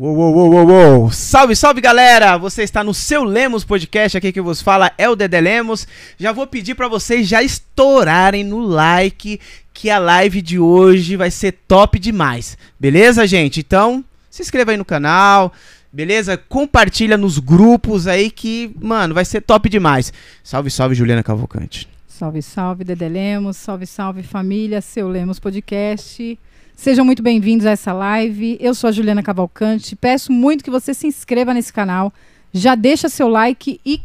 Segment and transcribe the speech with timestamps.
[0.00, 1.10] Uou, uou, uou, uou.
[1.10, 2.38] Salve, salve galera!
[2.38, 5.88] Você está no seu Lemos Podcast, aqui que vos fala é o Dedé Lemos.
[6.16, 9.40] Já vou pedir para vocês já estourarem no like,
[9.74, 12.56] que a live de hoje vai ser top demais.
[12.78, 13.58] Beleza, gente?
[13.58, 15.52] Então, se inscreva aí no canal,
[15.92, 16.36] beleza?
[16.36, 20.12] Compartilha nos grupos aí que, mano, vai ser top demais.
[20.44, 21.88] Salve, salve, Juliana Cavalcante.
[22.06, 23.56] Salve, salve, Dedé Lemos.
[23.56, 26.38] Salve, salve, família, seu Lemos Podcast.
[26.78, 28.56] Sejam muito bem-vindos a essa live.
[28.60, 29.96] Eu sou a Juliana Cavalcante.
[29.96, 32.12] Peço muito que você se inscreva nesse canal.
[32.52, 34.00] Já deixa seu like e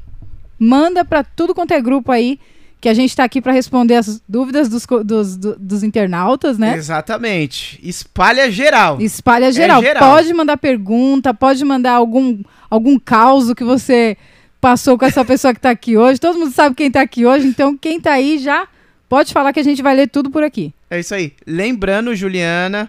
[0.58, 2.40] manda para tudo quanto é grupo aí,
[2.82, 6.76] que a gente está aqui para responder as dúvidas dos, dos, dos, internautas, né?
[6.76, 7.80] Exatamente.
[7.88, 9.00] Espalha geral.
[9.00, 9.80] Espalha geral.
[9.80, 10.10] É geral.
[10.16, 12.40] Pode mandar pergunta, pode mandar algum,
[12.72, 14.18] algum caos que você
[14.60, 16.20] passou com essa pessoa que está aqui hoje.
[16.20, 18.68] Todo mundo sabe quem está aqui hoje, então quem está aí já
[19.08, 20.74] pode falar que a gente vai ler tudo por aqui.
[20.94, 21.34] É isso aí.
[21.48, 22.88] Lembrando, Juliana,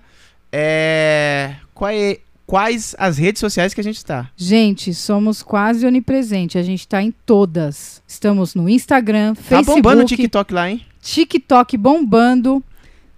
[0.52, 1.56] é...
[1.90, 2.20] é...
[2.46, 4.30] quais as redes sociais que a gente está?
[4.36, 6.58] Gente, somos quase onipresente.
[6.58, 8.02] A gente está em todas.
[8.06, 9.64] Estamos no Instagram, Facebook.
[9.64, 10.84] Tá bombando o TikTok lá, hein?
[11.00, 12.62] TikTok bombando.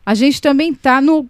[0.05, 1.29] A gente também tá no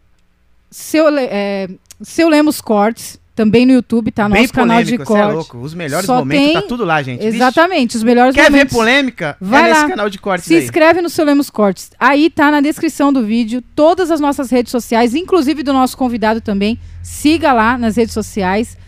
[0.71, 1.67] seu, é,
[2.03, 3.19] seu Lemos Cortes.
[3.37, 4.31] Também no YouTube, tá?
[4.31, 5.20] Nosso Bem canal de corte.
[5.20, 5.59] É louco.
[5.59, 6.62] Os melhores Só momentos, tá tem...
[6.62, 7.23] tá tudo lá, gente.
[7.23, 7.97] Exatamente, Vixe.
[7.98, 8.73] os melhores Quer momentos.
[8.73, 9.37] Quer ver polêmica?
[9.39, 9.81] Vai é lá.
[9.81, 10.65] nesse canal de cortes Se aí.
[10.65, 11.91] inscreve no seu Lemos Cortes.
[12.01, 16.41] Aí tá na descrição do vídeo, todas as nossas redes sociais, inclusive do nosso convidado
[16.41, 16.81] também.
[17.03, 18.78] Siga lá nas redes sociais.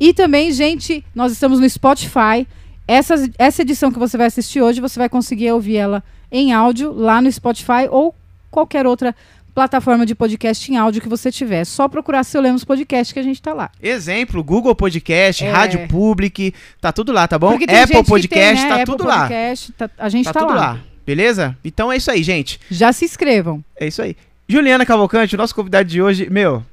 [0.00, 2.44] E também, gente, nós estamos no Spotify.
[2.88, 6.92] Essa, essa edição que você vai assistir hoje, você vai conseguir ouvir ela em áudio
[6.92, 8.12] lá no Spotify ou
[8.50, 9.14] qualquer outra
[9.54, 11.64] plataforma de podcast em áudio que você tiver.
[11.64, 13.70] Só procurar seu Lemos Podcast que a gente tá lá.
[13.82, 15.50] Exemplo, Google Podcast, é.
[15.50, 17.54] Rádio Public, tá tudo lá, tá bom?
[17.54, 18.68] Apple Podcast, tem, né?
[18.68, 19.88] tá Apple tudo Podcast, lá.
[19.88, 20.72] Tá, a gente tá, tá tudo lá.
[20.72, 20.80] lá.
[21.04, 21.56] Beleza?
[21.64, 22.60] Então é isso aí, gente.
[22.70, 23.62] Já se inscrevam.
[23.76, 24.16] É isso aí.
[24.48, 26.64] Juliana Cavalcante, nosso convidado de hoje, meu,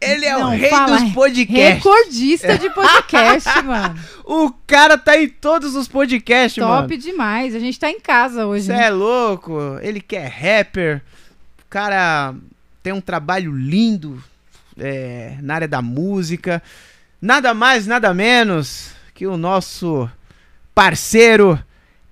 [0.00, 1.74] ele é Não, o rei fala, dos podcasts.
[1.74, 3.98] Recordista de podcast, mano.
[4.24, 6.88] O cara tá em todos os podcasts, Top mano.
[6.88, 7.54] Top demais.
[7.54, 8.66] A gente tá em casa hoje.
[8.66, 8.86] Você né?
[8.86, 9.58] é louco.
[9.80, 11.02] Ele que é rapper
[11.76, 12.34] cara
[12.82, 14.24] tem um trabalho lindo
[14.78, 16.62] é, na área da música.
[17.20, 20.08] Nada mais, nada menos que o nosso
[20.74, 21.62] parceiro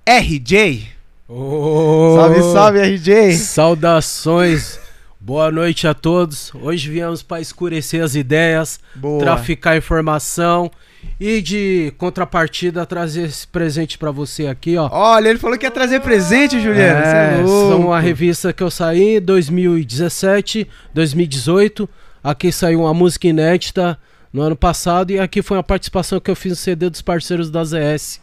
[0.06, 0.86] RJ.
[1.26, 3.32] Oh, salve, salve, RJ.
[3.36, 4.78] Saudações.
[5.19, 6.52] Boa noite a todos.
[6.54, 9.19] Hoje viemos para escurecer as ideias, Boa.
[9.19, 10.70] traficar informação
[11.19, 14.88] e de contrapartida, trazer esse presente para você aqui, ó.
[14.91, 17.00] Olha, ele falou que ia trazer presente, Juliano.
[17.00, 21.88] É, é são uma revista que eu saí em 2017, 2018.
[22.22, 23.98] Aqui saiu uma música inédita
[24.32, 27.50] no ano passado e aqui foi uma participação que eu fiz no CD dos parceiros
[27.50, 28.20] da ZS.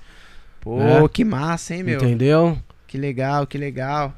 [0.59, 1.07] Pô, é.
[1.07, 1.95] que massa, hein, meu?
[1.95, 2.57] Entendeu?
[2.87, 4.13] Que legal, que legal.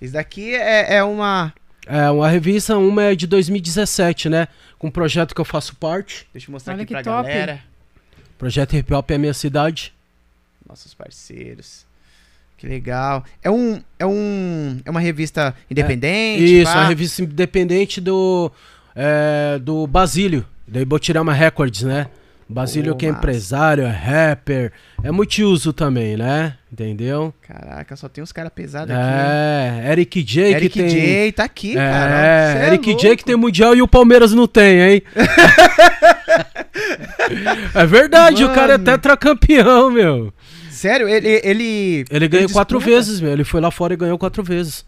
[0.00, 1.52] Isso daqui é, é uma...
[1.86, 4.48] É, uma revista, uma é de 2017, né?
[4.78, 6.28] Com um projeto que eu faço parte.
[6.32, 7.26] Deixa eu mostrar Olha aqui pra top.
[7.26, 7.60] galera.
[8.38, 9.92] Projeto Hip Hop é a minha cidade.
[10.66, 11.84] Nossos parceiros.
[12.56, 13.24] Que legal.
[13.42, 16.42] É um é um é uma revista independente?
[16.42, 16.80] É, isso, pá.
[16.80, 18.50] uma revista independente do
[18.94, 22.08] é, do Basílio, da Ibotirama Records, né?
[22.48, 23.18] Basílio oh, que é massa.
[23.18, 24.72] empresário, é rapper,
[25.04, 26.54] é multiuso também, né?
[26.72, 27.32] Entendeu?
[27.42, 29.04] Caraca, só tem uns caras pesados aqui.
[29.04, 30.88] É, Eric J Eric que tem...
[30.88, 32.26] J tá aqui, é, cara.
[32.26, 35.02] É, Eric J que tem mundial e o Palmeiras não tem, hein?
[37.74, 38.52] é verdade, Mano.
[38.52, 40.32] o cara é tetracampeão, meu.
[40.70, 41.08] Sério?
[41.08, 41.28] Ele.
[41.42, 43.32] Ele, ele ganhou ele quatro vezes, meu.
[43.32, 44.84] Ele foi lá fora e ganhou quatro vezes.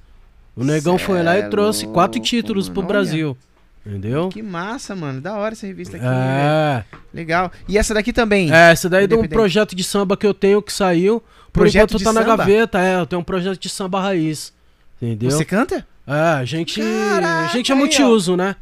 [0.54, 3.36] O Negão Cê foi lá e trouxe quatro títulos mano, pro Brasil.
[3.84, 4.28] Entendeu?
[4.28, 5.20] Que massa, mano.
[5.20, 6.06] Da hora essa revista aqui.
[6.06, 6.84] É.
[7.14, 7.50] Legal.
[7.66, 8.52] E essa daqui também?
[8.52, 11.22] É, essa daí é de um projeto de samba que eu tenho que saiu.
[11.52, 12.20] Por projeto enquanto tá samba?
[12.20, 13.00] na gaveta, é.
[13.00, 14.52] Eu tenho um projeto de samba raiz.
[15.00, 15.30] Entendeu?
[15.30, 15.86] Você canta?
[16.10, 18.56] É, a gente, Caraca, a gente é multiuso, né?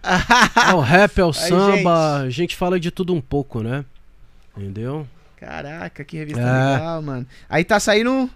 [0.69, 3.86] é o rap, é o samba, a gente fala de tudo um pouco, né?
[4.54, 5.09] Entendeu?
[5.41, 6.75] Caraca, que revista é.
[6.75, 7.26] legal, mano.
[7.48, 8.28] Aí tá saindo.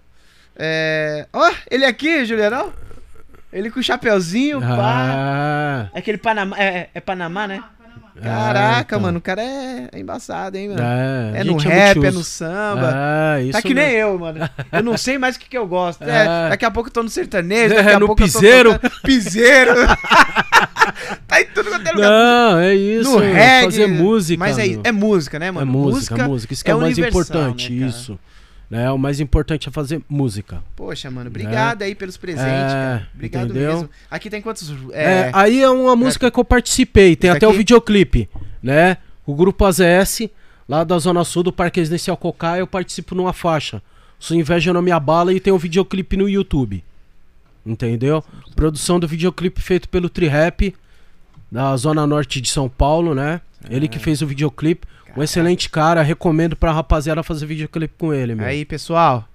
[0.55, 1.27] É...
[1.31, 2.73] Ó, oh, ele aqui, Juliano.
[3.51, 4.75] Ele com o chapeuzinho, ah.
[4.75, 5.91] pá.
[5.93, 6.57] É aquele Panamá.
[6.57, 7.63] É, é Panamá, né?
[8.21, 8.99] Caraca, é, então.
[8.99, 10.81] mano, o cara é, é embaçado, hein, mano?
[10.81, 12.93] É, é no rap, é no samba.
[13.37, 14.47] É, isso tá que nem eu, mano.
[14.71, 16.03] Eu não sei mais o que, que eu gosto.
[16.03, 16.49] É.
[16.49, 18.73] daqui a pouco eu tô no sertanejo, daqui é, a no pouco piseiro.
[18.73, 19.73] eu tô piseiro.
[21.27, 22.09] tá em tudo quanto é lugar.
[22.09, 23.11] Não, é isso.
[23.11, 23.65] No reggae.
[23.65, 24.39] Fazer música.
[24.39, 25.67] Mas é, é música, né, mano?
[25.67, 26.27] É música, música.
[26.27, 26.53] música.
[26.53, 28.19] Isso que é, o mais importante, né, isso.
[28.73, 28.89] Né?
[28.89, 30.63] O mais importante é fazer música.
[30.75, 31.85] Poxa, mano, obrigado é.
[31.85, 33.07] aí pelos presentes, é, cara.
[33.13, 33.71] Obrigado entendeu?
[33.71, 33.89] mesmo.
[34.09, 34.73] Aqui tem quantos.
[34.91, 35.03] É...
[35.03, 38.27] é aí é uma música que eu participei, tem até o videoclipe,
[38.63, 38.97] né?
[39.27, 40.27] O grupo AZS,
[40.67, 43.79] lá da Zona Sul do Parque Residencial Cocá, eu participo numa faixa.
[44.17, 46.83] Sua inveja não me abala e tem um videoclipe no YouTube.
[47.63, 48.23] Entendeu?
[48.55, 50.73] Produção do videoclipe feito pelo Trihap,
[51.51, 53.39] da Zona Norte de São Paulo, né?
[53.69, 54.87] Ele que fez o videoclipe.
[55.15, 58.45] Um excelente cara, recomendo pra rapaziada fazer videoclipe com ele, meu.
[58.45, 59.27] Aí, pessoal.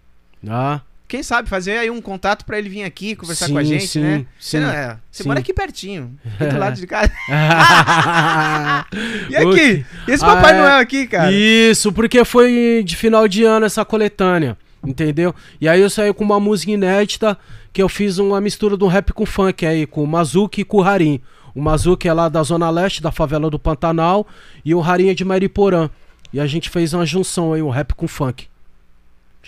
[0.49, 0.81] Ah.
[1.07, 3.87] Quem sabe fazer aí um contato pra ele vir aqui conversar Sim, com a gente,
[3.87, 4.19] sim, né?
[4.19, 7.11] sim, Você, não, é, você mora aqui pertinho, aqui do lado de casa.
[9.31, 9.87] E aqui?
[10.07, 10.59] E esse Ah, Papai é.
[10.59, 11.33] Noel aqui, cara?
[11.33, 15.35] Isso, porque foi de final de ano essa coletânea, entendeu?
[15.61, 17.39] E aí eu saí com uma música inédita
[17.73, 20.79] que eu fiz uma mistura do rap com funk aí, com o Mazuki e com
[20.79, 21.21] o Harim.
[21.59, 24.25] O Mazuki é lá da Zona Leste, da favela do Pantanal,
[24.65, 25.91] e o é de Mariporã.
[26.33, 28.47] E a gente fez uma junção aí, o rap com funk.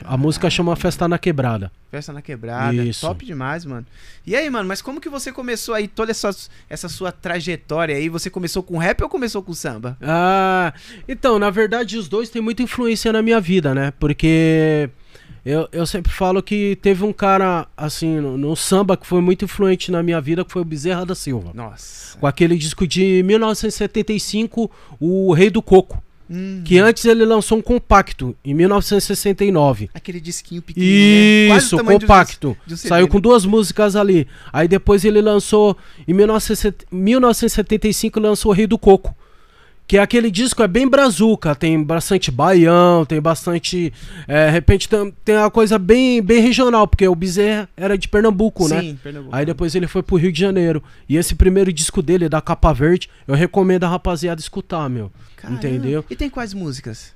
[0.04, 1.70] A música chama Festa na Quebrada.
[1.88, 2.74] Festa na quebrada.
[2.74, 3.06] Isso.
[3.06, 3.86] Top demais, mano.
[4.26, 6.30] E aí, mano, mas como que você começou aí toda essa,
[6.68, 8.08] essa sua trajetória aí?
[8.08, 9.96] Você começou com rap ou começou com samba?
[10.02, 10.72] Ah,
[11.08, 13.92] então, na verdade, os dois têm muita influência na minha vida, né?
[14.00, 14.90] Porque
[15.44, 19.44] eu, eu sempre falo que teve um cara, assim, no, no samba que foi muito
[19.44, 21.50] influente na minha vida, que foi o Bezerra da Silva.
[21.54, 22.18] Nossa.
[22.18, 26.02] Com aquele disco de 1975, O Rei do Coco.
[26.32, 29.90] Hum, Que antes ele lançou um compacto, em 1969.
[29.92, 31.56] aquele disquinho pequenininho, né?
[31.58, 32.56] Isso, o tamanho de um- compacto.
[32.64, 33.10] de um Saiu né?
[33.10, 34.28] com duas músicas ali.
[34.52, 35.76] Aí depois ele lançou,
[36.06, 39.12] em 1970 1975, lançou O Rei do Coco.
[39.90, 43.92] Que aquele disco é bem brazuca, tem bastante baião, tem bastante.
[44.28, 48.06] É, de repente tem, tem uma coisa bem, bem regional, porque o Bezerra era de
[48.06, 48.82] Pernambuco, né?
[48.82, 49.34] Sim, Pernambuco.
[49.34, 50.80] Aí depois ele foi pro Rio de Janeiro.
[51.08, 55.10] E esse primeiro disco dele, da Capa Verde, eu recomendo a rapaziada escutar, meu.
[55.34, 55.58] Caramba.
[55.58, 56.04] entendeu?
[56.08, 57.12] E tem quais músicas?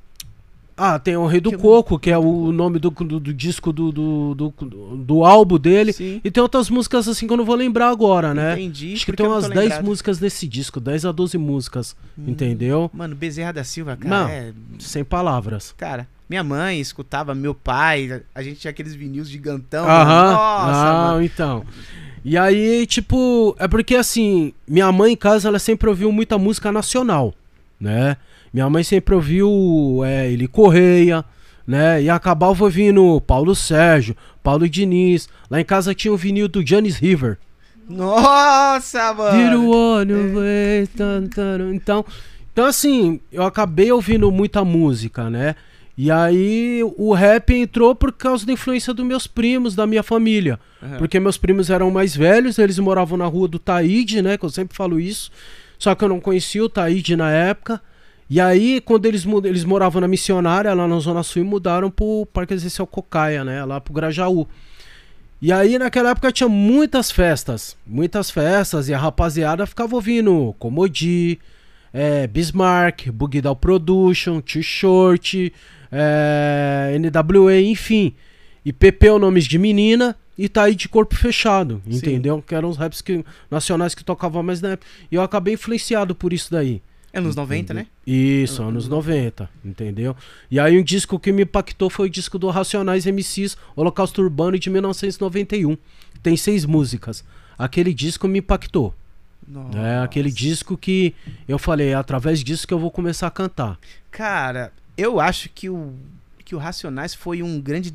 [0.76, 3.72] Ah, tem o Rei do Que- Coco, que é o nome do, do, do disco
[3.72, 4.52] do, do, do,
[4.96, 5.92] do álbum dele.
[5.92, 6.20] Sim.
[6.24, 8.54] E tem outras músicas assim que eu não vou lembrar agora, né?
[8.54, 8.94] Entendi.
[8.94, 9.84] Acho que tem umas tô 10 lembrado.
[9.84, 12.24] músicas desse disco, 10 a 12 músicas, Hum.
[12.26, 12.90] entendeu?
[12.92, 14.28] Mano, Bezerra da Silva, cara, Não.
[14.28, 14.52] é...
[14.80, 15.72] Sem palavras.
[15.76, 19.84] Cara, minha mãe escutava, meu pai, a gente tinha aqueles vinis gigantão.
[19.88, 20.04] Aham.
[20.06, 20.32] mano.
[20.32, 21.22] Nossa, ah, mano.
[21.22, 21.64] então.
[22.24, 26.72] E aí, tipo, é porque assim, minha mãe em casa, ela sempre ouviu muita música
[26.72, 27.32] nacional,
[27.78, 28.16] né?
[28.54, 31.24] Minha mãe sempre ouviu é, Eli Correia,
[31.66, 32.00] né?
[32.00, 35.28] E acabava ouvindo Paulo Sérgio, Paulo Diniz.
[35.50, 37.36] Lá em casa tinha o vinil do Janis River.
[37.88, 39.36] Nossa, mano.
[41.34, 41.74] Tan.
[41.74, 42.04] Então,
[42.52, 45.56] então, assim, eu acabei ouvindo muita música, né?
[45.98, 50.60] E aí o rap entrou por causa da influência dos meus primos, da minha família.
[50.80, 50.98] Aham.
[50.98, 54.38] Porque meus primos eram mais velhos, eles moravam na rua do Taíde, né?
[54.38, 55.32] Que eu sempre falo isso.
[55.76, 57.82] Só que eu não conhecia o Taíde na época.
[58.28, 62.26] E aí, quando eles, eles moravam na missionária, lá na Zona Sul, e mudaram pro
[62.32, 63.64] Parque Residencial Cocaia, né?
[63.64, 64.46] Lá pro Grajaú.
[65.42, 67.76] E aí, naquela época, tinha muitas festas.
[67.86, 68.88] Muitas festas.
[68.88, 71.38] E a rapaziada ficava ouvindo Comodi,
[71.92, 75.52] é, Bismarck, Bug Down Production, T-Shirt,
[75.92, 78.14] é, NWA, enfim.
[78.64, 81.96] E PP o nomes de menina e tá aí de corpo fechado, Sim.
[81.96, 82.42] entendeu?
[82.42, 84.90] Que eram os raps que, nacionais que tocavam mais na época.
[85.10, 86.82] E eu acabei influenciado por isso daí.
[87.14, 87.86] Anos 90, né?
[88.04, 90.16] Isso, anos 90, entendeu?
[90.50, 94.58] E aí um disco que me impactou foi o disco do Racionais MCs, Holocausto Urbano
[94.58, 95.78] de 1991.
[96.22, 97.24] Tem seis músicas.
[97.56, 98.92] Aquele disco me impactou.
[99.46, 99.78] Nossa.
[99.78, 101.14] É aquele disco que
[101.46, 103.78] eu falei, é através disso que eu vou começar a cantar.
[104.10, 105.92] Cara, eu acho que o,
[106.44, 107.90] que o Racionais foi um grande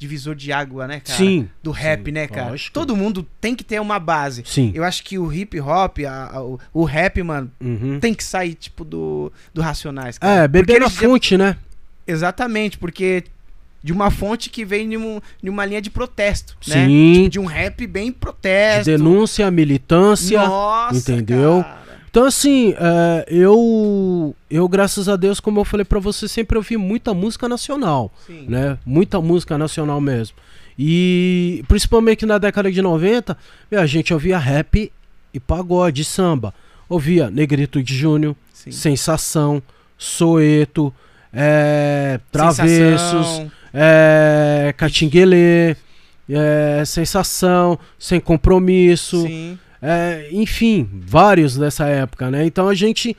[0.00, 1.18] divisor de água, né, cara?
[1.18, 1.46] Sim.
[1.62, 2.48] Do rap, sim, né, cara?
[2.50, 2.72] lógico.
[2.72, 4.42] Todo mundo tem que ter uma base.
[4.46, 4.72] Sim.
[4.74, 8.00] Eu acho que o hip hop, a- a- o, o rap, mano, Uhum.
[8.00, 10.44] tem que sair, tipo, do, do Racionais, cara.
[10.44, 11.54] É, beber na fonte, né?
[12.06, 13.24] Exatamente, porque
[13.82, 16.86] de uma fonte que vem de, um- de uma linha de protesto, né?
[16.86, 17.12] Sim.
[17.14, 18.86] Tipo, de um rap bem protesto.
[18.90, 20.38] Denúncia, militância.
[20.46, 21.62] Nossa, entendeu?
[21.62, 21.79] cara.
[22.10, 26.76] Então, assim, é, eu, eu, graças a Deus, como eu falei pra você, sempre ouvi
[26.76, 28.12] muita música nacional.
[28.26, 28.46] Sim.
[28.48, 28.76] né?
[28.84, 30.36] Muita música nacional mesmo.
[30.76, 33.36] E principalmente na década de 90,
[33.70, 34.90] meu, a gente ouvia rap
[35.32, 36.52] e pagode, samba.
[36.88, 38.72] Ouvia Negrito de Júnior, Sim.
[38.72, 39.62] Sensação,
[39.96, 40.92] Soeto,
[41.32, 43.52] é, Travessos, Sensação.
[43.72, 45.76] é, Catinguelê,
[46.28, 49.58] é, Sensação, Sem Compromisso, Sim.
[49.82, 52.44] É, enfim, vários dessa época, né?
[52.44, 53.16] Então a gente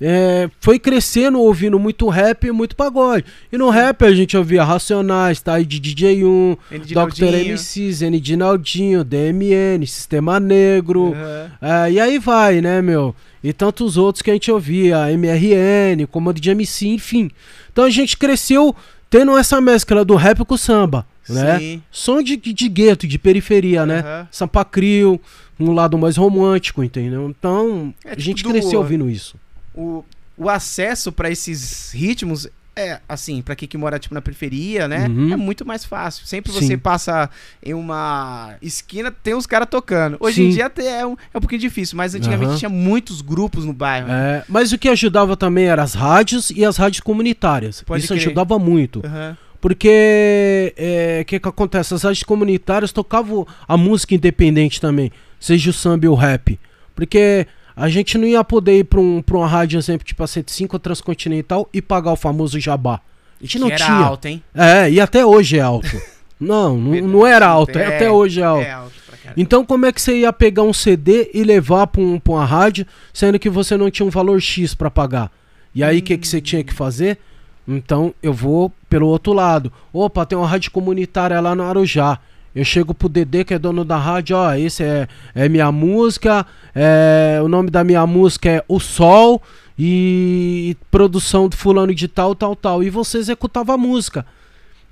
[0.00, 3.24] é, foi crescendo ouvindo muito rap e muito pagode.
[3.50, 7.52] E no rap a gente ouvia Racionais, tá aí de DJ1, Ele de Dr.
[7.52, 11.50] MCs, N de Naldinho, DMN, Sistema Negro, Aham.
[11.60, 13.14] é, e aí vai, né, meu?
[13.42, 17.30] E tantos outros que a gente ouvia, MRN, Comando de MC, enfim.
[17.72, 18.74] Então a gente cresceu
[19.10, 21.58] tendo essa mescla do rap com samba, né?
[21.58, 21.82] Sim.
[21.90, 24.00] Som de, de gueto, de periferia, né?
[24.00, 24.28] Aham.
[24.30, 25.20] Sampa Crio,
[25.58, 27.28] um lado mais romântico, entendeu?
[27.28, 29.36] Então, É a tipo gente do- cresceu ouvindo isso.
[29.74, 30.04] o,
[30.36, 35.06] o acesso pra esses ritmos é, assim, pra quem que mora, tipo, na periferia, né?
[35.06, 35.32] Uhum.
[35.32, 36.26] É muito mais fácil.
[36.26, 36.58] Sempre Sim.
[36.66, 37.30] você passa
[37.62, 40.16] em uma esquina, tem os caras tocando.
[40.18, 40.56] Hoje em Sim.
[40.56, 42.56] dia até é um, é um pouquinho difícil, mas antigamente Aham.
[42.58, 44.08] tinha muitos grupos no bairro.
[44.08, 44.38] né?
[44.38, 47.80] É, mas o que ajudava também eram as rádios e as rádios comunitárias.
[47.82, 49.02] Pode Isso ajudava muito.
[49.06, 49.36] Aham.
[49.60, 51.94] Porque é, o que, que acontece?
[51.94, 55.12] As rádios comunitárias tocavam a música independente também,
[55.44, 56.58] seja o samba e o rap.
[56.94, 57.46] Porque
[57.76, 60.74] a gente não ia poder ir pra, um, pra uma rádio, exemplo, tipo a 105
[60.74, 63.00] ou Transcontinental e pagar o famoso jabá.
[63.38, 63.96] A gente não era tinha.
[63.98, 64.42] alto, hein?
[64.54, 66.00] É, e até hoje é alto.
[66.40, 68.64] não, não, não era alto, é, até hoje é alto.
[68.64, 68.94] É alto.
[69.36, 72.44] Então, como é que você ia pegar um CD e levar pra, um, pra uma
[72.44, 75.30] rádio, sendo que você não tinha um valor X pra pagar?
[75.74, 77.18] E aí, o que, que você tinha que fazer?
[77.66, 79.72] Então, eu vou pelo outro lado.
[79.92, 82.18] Opa, tem uma rádio comunitária lá no Arujá.
[82.54, 86.46] Eu chego pro Dedê, que é dono da rádio, ó, esse é, é minha música,
[86.74, 89.42] é, o nome da minha música é O Sol
[89.78, 92.82] e produção do fulano de tal, tal, tal.
[92.82, 94.24] E você executava a música.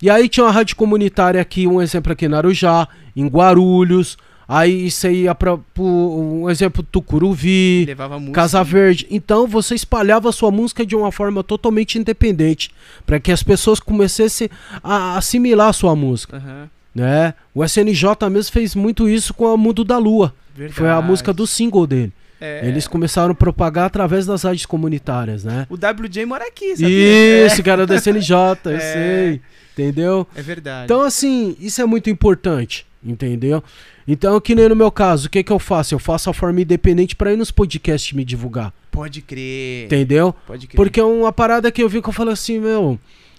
[0.01, 4.19] E aí tinha uma rádio comunitária aqui, um exemplo aqui na Arujá, em Guarulhos.
[4.49, 7.87] Aí você ia pra, pro, um exemplo, Tucuruvi,
[8.19, 8.33] música.
[8.33, 9.07] Casa Verde.
[9.09, 12.71] Então você espalhava a sua música de uma forma totalmente independente,
[13.07, 14.51] para que as pessoas começassem
[14.83, 16.69] a assimilar a sua música, Aham.
[16.95, 17.35] Né?
[17.55, 20.35] O SNJ mesmo fez muito isso com a Mundo da Lua.
[20.55, 21.07] que Foi a Verdade.
[21.09, 22.13] música do single dele.
[22.41, 22.67] É.
[22.67, 25.65] Eles começaram a propagar através das rádios comunitárias, né?
[25.71, 27.47] O WJ mora aqui, sabia?
[27.47, 28.35] Isso, cara do SNJ,
[28.67, 28.81] eu É.
[28.81, 29.41] sei.
[29.73, 30.27] Entendeu?
[30.35, 30.85] É, é verdade.
[30.85, 33.63] Então, assim, isso é muito importante, entendeu?
[34.07, 35.95] Então, que nem no meu caso, o que que eu faço?
[35.95, 39.85] Eu faço a forma independente pra ir nos podcasts me divulgar, Pode crer.
[39.87, 40.35] entendeu?
[40.47, 40.77] Pode crer.
[40.77, 42.99] Porque é uma parada que eu vi que eu falo assim, meu,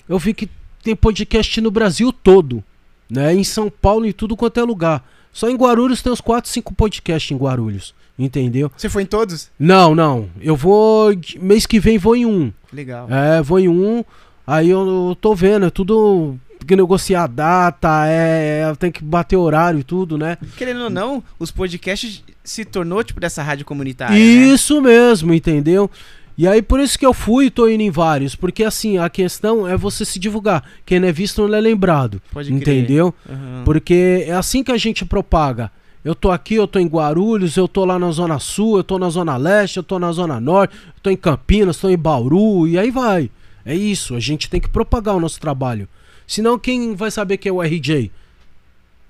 [0.09, 0.49] eu vi que
[0.81, 2.63] tem podcast no Brasil todo,
[3.09, 3.33] né?
[3.33, 5.07] Em São Paulo, em tudo quanto é lugar.
[5.31, 8.71] Só em Guarulhos tem uns 4, 5 podcasts em Guarulhos, entendeu?
[8.77, 9.49] Você foi em todos?
[9.57, 12.53] Não, não, eu vou, mês que vem vou em um.
[12.71, 13.07] Legal.
[13.09, 14.03] É, vou em um,
[14.45, 19.03] aí eu, eu tô vendo, é tudo tem que negociar data, é, é, tem que
[19.03, 20.37] bater horário e tudo, né?
[20.57, 24.15] Querendo ou não, os podcasts se tornou tipo dessa rádio comunitária.
[24.15, 24.19] né?
[24.19, 25.91] Isso mesmo, entendeu?
[26.37, 29.09] E aí por isso que eu fui e tô indo em vários, porque assim, a
[29.09, 30.63] questão é você se divulgar.
[30.85, 32.57] Quem não é visto não é lembrado, Pode crer.
[32.59, 33.13] entendeu?
[33.29, 33.61] Aham.
[33.63, 35.71] Porque é assim que a gente propaga.
[36.03, 38.99] Eu tô aqui, eu tô em Guarulhos, eu tô lá na Zona Sul, eu tô
[38.99, 42.67] na Zona Leste, eu tô na Zona Norte, eu tô em Campinas, tô em Bauru,
[42.67, 43.29] e aí vai.
[43.65, 45.87] É isso, a gente tem que propagar o nosso trabalho.
[46.27, 48.11] Senão quem vai saber que é o RJ?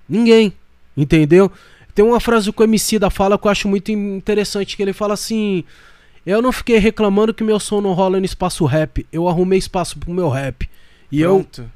[0.08, 0.54] Ninguém,
[0.96, 1.52] entendeu?
[1.96, 4.94] Tem uma frase que o MC da fala que eu acho muito interessante, que ele
[4.94, 5.64] fala assim...
[6.26, 10.00] Eu não fiquei reclamando que meu som não rola no espaço rap, eu arrumei espaço
[10.00, 10.70] pro meu rap.
[11.12, 11.70] E eu, Pronto.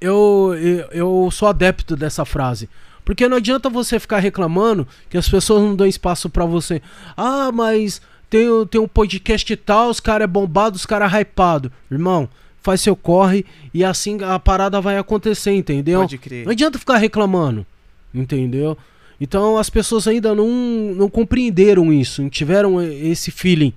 [0.00, 2.68] eu, eu, eu sou adepto dessa frase.
[3.04, 6.80] Porque não adianta você ficar reclamando que as pessoas não dão espaço pra você.
[7.16, 11.12] Ah, mas tem, o- tem um podcast e tal, os caras é bombado, os caras
[11.12, 11.70] é hypado.
[11.90, 12.28] Irmão,
[12.60, 13.44] faz seu corre
[13.74, 16.00] e assim a parada vai acontecer, entendeu?
[16.00, 16.44] Pode crer.
[16.44, 17.66] Não adianta ficar reclamando,
[18.14, 18.76] entendeu?
[19.20, 20.48] Então as pessoas ainda não,
[20.94, 23.72] não compreenderam isso, não tiveram esse feeling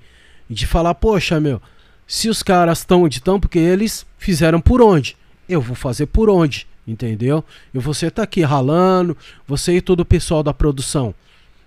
[0.50, 1.62] de falar, poxa, meu,
[2.08, 5.16] se os caras estão onde estão, porque eles fizeram por onde,
[5.50, 7.44] eu vou fazer por onde, entendeu?
[7.74, 11.14] E você tá aqui ralando, você e todo o pessoal da produção,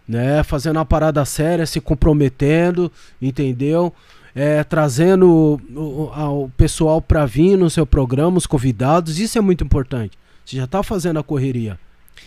[0.07, 3.93] né, fazendo uma parada séria, se comprometendo, entendeu?
[4.35, 9.41] É, trazendo o, o- o pessoal pra vir no seu programa, os convidados, isso é
[9.41, 10.17] muito importante.
[10.45, 11.79] Você já tá fazendo a correria.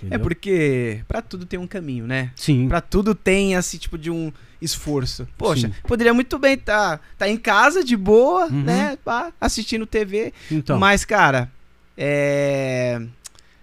[0.03, 0.19] É entendeu?
[0.19, 2.31] porque pra tudo tem um caminho, né?
[2.35, 2.67] Sim.
[2.67, 4.31] Pra tudo tem esse tipo de um
[4.61, 5.27] esforço.
[5.37, 5.73] Poxa, Sim.
[5.87, 8.63] poderia muito bem tá, tá em casa de boa, Uhum.
[8.63, 8.97] né?
[9.39, 10.33] assistindo TV.
[10.51, 10.77] Então.
[10.79, 11.51] Mas, cara,
[11.97, 13.01] é.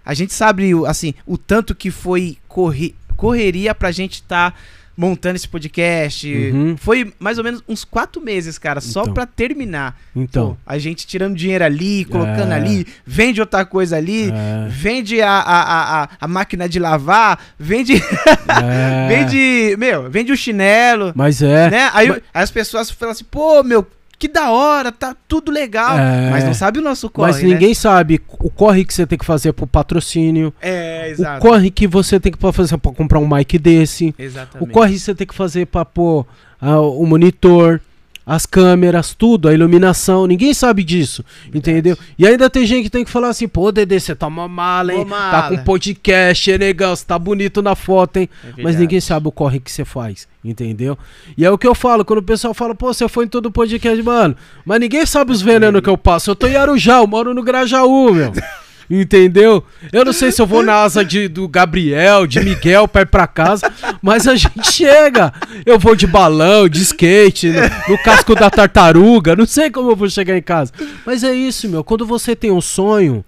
[0.04, 2.94] A gente sabe, o- assim, o tanto que foi corri...
[3.16, 4.54] correria pra gente tá
[4.98, 6.26] montando esse podcast.
[6.52, 6.76] Uhum.
[6.76, 9.14] Foi mais ou menos uns quatro meses, cara, só Então.
[9.14, 9.96] pra terminar.
[10.14, 10.50] Então.
[10.50, 12.56] Pô, a gente tirando dinheiro ali, colocando É.
[12.56, 14.66] ali, vende outra coisa ali, É.
[14.68, 19.08] vende a, a, a, a- a máquina de lavar, vende, É.
[19.08, 21.70] vende, meu, vende o chinelo, Mas é.
[21.70, 21.90] né?
[21.94, 23.86] Aí Mas- as pessoas falam assim, pô, meu,
[24.18, 26.30] que da hora, tá tudo legal, É.
[26.30, 27.48] mas não sabe o nosso corre, Mas né?
[27.50, 30.52] ninguém sabe o corre que você tem que fazer pro patrocínio.
[30.60, 31.40] É, O exato.
[31.40, 34.14] corre que você tem que fazer pra comprar um mic desse.
[34.18, 34.68] Exatamente.
[34.68, 36.26] O corre que você tem que fazer pra pôr
[36.60, 37.80] ah, o monitor,
[38.28, 40.26] as câmeras, tudo, a iluminação.
[40.26, 41.96] Ninguém sabe disso, entendeu?
[42.18, 44.92] E ainda tem gente que tem que falar assim, pô, Dedê, você tá uma mala,
[44.92, 45.02] hein?
[45.06, 45.30] Mala.
[45.30, 46.94] Tá com podcast, hein, negão?
[46.94, 48.28] Você tá bonito na foto, hein?
[48.42, 48.78] É Mas verdade.
[48.80, 50.98] ninguém sabe o corre que você faz, entendeu?
[51.38, 53.50] E é o que eu falo, quando o pessoal fala, pô, você foi em todo
[53.50, 54.36] podcast, mano.
[54.62, 56.30] Mas ninguém sabe os venenos que eu passo.
[56.30, 58.30] Eu tô em Arujá, eu moro no Grajaú, meu.
[58.90, 59.62] Entendeu?
[59.92, 63.06] Eu não sei se eu vou na asa de, do Gabriel, de Miguel pra ir
[63.06, 65.32] pra casa, mas a gente chega.
[65.66, 69.96] Eu vou de balão, de skate, no, no casco da tartaruga, não sei como eu
[69.96, 70.72] vou chegar em casa.
[71.04, 71.84] Mas é isso, meu.
[71.84, 73.22] Quando você tem um sonho,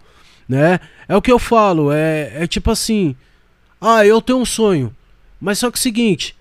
[0.48, 0.80] né?
[1.06, 3.14] É o que eu falo, é, é tipo assim.
[3.78, 4.94] Ah, eu tenho um sonho.
[5.38, 6.36] Mas só que é o seguinte,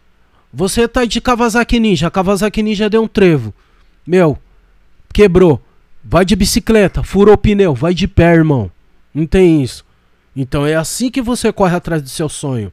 [0.54, 3.54] você tá de Kawasaki Ninja, a Kawasaki Ninja deu um trevo.
[4.08, 4.38] Meu,
[5.14, 5.62] quebrou.
[6.04, 8.72] Vai de bicicleta, furou o pneu, vai de pé, irmão.
[9.20, 9.86] Não tem isso.
[10.36, 12.72] Então é assim que você corre atrás do seu sonho.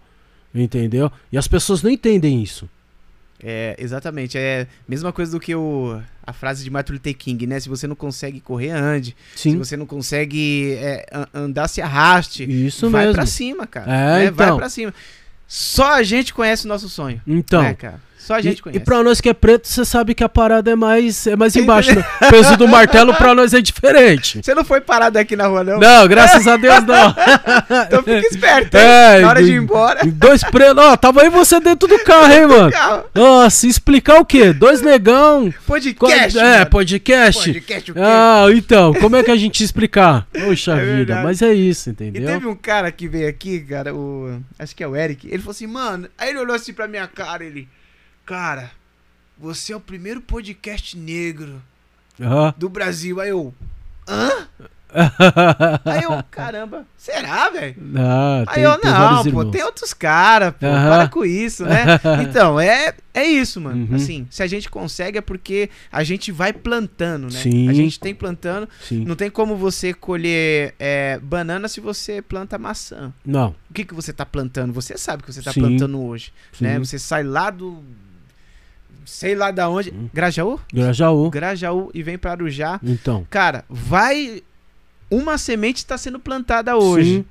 [0.55, 1.11] Entendeu?
[1.31, 2.69] E as pessoas não entendem isso.
[3.43, 4.39] É, exatamente.
[4.39, 7.61] É a mesma coisa do que o, a frase de Martin Luther King, né?
[7.61, 9.15] Se você não consegue correr, ande.
[9.35, 9.51] Sim.
[9.51, 12.45] Se você não consegue é, andar, se arraste.
[12.45, 13.15] Isso vai mesmo.
[13.15, 13.93] Vai pra cima, cara.
[13.93, 14.25] É, né?
[14.27, 14.47] então.
[14.47, 14.95] Vai pra cima.
[15.47, 17.21] Só a gente conhece o nosso sonho.
[17.27, 17.63] Então.
[17.63, 18.01] Né, cara?
[18.27, 18.83] Só a gente e, conhece.
[18.83, 21.55] E pra nós que é preto, você sabe que a parada é mais, é mais
[21.55, 21.95] embaixo.
[21.95, 22.05] Né?
[22.23, 24.41] O peso do martelo pra nós é diferente.
[24.43, 25.79] Você não foi parado aqui na rua, não?
[25.79, 27.15] Não, graças a Deus não.
[27.87, 28.83] então fica esperto, hein?
[28.83, 30.01] É, na hora de ir embora.
[30.05, 30.77] Dois pretos.
[30.77, 32.73] Ó, tava aí você dentro do carro, hein, mano?
[33.15, 34.53] Nossa, explicar o quê?
[34.53, 35.55] Dois negão.
[35.65, 36.37] Podcast.
[36.37, 37.45] É, podcast.
[37.45, 38.01] Podcast o quê?
[38.03, 40.27] Ah, então, como é que a gente explicar?
[40.35, 41.23] Poxa é vida, verdade.
[41.23, 42.25] mas é isso, entendeu?
[42.25, 44.43] E teve um cara que veio aqui, cara, o.
[44.59, 45.29] Acho que é o Eric.
[45.29, 46.09] Ele falou assim, mano.
[46.19, 47.69] Aí ele olhou assim pra minha cara, ele.
[48.27, 48.73] Cara,
[49.39, 51.63] você é o primeiro podcast negro
[52.19, 52.53] uhum.
[52.57, 53.21] do Brasil.
[53.21, 53.55] Aí eu.
[54.09, 54.49] Hã?
[55.85, 57.77] Aí eu, caramba, será, velho?
[58.49, 59.51] Aí eu, não, pô, irmãos.
[59.53, 60.73] tem outros caras, pô, uhum.
[60.73, 61.85] para com isso, né?
[62.23, 63.87] Então, é, é isso, mano.
[63.91, 63.95] Uhum.
[63.95, 67.41] Assim, se a gente consegue é porque a gente vai plantando, né?
[67.41, 67.69] Sim.
[67.69, 68.69] A gente tem plantando.
[68.83, 69.05] Sim.
[69.05, 73.13] Não tem como você colher é, banana se você planta maçã.
[73.25, 73.55] Não.
[73.71, 74.73] O que, que você tá plantando?
[74.73, 75.61] Você sabe que você tá Sim.
[75.61, 76.77] plantando hoje, né?
[76.79, 77.85] Você sai lá do
[79.07, 79.91] sei lá da onde.
[79.91, 80.09] Hum.
[80.13, 80.61] Grajaú?
[80.73, 81.31] Grajaú.
[81.31, 82.79] Grajaú e vem para Arujá.
[82.83, 83.27] Então.
[83.31, 84.43] Cara, vai.
[85.11, 87.19] Uma semente está sendo plantada hoje.
[87.19, 87.25] Sim.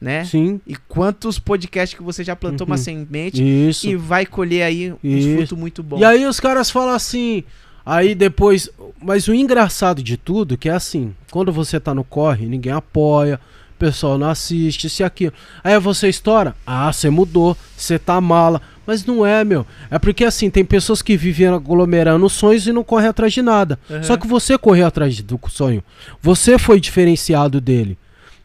[0.00, 0.24] Né?
[0.24, 0.60] Sim.
[0.64, 2.72] E quantos podcasts que você já plantou Uhum.
[2.72, 3.88] uma semente Isso.
[3.88, 5.36] e vai colher aí um Isso.
[5.36, 5.98] fruto muito bom.
[5.98, 7.42] E aí os caras falam assim.
[7.84, 8.68] Aí depois.
[9.02, 13.40] Mas o engraçado de tudo que é assim: quando você tá no corre, ninguém apoia,
[13.74, 15.32] o pessoal não assiste, se aquilo.
[15.64, 16.54] Aí você estoura.
[16.66, 18.60] Ah, você mudou, você tá mala.
[18.88, 19.66] Mas não é, meu.
[19.90, 23.78] É porque assim, tem pessoas que vivem aglomerando sonhos e não correm atrás de nada.
[23.90, 24.02] Uhum.
[24.02, 25.84] Só que você correu atrás do sonho.
[26.22, 27.98] Você foi diferenciado dele.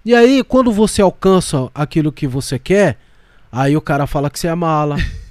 [0.04, 2.98] E aí, quando você alcança aquilo que você quer,
[3.50, 4.98] aí o cara fala que você é mala.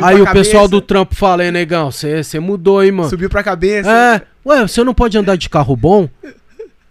[0.00, 0.44] Aí o cabeça.
[0.44, 3.10] pessoal do trampo fala, aí, negão, você mudou, hein, mano.
[3.10, 3.90] Subiu pra cabeça.
[3.90, 6.08] É, ué, você não pode andar de carro bom?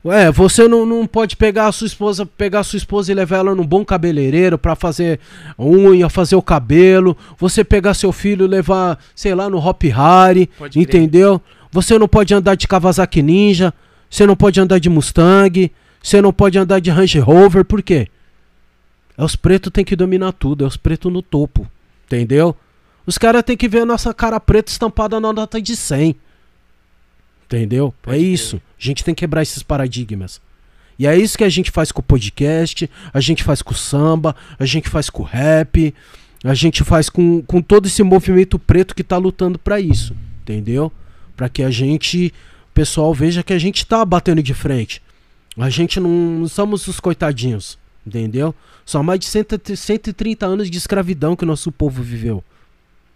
[0.03, 3.37] Ué, você não, não pode pegar a sua esposa, pegar a sua esposa e levar
[3.37, 5.19] ela num bom cabeleireiro pra fazer
[5.59, 7.17] unha, fazer o cabelo.
[7.37, 11.41] Você pegar seu filho e levar, sei lá, no Hop Harry, entendeu?
[11.71, 13.73] Você não pode andar de Kawasaki Ninja,
[14.09, 15.69] você não pode andar de Mustang,
[16.01, 18.07] você não pode andar de Range Rover, por quê?
[19.17, 21.67] É os pretos tem que dominar tudo, é os pretos no topo,
[22.07, 22.55] entendeu?
[23.05, 26.15] Os caras tem que ver a nossa cara preta estampada na nota de 100.
[27.49, 27.91] Entendeu?
[28.03, 28.57] Pode é isso.
[28.57, 30.39] A gente tem que quebrar esses paradigmas.
[30.99, 33.75] E é isso que a gente faz com o podcast, a gente faz com o
[33.75, 35.95] samba, a gente faz com o rap,
[36.43, 40.15] a gente faz com, com todo esse movimento preto que tá lutando pra isso.
[40.41, 40.91] Entendeu?
[41.35, 42.33] Pra que a gente,
[42.69, 45.01] o pessoal veja que a gente tá batendo de frente.
[45.57, 47.79] A gente não, não somos os coitadinhos.
[48.05, 48.53] Entendeu?
[48.85, 52.43] São mais de 100 130 anos de escravidão que o nosso povo viveu.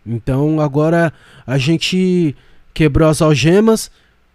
[0.06, 1.14] Então agora
[1.46, 2.36] a gente
[2.74, 3.92] quebrou as algemas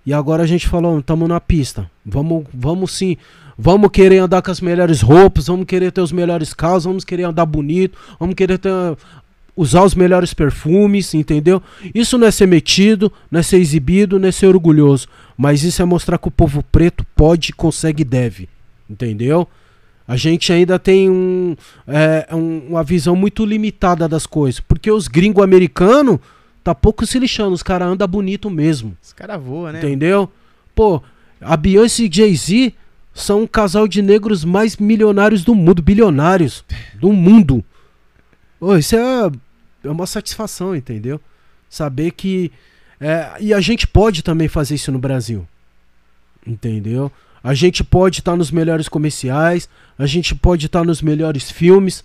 [0.09, 1.91] e agora a gente falou, estamos na pista.
[2.03, 3.19] Vamos, vamos sim,
[3.59, 7.25] vamos querer andar com as melhores roupas, vamos querer ter os melhores carros, vamos querer
[7.25, 8.71] andar bonito, vamos querer ter,
[9.55, 11.63] usar os melhores perfumes, entendeu?
[11.95, 15.83] Isso não é ser metido, não é ser exibido, não é ser orgulhoso, mas isso
[15.83, 18.49] é mostrar que o povo preto pode, consegue e deve,
[18.89, 19.47] entendeu?
[20.07, 21.55] A gente ainda tem um,
[21.87, 26.19] é, um- uma visão muito limitada das coisas, porque os gringos americanos
[26.69, 28.97] tá pouco se lixando, os caras andam bonito mesmo.
[29.03, 29.79] Os caras voam, né?
[29.79, 30.31] Entendeu?
[30.75, 31.03] Pô,
[31.41, 32.75] a Beyoncé e Jay-Z
[33.15, 36.65] são um casal de negros mais milionários do mundo, bilionários
[37.01, 37.65] do mundo.
[38.61, 39.31] Ô, isso é,
[39.85, 41.19] é uma satisfação, entendeu?
[41.71, 42.53] Saber que.
[43.01, 45.49] é, e a gente pode também fazer isso no Brasil.
[46.47, 47.11] Entendeu?
[47.43, 52.05] A gente pode estar nos melhores comerciais, a gente pode estar nos melhores filmes,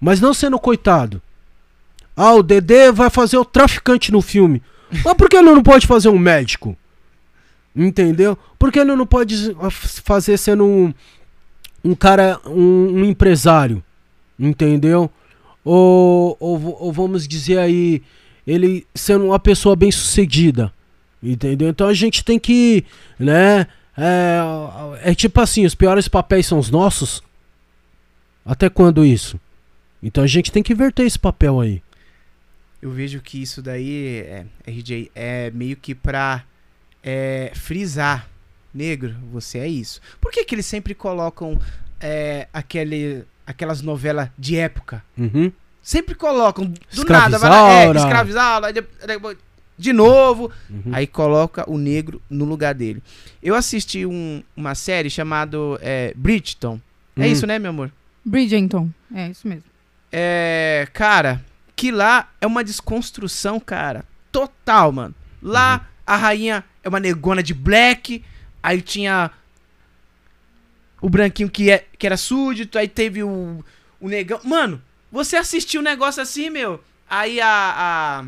[0.00, 1.22] mas não sendo coitado.
[2.22, 4.62] Ah, o Dedê vai fazer o traficante no filme.
[5.02, 6.76] Mas por que ele não pode fazer um médico?
[7.74, 8.36] Entendeu?
[8.58, 9.56] Por que ele não pode
[10.04, 10.92] fazer sendo um,
[11.82, 13.82] um cara, um, um empresário?
[14.38, 15.10] Entendeu?
[15.64, 18.02] Ou, ou, ou vamos dizer aí,
[18.46, 20.70] ele sendo uma pessoa bem sucedida.
[21.22, 21.70] Entendeu?
[21.70, 22.84] Então a gente tem que,
[23.18, 23.66] né?
[23.96, 24.40] É,
[25.04, 27.22] é tipo assim, os piores papéis são os nossos?
[28.44, 29.40] Até quando isso?
[30.02, 31.82] Então a gente tem que inverter esse papel aí.
[32.82, 36.44] Eu vejo que isso daí, é, RJ, é meio que pra
[37.02, 38.28] é, frisar.
[38.72, 40.00] Negro, você é isso.
[40.20, 41.60] Por que, que eles sempre colocam
[42.00, 45.04] é, aquele, aquelas novelas de época?
[45.18, 45.50] Uhum.
[45.82, 48.72] Sempre colocam, do nada, vai lá, é, escravizaura,
[49.76, 50.92] de novo, uhum.
[50.92, 53.02] aí coloca o negro no lugar dele.
[53.42, 56.78] Eu assisti um, uma série chamada é, Bridgeton.
[57.16, 57.26] É uhum.
[57.26, 57.90] isso, né, meu amor?
[58.24, 59.64] Bridgeton, é isso mesmo.
[60.12, 61.42] É, cara,
[61.80, 65.14] que lá é uma desconstrução, cara, total, mano.
[65.42, 65.86] Lá uhum.
[66.06, 68.22] a rainha é uma negona de black,
[68.62, 69.30] aí tinha
[71.00, 73.64] o branquinho que, é, que era súdito, aí teve o,
[73.98, 74.38] o negão.
[74.44, 76.84] Mano, você assistiu um negócio assim, meu?
[77.08, 78.24] Aí a, a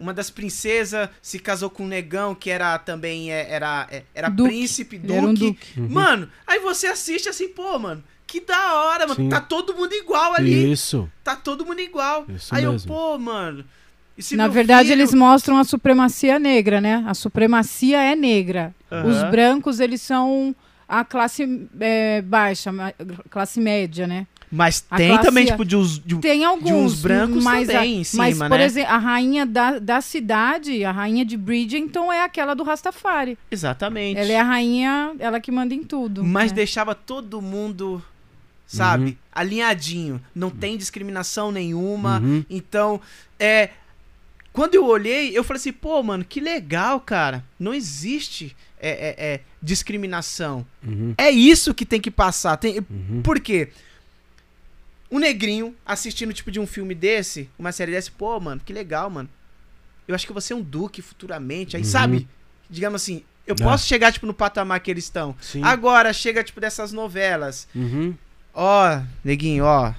[0.00, 4.30] uma das princesas se casou com um negão que era também é, era é, era
[4.30, 4.48] duque.
[4.48, 5.18] príncipe, duque.
[5.18, 5.80] Um duque.
[5.80, 5.88] Uhum.
[5.90, 8.02] Mano, aí você assiste assim, pô, mano,
[8.40, 9.16] que da hora, mano.
[9.16, 9.28] Sim.
[9.28, 10.72] Tá todo mundo igual ali.
[10.72, 11.08] Isso.
[11.24, 12.24] Tá todo mundo igual.
[12.28, 12.92] Isso aí mesmo.
[12.92, 13.64] eu, pô, mano.
[14.32, 15.00] Na verdade, filho...
[15.00, 17.04] eles mostram a supremacia negra, né?
[17.06, 18.74] A supremacia é negra.
[18.90, 19.08] Uhum.
[19.08, 20.54] Os brancos, eles são
[20.88, 22.72] a classe é, baixa,
[23.28, 24.26] classe média, né?
[24.50, 27.96] Mas tem classe, também, tipo, de uns, de, tem alguns, de uns brancos mas também
[27.96, 28.64] a, em cima, mas, por né?
[28.64, 33.36] exemplo, a rainha da, da cidade, a rainha de Bridgerton é aquela do Rastafari.
[33.50, 34.18] Exatamente.
[34.18, 36.22] Ela é a rainha, ela que manda em tudo.
[36.24, 36.56] Mas né?
[36.56, 38.00] deixava todo mundo,
[38.66, 39.16] sabe, uhum.
[39.32, 40.22] alinhadinho.
[40.34, 42.20] Não tem discriminação nenhuma.
[42.20, 42.44] Uhum.
[42.48, 43.00] Então,
[43.38, 43.70] é...
[44.52, 47.44] Quando eu olhei, eu falei assim, pô, mano, que legal, cara.
[47.58, 50.66] Não existe é, é, é discriminação.
[50.82, 51.14] Uhum.
[51.18, 52.56] É isso que tem que passar.
[52.56, 52.78] Tem...
[52.78, 53.20] Uhum.
[53.22, 53.70] Por quê?
[55.10, 59.08] um negrinho assistindo tipo de um filme desse, uma série desse, pô, mano, que legal,
[59.08, 59.28] mano.
[60.06, 61.76] Eu acho que você é um duque futuramente.
[61.76, 61.88] Aí, uhum.
[61.88, 62.28] sabe?
[62.70, 63.62] Digamos assim, eu é.
[63.62, 65.34] posso chegar, tipo, no patamar que eles estão.
[65.62, 67.66] Agora, chega, tipo, dessas novelas.
[67.74, 68.14] Uhum.
[68.58, 69.92] Ó, neguinho, ó.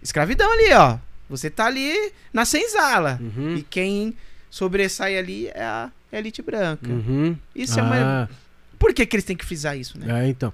[0.00, 0.96] Escravidão ali, ó.
[1.28, 3.18] Você tá ali na senzala.
[3.20, 3.56] Uhum.
[3.56, 4.14] E quem
[4.48, 6.88] sobressai ali é a elite branca.
[6.88, 7.36] Uhum.
[7.52, 7.82] Isso ah.
[7.82, 7.96] é uma.
[8.22, 8.28] Ah.
[8.78, 10.24] Por que, que eles têm que frisar isso, né?
[10.24, 10.52] É, então.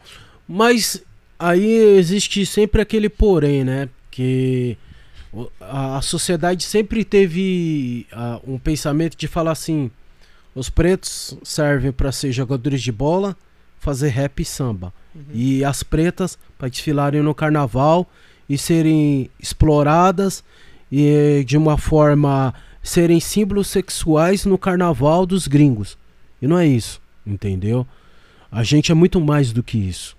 [0.49, 1.03] Mas
[1.39, 3.91] aí existe sempre aquele porém, né?
[4.11, 4.79] Que
[5.61, 9.91] a, a sociedade sempre teve uh, um pensamento de falar assim:
[10.55, 13.37] os pretos servem para ser jogadores de bola,
[13.83, 14.95] fazer rap e samba.
[15.13, 15.23] Uhum.
[15.35, 18.09] E as pretas para desfilarem no carnaval
[18.49, 20.45] e serem exploradas
[20.91, 25.99] e de uma forma serem símbolos sexuais no carnaval dos gringos.
[26.41, 27.85] E não é isso, entendeu?
[28.51, 30.17] A gente é muito mais do que isso.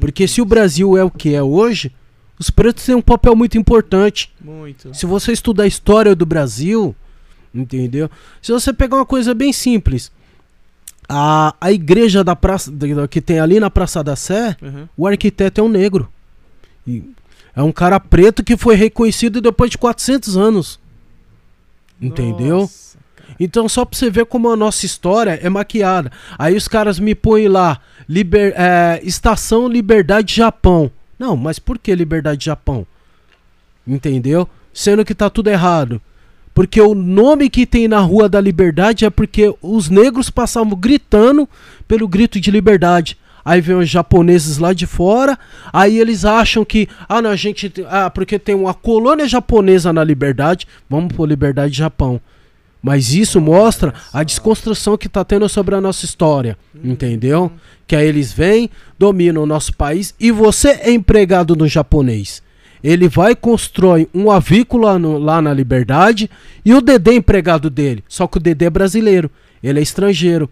[0.00, 1.92] Porque se o Brasil é o que é hoje,
[2.38, 4.32] os pretos têm um papel muito importante.
[4.40, 4.94] Muito.
[4.94, 6.96] Se você estudar a história do Brasil,
[7.54, 8.10] entendeu?
[8.40, 10.10] Se você pegar uma coisa bem simples,
[11.14, 12.72] a, a igreja da praça
[13.10, 14.88] que tem ali na Praça da Sé, uhum.
[14.96, 16.08] o arquiteto é um negro.
[16.86, 17.04] E
[17.54, 20.80] é um cara preto que foi reconhecido depois de 400 anos.
[22.00, 22.60] Entendeu?
[22.60, 22.98] Nossa.
[23.38, 26.10] Então, só pra você ver como a nossa história é maquiada.
[26.38, 30.90] Aí os caras me põem lá, liber, é, Estação Liberdade Japão.
[31.18, 32.86] Não, mas por que Liberdade Japão?
[33.86, 34.48] Entendeu?
[34.72, 36.00] Sendo que tá tudo errado.
[36.54, 41.48] Porque o nome que tem na Rua da Liberdade é porque os negros passavam gritando
[41.88, 43.16] pelo grito de liberdade.
[43.44, 45.36] Aí vem os japoneses lá de fora,
[45.72, 50.04] aí eles acham que, ah, não, a gente, ah, porque tem uma colônia japonesa na
[50.04, 52.20] Liberdade, vamos por Liberdade Japão.
[52.80, 56.92] Mas isso mostra a desconstrução que está tendo sobre a nossa história, uhum.
[56.92, 57.50] entendeu?
[57.86, 62.42] Que aí eles vêm, dominam o nosso país e você é empregado no japonês.
[62.82, 66.30] Ele vai constrói um avícola no, lá na Liberdade
[66.64, 68.02] e o Dedé é empregado dele.
[68.08, 69.30] Só que o Dedé é brasileiro,
[69.62, 70.50] ele é estrangeiro.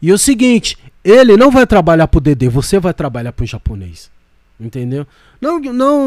[0.00, 4.10] E o seguinte, ele não vai trabalhar pro Dedé, você vai trabalhar pro japonês.
[4.58, 5.06] Entendeu?
[5.40, 6.06] Não, não,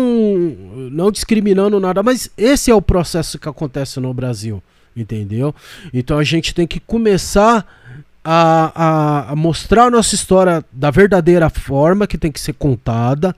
[0.91, 4.63] não discriminando nada, mas esse é o processo que acontece no Brasil
[4.95, 5.53] entendeu?
[5.93, 7.65] Então a gente tem que começar
[8.23, 13.35] a, a, a mostrar a nossa história da verdadeira forma que tem que ser contada,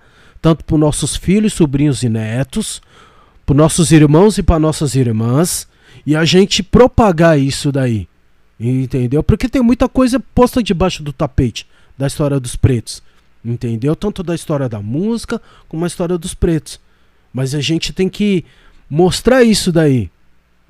[0.48, 2.82] tanto para nossos filhos, sobrinhos e netos,
[3.46, 5.68] para nossos irmãos e para nossas irmãs,
[6.06, 8.08] e a gente propagar isso daí,
[8.58, 9.22] entendeu?
[9.22, 13.04] Porque tem muita coisa posta debaixo do tapete da história dos pretos,
[13.44, 13.94] entendeu?
[13.94, 16.80] Tanto da história da música como a história dos pretos.
[17.34, 18.46] Mas a gente tem que
[18.90, 20.10] mostrar isso daí,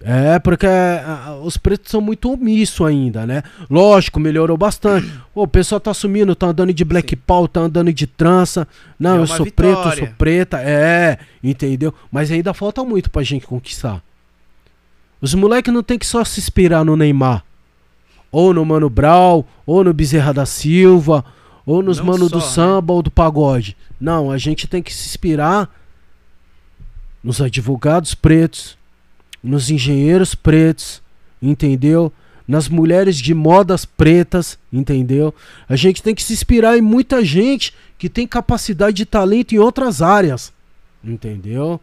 [0.02, 3.42] é, porque uh, os pretos são muito omissos ainda, né?
[3.70, 5.12] Lógico, melhorou bastante.
[5.34, 7.22] o pessoal tá sumindo, tá andando de black Sim.
[7.26, 8.68] power, tá andando de trança.
[9.00, 9.76] Não, é eu sou vitória.
[9.76, 10.62] preto, eu sou preta.
[10.62, 11.94] É, entendeu?
[12.12, 14.02] Mas ainda falta muito pra gente conquistar.
[15.20, 17.44] Os moleques não tem que só se inspirar no Neymar.
[18.32, 21.26] ou no Mano Brau, ou no Bezerra da Silva,
[21.66, 22.52] ou nos Não Mano só, do né?
[22.52, 22.98] Samba né?
[22.98, 23.76] ou do Pagode.
[24.00, 25.70] Não, a gente tem que se inspirar
[27.24, 28.77] nos advogados pretos,
[29.43, 31.02] nos engenheiros pretos,
[31.41, 32.12] entendeu?
[32.47, 35.34] Nas mulheres de modas pretas, entendeu?
[35.67, 39.60] A gente tem que se inspirar em muita gente que tem capacidade de talento em
[39.60, 40.54] outras áreas,
[41.04, 41.80] entendeu?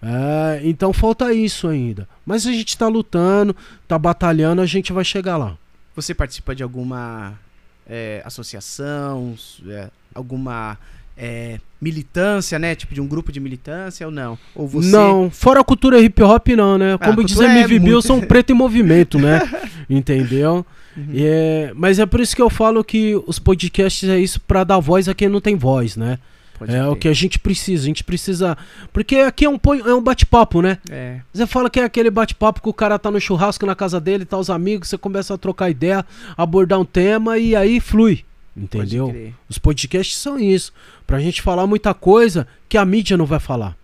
[0.00, 2.06] É, então falta isso ainda.
[2.26, 5.56] Mas a gente está lutando, está batalhando, a gente vai chegar lá.
[5.96, 7.38] Você participa de alguma
[7.86, 9.34] é, associação,
[9.66, 10.78] é, alguma
[11.16, 12.74] é, militância, né?
[12.74, 14.38] Tipo de um grupo de militância ou não?
[14.54, 14.90] Ou você...
[14.90, 16.94] Não, fora a cultura hip hop não, né?
[16.94, 18.02] Ah, Como diz MV é Bill, muito...
[18.02, 19.40] são preto em movimento, né?
[19.88, 20.64] Entendeu?
[20.96, 21.12] Uhum.
[21.14, 24.78] É, mas é por isso que eu falo que os podcasts é isso para dar
[24.78, 26.18] voz a quem não tem voz, né?
[26.58, 26.86] Pode é ter.
[26.86, 27.82] o que a gente precisa.
[27.82, 28.56] A gente precisa.
[28.92, 30.78] Porque aqui é um, é um bate-papo, né?
[30.88, 31.20] É.
[31.32, 34.24] Você fala que é aquele bate-papo que o cara tá no churrasco na casa dele,
[34.24, 36.04] tá os amigos, você começa a trocar ideia,
[36.36, 38.24] abordar um tema e aí flui.
[38.56, 39.32] Entendeu?
[39.48, 40.72] Os podcasts são isso.
[41.06, 43.76] Pra gente falar muita coisa que a mídia não vai falar.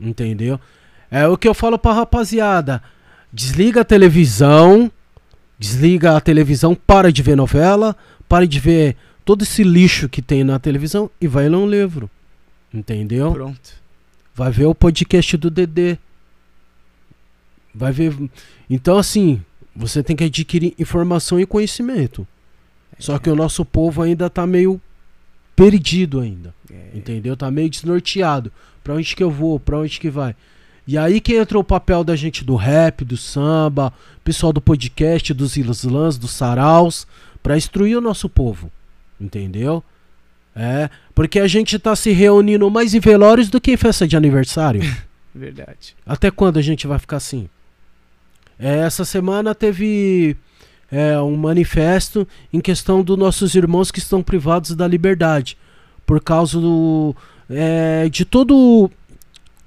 [0.00, 0.58] Entendeu?
[1.10, 2.82] É o que eu falo pra rapaziada.
[3.32, 4.90] Desliga a televisão.
[5.58, 7.96] Desliga a televisão, para de ver novela,
[8.28, 12.10] para de ver todo esse lixo que tem na televisão e vai ler um livro.
[12.72, 13.32] Entendeu?
[13.32, 13.84] Pronto.
[14.34, 15.96] Vai ver o podcast do Dedê.
[17.72, 18.16] Vai ver.
[18.68, 19.40] Então, assim,
[19.74, 22.26] você tem que adquirir informação e conhecimento.
[22.98, 24.80] Só que o nosso povo ainda tá meio
[25.56, 26.54] perdido ainda.
[26.70, 26.96] É.
[26.96, 27.36] Entendeu?
[27.36, 28.52] Tá meio desnorteado.
[28.82, 29.58] Pra onde que eu vou?
[29.58, 30.34] Pra onde que vai?
[30.86, 35.32] E aí que entra o papel da gente do rap, do samba, pessoal do podcast,
[35.32, 37.06] dos islãs, dos saraus,
[37.42, 38.70] para instruir o nosso povo.
[39.18, 39.82] Entendeu?
[40.54, 44.16] É, porque a gente tá se reunindo mais em velórios do que em festa de
[44.16, 44.82] aniversário.
[45.34, 45.96] Verdade.
[46.06, 47.48] Até quando a gente vai ficar assim?
[48.58, 50.36] É, essa semana teve
[50.94, 55.58] é, um manifesto em questão dos nossos irmãos que estão privados da liberdade
[56.06, 57.16] por causa do,
[57.50, 58.88] é, de todo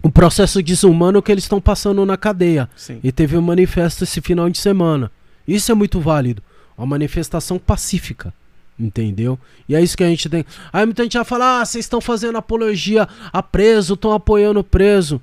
[0.01, 2.69] o processo desumano que eles estão passando na cadeia.
[2.77, 3.01] Sim.
[3.03, 5.11] E teve um manifesto esse final de semana.
[5.45, 6.41] Isso é muito válido.
[6.77, 8.33] Uma manifestação pacífica.
[8.79, 9.37] Entendeu?
[9.67, 10.45] E é isso que a gente tem.
[10.71, 14.63] Aí muita gente vai falar: ah, vocês estão fazendo apologia a preso, estão apoiando o
[14.63, 15.19] preso.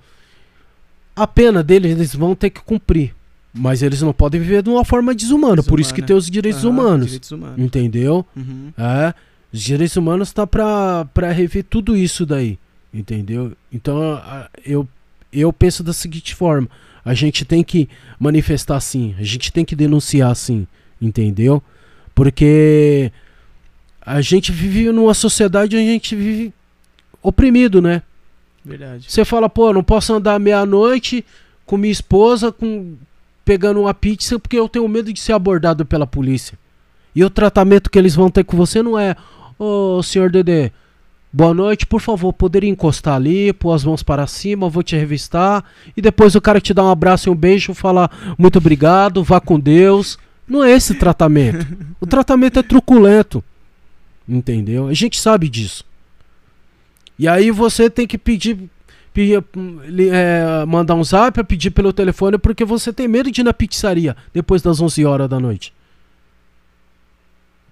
[1.17, 3.15] A pena deles eles vão ter que cumprir.
[3.55, 5.57] Mas eles não podem viver de uma forma desumana.
[5.57, 5.71] Desumana.
[5.71, 7.59] Por isso que tem os direitos, humanos, direitos humanos.
[7.59, 8.27] Entendeu?
[8.37, 8.73] Uhum.
[8.77, 9.15] É.
[9.53, 12.59] Os direitos humanos tá pra, pra rever tudo isso daí.
[12.93, 13.53] Entendeu?
[13.73, 14.19] Então
[14.65, 14.89] eu,
[15.33, 16.69] eu penso da seguinte forma:
[17.05, 17.89] a gente tem que
[18.19, 20.67] manifestar assim, a gente tem que denunciar assim.
[21.01, 21.63] Entendeu?
[22.15, 23.13] Porque
[24.05, 26.53] a gente vive numa sociedade onde a gente vive
[27.23, 28.03] oprimido, né?
[28.65, 29.07] Verdade.
[29.09, 31.25] Você fala, pô, não posso andar meia-noite
[31.67, 32.97] com minha esposa, com
[33.45, 36.59] pegando uma pizza porque eu tenho medo de ser abordado pela polícia.
[37.15, 39.17] E o tratamento que eles vão ter com você não é,
[39.59, 40.73] ô oh, senhor Dedê,
[41.33, 45.65] boa noite, por favor, poderia encostar ali, pôr as mãos para cima, vou te revistar.
[45.97, 49.41] E depois o cara te dá um abraço e um beijo, falar muito obrigado, vá
[49.41, 50.19] com Deus.
[50.47, 51.67] Não é esse tratamento.
[52.01, 53.43] o tratamento é truculento.
[54.29, 54.89] Entendeu?
[54.89, 55.85] A gente sabe disso.
[57.19, 58.59] E aí você tem que pedir,
[59.17, 64.17] é, mandar um zap pedir pelo telefone porque você tem medo de ir na pizzaria
[64.33, 65.73] depois das 11 horas da noite.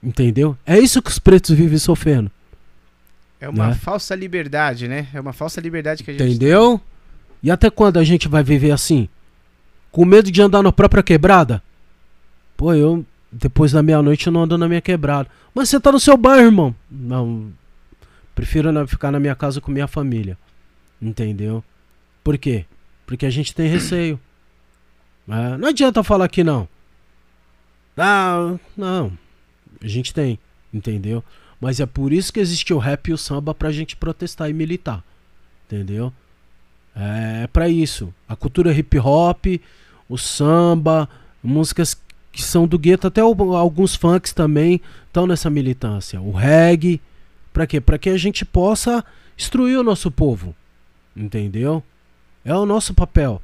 [0.03, 0.57] Entendeu?
[0.67, 2.31] É isso que os pretos vivem sofrendo.
[3.41, 3.75] É uma né?
[3.75, 5.09] falsa liberdade, né?
[5.13, 6.79] É uma falsa liberdade que a gente Entendeu?
[6.79, 6.87] Tem.
[7.45, 9.09] E até quando a gente vai viver assim?
[9.91, 11.63] Com medo de andar na própria quebrada?
[12.57, 15.29] Pô, eu depois da meia-noite eu não ando na minha quebrada.
[15.55, 16.75] Mas você tá no seu bairro, irmão.
[16.91, 17.51] Não.
[18.35, 20.39] Prefiro ficar na minha casa com minha família.
[21.03, 21.65] Entendeu?
[22.23, 22.65] Por quê?
[23.05, 24.19] Porque a gente tem receio.
[25.29, 26.69] É, não adianta falar que não.
[28.77, 29.17] Não.
[29.81, 30.37] A gente tem,
[30.75, 31.23] entendeu?
[31.61, 34.53] Mas é por isso que existe o rap e o samba pra gente protestar e
[34.53, 35.03] militar.
[35.65, 36.13] Entendeu?
[36.95, 38.13] É, é para isso.
[38.29, 39.47] A cultura hip hop,
[40.09, 41.09] o samba,
[41.41, 41.97] músicas
[42.33, 46.21] que são do gueto, até o, alguns funks também estão nessa militância.
[46.21, 47.01] O reggae,
[47.53, 47.81] para quê?
[47.81, 49.05] Para que a gente possa
[49.39, 50.55] instruir o nosso povo.
[51.17, 51.83] Entendeu?
[52.45, 53.41] É o nosso papel.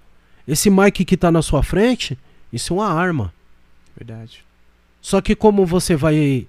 [0.46, 2.18] Esse mic que tá na sua frente,
[2.52, 3.32] isso é uma arma.
[3.96, 4.44] Verdade.
[5.00, 6.46] Só que como você vai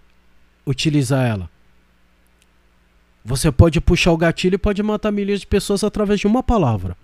[0.66, 1.50] utilizar ela?
[3.24, 6.96] Você pode puxar o gatilho e pode matar milhares de pessoas através de uma palavra.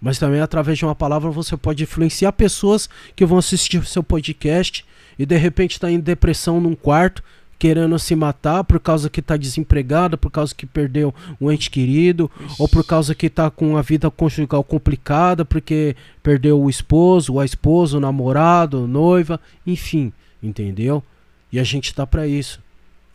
[0.00, 4.02] Mas também através de uma palavra você pode influenciar pessoas que vão assistir o seu
[4.02, 4.84] podcast
[5.18, 7.22] e de repente está em depressão num quarto,
[7.62, 12.28] querendo se matar por causa que tá desempregada, por causa que perdeu um ente querido,
[12.40, 12.56] Ixi.
[12.58, 15.94] ou por causa que tá com a vida conjugal complicada, porque
[16.24, 21.04] perdeu o esposo, a esposa, o namorado, a noiva, enfim, entendeu?
[21.52, 22.60] E a gente tá para isso.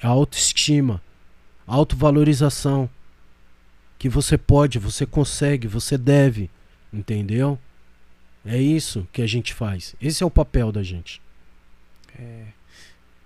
[0.01, 1.01] É autoestima,
[1.67, 2.89] autovalorização.
[3.99, 6.49] Que você pode, você consegue, você deve,
[6.93, 7.60] entendeu?
[8.45, 9.93] É isso que a gente faz.
[10.01, 11.21] Esse é o papel da gente.
[12.17, 12.43] É,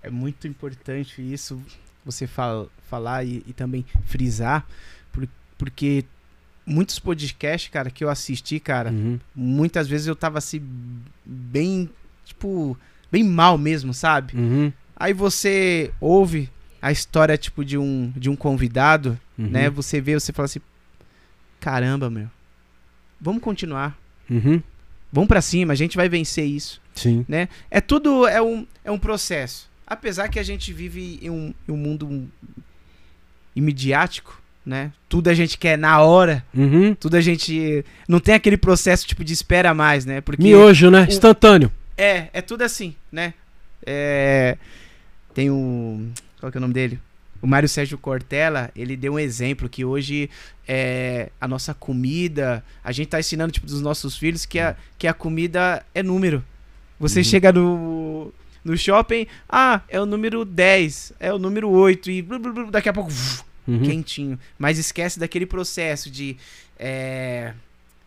[0.02, 1.60] é muito importante isso,
[2.04, 4.66] você fal, falar e, e, também frisar,
[5.12, 6.04] por, porque
[6.66, 9.18] muitos podcasts, cara, que eu assisti, cara, uhum.
[9.34, 10.60] muitas vezes eu tava assim,
[11.24, 11.88] bem,
[12.24, 12.76] tipo,
[13.10, 14.36] bem mal mesmo, sabe?
[14.36, 14.72] Uhum.
[14.96, 19.48] Aí você ouve a história, tipo, de um, de um convidado, uhum.
[19.48, 19.70] né?
[19.70, 20.60] Você vê, você fala assim,
[21.60, 22.28] caramba, meu,
[23.20, 23.96] vamos continuar.
[24.28, 24.62] Uhum.
[25.12, 26.80] Vamos para cima, a gente vai vencer isso.
[26.94, 27.24] Sim.
[27.28, 27.48] Né?
[27.70, 29.70] É tudo é um, é um processo.
[29.92, 32.28] Apesar que a gente vive em um, em um mundo
[33.54, 34.92] imediático, né?
[35.08, 36.44] Tudo a gente quer na hora.
[36.54, 36.94] Uhum.
[36.94, 40.20] Tudo a gente não tem aquele processo tipo de espera mais, né?
[40.20, 41.02] Porque miojo, né?
[41.02, 41.70] O, Instantâneo.
[41.96, 43.34] É, é tudo assim, né?
[43.84, 44.56] É,
[45.34, 46.08] tem o
[46.40, 46.98] qual que é o nome dele?
[47.42, 50.30] o Mário Sérgio Cortella, ele deu um exemplo que hoje
[50.66, 55.08] é, a nossa comida, a gente está ensinando tipo dos nossos filhos que a, que
[55.08, 56.42] a comida é número.
[57.00, 57.24] Você uhum.
[57.24, 58.32] chega no,
[58.64, 62.70] no shopping, ah, é o número 10, é o número 8 e blu, blu, blu,
[62.70, 63.10] daqui a pouco
[63.66, 63.82] uhum.
[63.82, 64.38] quentinho.
[64.58, 66.36] Mas esquece daquele processo de
[66.78, 67.54] é,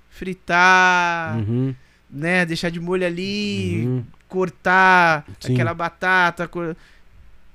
[0.10, 1.76] fritar, uhum.
[2.10, 4.04] né, deixar de molho ali, uhum.
[4.28, 5.54] cortar Sim.
[5.54, 6.76] aquela batata, cor...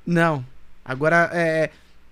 [0.07, 0.45] não.
[0.85, 1.71] Agora, é,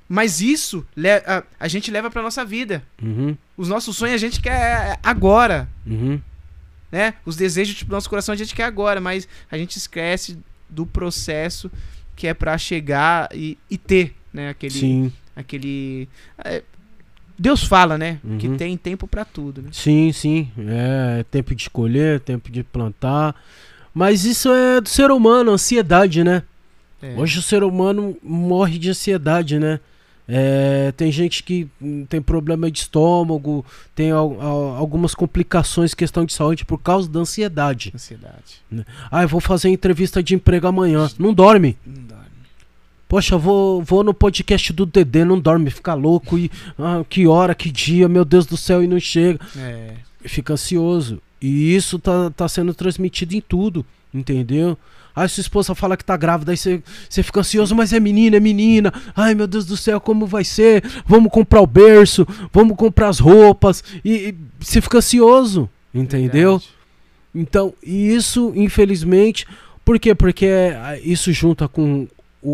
[0.09, 0.87] mas isso
[1.27, 2.83] a, a gente leva pra nossa vida.
[3.03, 3.37] Uhum.
[3.57, 5.69] Os nossos sonhos a gente quer agora.
[5.87, 6.21] Uhum.
[6.91, 7.15] Né?
[7.27, 11.71] Os desejos do nosso coração a gente quer agora, mas a gente esquece do processo
[12.15, 14.51] que é para chegar e, e, ter, né?
[14.51, 15.13] Aquele, Sim.
[15.37, 16.09] aquele
[16.45, 16.63] é,
[17.39, 18.19] Deus fala, né?
[18.25, 18.39] Uhum.
[18.39, 19.63] Que tem tempo para tudo.
[19.63, 19.69] Né?
[19.71, 20.51] Sim, sim.
[20.59, 23.37] É tempo de escolher, tempo de plantar.
[23.95, 26.43] Mas isso é do ser humano, ansiedade, né?
[27.01, 27.15] É.
[27.17, 29.79] Hoje o ser humano morre de ansiedade, né?
[30.31, 31.67] É, tem gente que
[32.07, 33.65] tem problema de estômago,
[33.95, 37.91] tem al, al, algumas complicações, questão de saúde por causa da ansiedade.
[37.95, 38.61] Ansiedade.
[38.71, 38.85] Né?
[39.11, 41.09] Ah, eu vou fazer entrevista de emprego amanhã.
[41.19, 41.79] Não dorme.
[41.87, 42.25] Não dorme.
[43.09, 47.55] Poxa, vou, vou no podcast do Dedê, não dorme, fica louco e ah, que hora,
[47.55, 49.41] que dia, meu Deus do céu, e não chega.
[49.57, 49.95] É.
[50.25, 51.23] Fica ansioso.
[51.41, 54.77] E isso tá, tá sendo transmitido em tudo, entendeu?
[55.19, 58.37] Aí sua esposa fala que tá grávida, aí você, você fica ansioso, mas é menina,
[58.37, 58.93] é menina.
[59.17, 60.85] Ai meu Deus do céu, como vai ser?
[61.07, 63.83] Vamos comprar o berço, vamos comprar as roupas.
[64.05, 66.59] E, e você fica ansioso, entendeu?
[66.59, 66.79] Verdade.
[67.35, 69.47] Então, isso, infelizmente,
[69.85, 70.15] por quê?
[70.15, 72.07] Porque é, isso junta com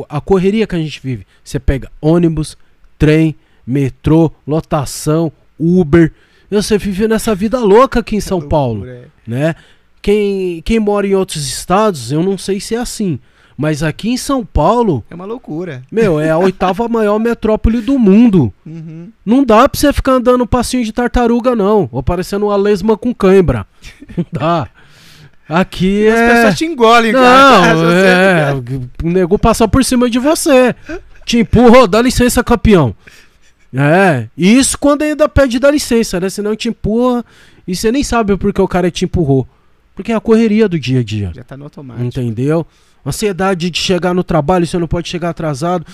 [0.09, 1.27] a correria que a gente vive.
[1.42, 2.57] Você pega ônibus,
[2.98, 6.12] trem, metrô, lotação, Uber.
[6.50, 9.05] Você vive nessa vida louca aqui em São Paulo, é.
[9.27, 9.55] né?
[10.04, 13.18] Quem, quem mora em outros estados, eu não sei se é assim.
[13.56, 15.02] Mas aqui em São Paulo.
[15.08, 15.82] É uma loucura.
[15.90, 18.52] Meu, é a oitava maior metrópole do mundo.
[18.66, 19.08] Uhum.
[19.24, 21.88] Não dá pra você ficar andando passinho de tartaruga, não.
[21.90, 23.66] Ou parecendo uma lesma com cãibra.
[24.14, 24.68] Não dá.
[25.48, 26.26] Aqui As é.
[26.26, 27.78] As pessoas te engolem, não, cara.
[27.94, 28.52] É,
[29.02, 30.76] o nego passa por cima de você.
[31.24, 32.94] Te empurra, dá licença, campeão.
[33.72, 36.28] É, isso quando ainda pede dar licença, né?
[36.28, 37.24] Senão te empurra
[37.66, 39.48] e você nem sabe porque o cara te empurrou.
[39.94, 41.33] Porque é a correria do dia a dia.
[41.35, 42.04] Já tá no automático.
[42.04, 42.66] Entendeu?
[43.07, 45.87] Ansiedade de chegar no trabalho, você não pode chegar atrasado,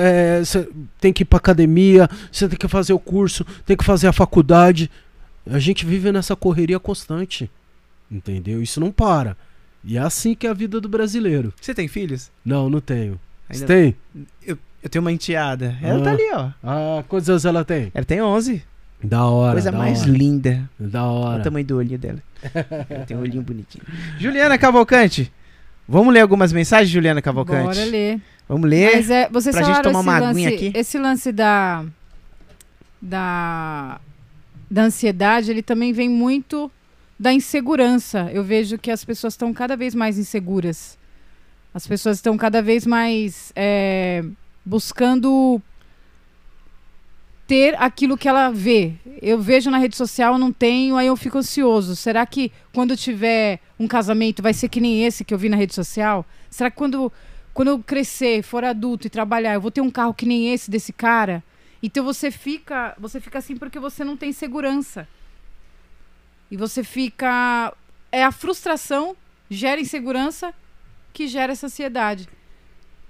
[0.00, 0.68] é, você
[1.00, 4.12] tem que ir pra academia, você tem que fazer o curso, tem que fazer a
[4.12, 4.90] faculdade.
[5.46, 7.50] A gente vive nessa correria constante.
[8.10, 8.62] Entendeu?
[8.62, 9.36] Isso não para.
[9.82, 11.52] E é assim que é a vida do brasileiro.
[11.60, 12.30] Você tem filhos?
[12.44, 13.18] Não, não tenho.
[13.50, 13.96] Você tem?
[14.46, 15.78] Eu, eu tenho uma enteada.
[15.80, 16.04] Ela tá ah.
[16.04, 16.50] tá ali, ó.
[16.62, 17.90] Ah, quantos anos ela tem?
[17.94, 18.62] Ela tem 11.
[19.02, 19.52] Da hora.
[19.52, 20.10] Coisa da mais hora.
[20.10, 20.70] linda.
[20.78, 21.30] Da hora.
[21.30, 22.18] Olha o tamanho do olhinho dela.
[23.06, 23.84] tem um olhinho bonitinho.
[24.18, 25.32] Juliana Cavalcante.
[25.88, 27.78] Vamos ler algumas mensagens, Juliana Cavalcante?
[27.78, 28.20] Bora ler.
[28.48, 28.96] Vamos ler.
[28.96, 30.72] Mas é, vocês pra gente tomar uma lance, aqui.
[30.74, 31.84] Esse lance da,
[33.00, 34.00] da,
[34.70, 36.70] da ansiedade, ele também vem muito
[37.18, 38.28] da insegurança.
[38.32, 40.98] Eu vejo que as pessoas estão cada vez mais inseguras.
[41.72, 44.24] As pessoas estão cada vez mais é,
[44.64, 45.60] buscando
[47.48, 48.92] ter aquilo que ela vê.
[49.22, 51.96] Eu vejo na rede social, não tenho, aí eu fico ansioso.
[51.96, 55.56] Será que quando tiver um casamento vai ser que nem esse que eu vi na
[55.56, 56.26] rede social?
[56.50, 57.10] Será que quando,
[57.54, 60.70] quando eu crescer, for adulto e trabalhar, eu vou ter um carro que nem esse
[60.70, 61.42] desse cara?
[61.82, 65.08] Então você fica, você fica assim porque você não tem segurança.
[66.50, 67.72] E você fica
[68.12, 69.16] é a frustração
[69.50, 70.52] gera insegurança
[71.14, 72.28] que gera essa ansiedade.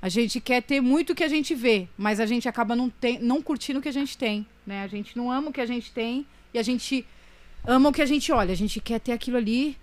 [0.00, 2.88] A gente quer ter muito o que a gente vê, mas a gente acaba não,
[2.88, 4.82] tem, não curtindo o que a gente tem, né?
[4.82, 6.24] A gente não ama o que a gente tem
[6.54, 7.04] e a gente
[7.66, 8.52] ama o que a gente olha.
[8.52, 9.76] A gente quer ter aquilo ali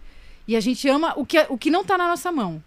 [0.48, 2.64] e a gente ama o que, o que não tá na nossa mão.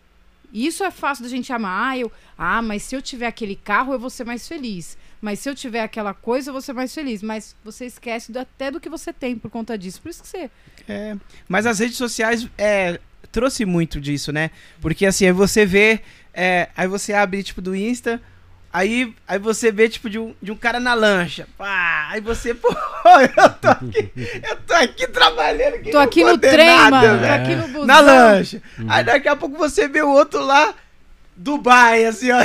[0.53, 1.93] Isso é fácil da gente amar.
[1.93, 4.97] Ah, eu, ah, mas se eu tiver aquele carro, eu vou ser mais feliz.
[5.21, 7.23] Mas se eu tiver aquela coisa, eu vou ser mais feliz.
[7.23, 10.01] Mas você esquece do, até do que você tem por conta disso.
[10.01, 10.51] Por isso que você.
[10.89, 11.17] É,
[11.49, 12.99] mas as redes sociais é,
[13.31, 14.51] trouxe muito disso, né?
[14.81, 16.01] Porque assim, você vê.
[16.41, 18.21] É, aí você abre, tipo, do Insta.
[18.73, 21.49] Aí, aí você vê, tipo, de um, de um cara na lancha.
[21.59, 24.13] Pá, aí você, pô, eu tô aqui,
[24.49, 25.75] eu tô aqui trabalhando.
[25.75, 27.27] Aqui tô aqui no trem, nada, mano.
[27.27, 27.87] Tô aqui no busão.
[27.87, 28.63] Na lancha.
[28.79, 28.87] Uhum.
[28.89, 30.77] Aí daqui a pouco você vê o outro lá,
[31.37, 32.39] Dubai, assim, ó.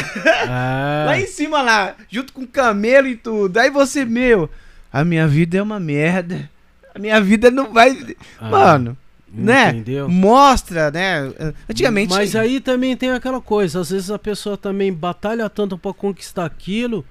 [0.50, 1.04] Ah.
[1.08, 3.58] Lá em cima, lá, junto com camelo e tudo.
[3.60, 4.50] Aí você, meu,
[4.92, 6.50] a minha vida é uma merda.
[6.96, 7.96] A minha vida não vai.
[8.40, 8.50] Ah.
[8.50, 8.98] Mano,
[9.34, 9.70] né?
[9.70, 10.08] Entendeu?
[10.08, 11.34] Mostra, né?
[11.70, 12.14] Antigamente.
[12.14, 16.46] Mas aí também tem aquela coisa, às vezes a pessoa também batalha tanto para conquistar
[16.46, 17.04] aquilo,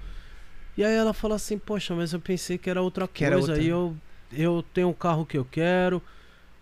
[0.76, 3.38] e aí ela fala assim, poxa, mas eu pensei que era outra que coisa, era
[3.38, 3.54] outra...
[3.56, 3.96] aí eu,
[4.32, 6.00] eu tenho o carro que eu quero,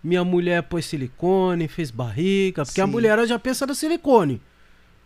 [0.02, 2.84] minha mulher pôs silicone, fez barriga, porque Sim.
[2.84, 4.40] a mulher já pensa no silicone.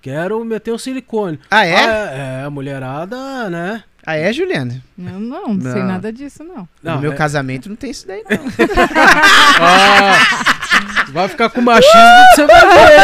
[0.01, 1.41] Quero meter o silicone.
[1.51, 1.77] Ah, é?
[1.77, 3.83] Ah, é, a mulherada, né?
[4.07, 4.83] Ah, é, Juliana?
[4.99, 5.73] Eu não, não, não.
[5.73, 6.69] sei nada disso, não.
[6.83, 7.17] não no meu é...
[7.17, 8.37] casamento não tem isso daí, não.
[9.61, 10.13] ah,
[11.09, 11.93] vai ficar com machismo
[12.31, 12.99] que você vai ver,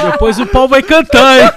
[0.00, 0.10] viu?
[0.10, 1.50] Depois o pau vai cantar, hein?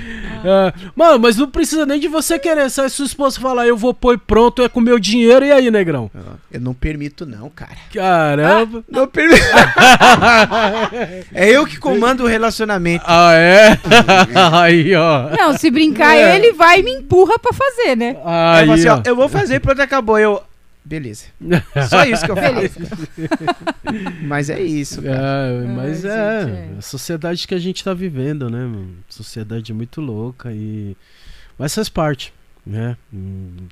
[0.46, 2.70] É, mano, mas não precisa nem de você querer.
[2.70, 5.70] Se a sua esposa falar, eu vou pôr pronto, é com meu dinheiro, e aí,
[5.70, 6.10] negrão?
[6.50, 7.76] Eu não permito, não, cara.
[7.92, 8.78] Caramba.
[8.78, 9.42] Ah, não permito.
[11.34, 13.04] é eu que comando o relacionamento.
[13.06, 13.78] Ah, é?
[14.52, 15.30] aí, ó.
[15.36, 16.36] Não, se brincar, é.
[16.36, 18.16] ele vai e me empurra pra fazer, né?
[18.24, 20.18] Aí, eu, assim, ó, eu vou fazer, pronto, acabou.
[20.18, 20.40] Eu.
[20.86, 21.24] Beleza.
[21.90, 22.78] Só isso que eu faço.
[24.22, 25.00] mas é isso.
[25.04, 28.60] É, mas Ai, é, gente, é, a sociedade que a gente tá vivendo, né?
[29.08, 30.96] Sociedade muito louca e.
[31.58, 32.32] Mas faz parte,
[32.64, 32.96] né?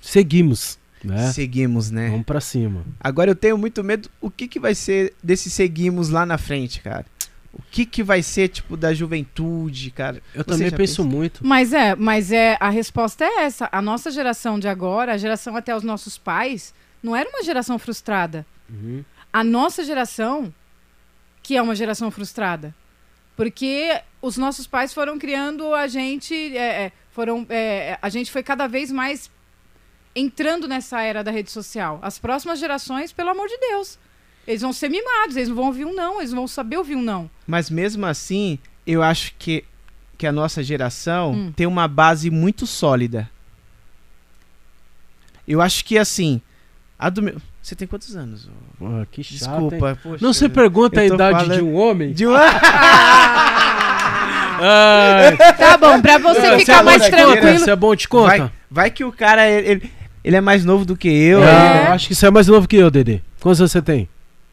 [0.02, 0.76] Seguimos.
[1.04, 1.30] Né?
[1.30, 2.10] Seguimos, né?
[2.10, 2.82] Vamos pra cima.
[2.98, 4.10] Agora eu tenho muito medo.
[4.20, 7.06] O que, que vai ser desse seguimos lá na frente, cara?
[7.52, 10.20] O que, que vai ser, tipo, da juventude, cara?
[10.34, 11.16] Eu Você também penso pensa?
[11.16, 11.46] muito.
[11.46, 13.68] Mas é, mas é, a resposta é essa.
[13.70, 17.78] A nossa geração de agora, a geração até os nossos pais, não era uma geração
[17.78, 18.46] frustrada.
[18.68, 19.04] Uhum.
[19.30, 20.52] A nossa geração,
[21.42, 22.74] que é uma geração frustrada.
[23.36, 26.34] Porque os nossos pais foram criando a gente.
[26.56, 29.30] É, é, foram, é, a gente foi cada vez mais
[30.16, 31.98] entrando nessa era da rede social.
[32.00, 33.98] As próximas gerações, pelo amor de Deus.
[34.46, 37.02] Eles vão ser mimados, eles não vão ouvir um não, eles vão saber ouvir um
[37.02, 37.30] não.
[37.46, 39.64] Mas mesmo assim, eu acho que,
[40.16, 41.52] que a nossa geração hum.
[41.52, 43.30] tem uma base muito sólida.
[45.46, 46.40] Eu acho que assim,
[47.04, 47.36] a do meu.
[47.62, 48.48] Você tem quantos anos?
[48.80, 49.98] Oh, que chato, Desculpa.
[50.02, 51.58] Poxa, não se pergunta a idade falando...
[51.58, 52.12] de um homem?
[52.12, 52.32] De um
[55.58, 57.56] Tá bom, pra você é ficar mais tranquilo.
[57.56, 58.38] Isso é bom, te conta.
[58.38, 59.90] Vai, vai que o cara, ele,
[60.24, 61.42] ele, é mais novo do que eu.
[61.42, 63.22] É, eu acho que você é mais novo que eu, Dede.
[63.38, 64.08] Quantos você tem?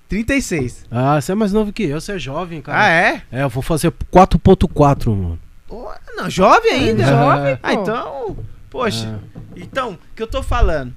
[0.09, 0.85] 36.
[0.91, 2.83] Ah, você é mais novo que eu, você é jovem, cara.
[2.83, 3.21] Ah, é?
[3.31, 5.39] É, eu vou fazer 4.4, mano.
[5.69, 5.87] Oh,
[6.17, 7.03] não, jovem ainda.
[7.03, 7.07] É.
[7.07, 8.35] Jovem, Ah, então,
[8.69, 9.21] poxa.
[9.55, 9.61] É.
[9.61, 10.93] Então, o que eu tô falando?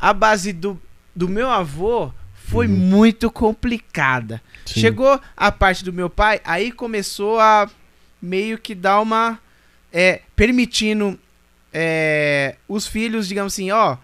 [0.00, 0.80] A base do,
[1.14, 2.74] do meu avô foi uhum.
[2.74, 4.42] muito complicada.
[4.64, 4.80] Sim.
[4.80, 7.68] Chegou a parte do meu pai, aí começou a
[8.20, 9.38] meio que dar uma.
[9.92, 11.18] É, permitindo
[11.72, 13.96] é, os filhos, digamos assim, ó,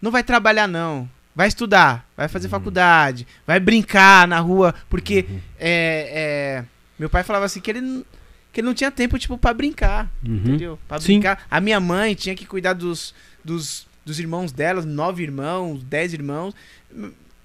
[0.00, 2.52] não vai trabalhar não, vai estudar, vai fazer uhum.
[2.52, 5.40] faculdade, vai brincar na rua, porque uhum.
[5.58, 6.64] é, é,
[6.96, 8.04] meu pai falava assim que ele,
[8.52, 10.36] que ele não tinha tempo, tipo, para brincar, uhum.
[10.36, 10.78] entendeu?
[10.86, 11.14] Pra Sim.
[11.14, 11.44] brincar.
[11.50, 13.12] A minha mãe tinha que cuidar dos,
[13.44, 16.54] dos dos irmãos dela, nove irmãos, dez irmãos.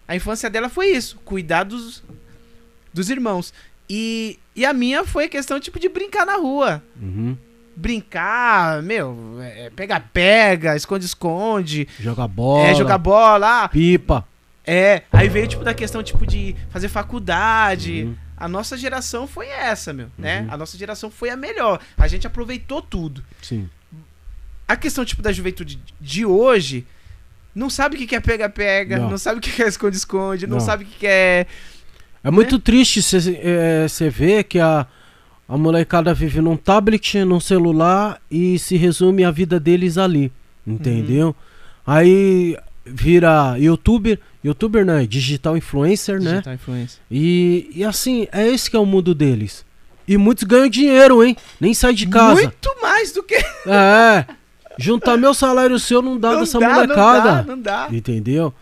[0.07, 2.03] A infância dela foi isso, cuidar dos,
[2.93, 3.51] dos irmãos.
[3.89, 6.81] E, e a minha foi questão tipo de brincar na rua.
[7.01, 7.35] Uhum.
[7.75, 11.87] Brincar, meu, é, pega-pega, esconde-esconde.
[11.99, 12.67] Jogar bola.
[12.67, 13.67] É, jogar bola.
[13.67, 14.27] Pipa.
[14.63, 18.03] É, aí veio tipo da questão tipo de fazer faculdade.
[18.03, 18.15] Uhum.
[18.37, 20.41] A nossa geração foi essa, meu, né?
[20.41, 20.53] Uhum.
[20.53, 21.79] A nossa geração foi a melhor.
[21.97, 23.23] A gente aproveitou tudo.
[23.41, 23.67] Sim.
[24.71, 26.85] A questão, tipo, da juventude de hoje
[27.53, 29.09] não sabe o que é pega-pega, não.
[29.09, 29.17] não.
[29.17, 30.55] sabe o que é esconde-esconde, não.
[30.55, 30.59] não.
[30.61, 31.45] sabe o que é.
[32.23, 32.31] É né?
[32.31, 34.87] muito triste você é, ver que a,
[35.49, 40.31] a molecada vive num tablet, num celular e se resume a vida deles ali.
[40.65, 41.27] Entendeu?
[41.27, 41.33] Uhum.
[41.85, 46.37] Aí vira youtuber, youtuber não, é digital influencer, digital né?
[46.37, 46.99] Digital influencer.
[47.11, 49.65] E, e assim, é esse que é o mundo deles.
[50.07, 51.35] E muitos ganham dinheiro, hein?
[51.59, 52.41] Nem sai de casa.
[52.41, 53.35] Muito mais do que.
[53.67, 54.25] É.
[54.77, 57.29] Juntar meu salário seu não dá não dessa dá, molecada.
[57.29, 57.87] Não dá, não dá.
[57.91, 58.53] Entendeu?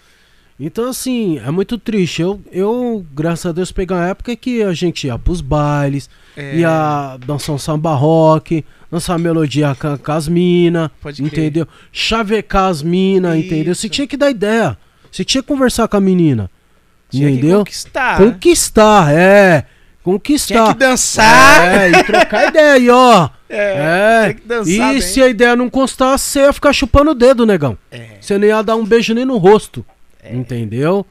[0.60, 2.22] Então, assim, é muito triste.
[2.22, 6.58] Eu, eu, graças a Deus, peguei uma época que a gente ia pros bailes, É,
[6.58, 11.66] ia dançar um samba rock, dançar melodia com, com as minas, entendeu?
[11.94, 13.74] Chavecar as minas, entendeu?
[13.74, 14.78] Você tinha que dar ideia.
[15.10, 16.52] Você tinha que conversar com a menina.
[17.10, 17.60] tinha que entendeu?
[17.60, 18.18] conquistar.
[18.18, 19.66] Conquistar, é.
[20.04, 20.54] Conquistar.
[20.56, 21.68] Tinha que dançar.
[21.68, 23.30] É, e trocar ideia aí, ó.
[23.50, 24.26] É, É.
[24.28, 25.02] tem que dançar E bem.
[25.02, 27.78] se a ideia não constasse, você ia ficar chupando o dedo, negão.
[27.90, 28.18] É.
[28.22, 29.84] Você não ia dar um beijo nem no rosto.
[30.24, 31.06] Entendeu?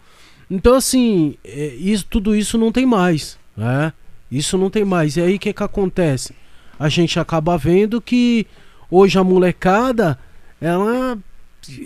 [0.51, 3.37] Então, assim, é, isso, tudo isso não tem mais.
[3.57, 3.93] Né?
[4.31, 5.17] Isso não tem mais.
[5.17, 6.35] E aí o que, que acontece?
[6.79, 8.47] A gente acaba vendo que
[8.91, 10.17] hoje a molecada,
[10.61, 11.19] ela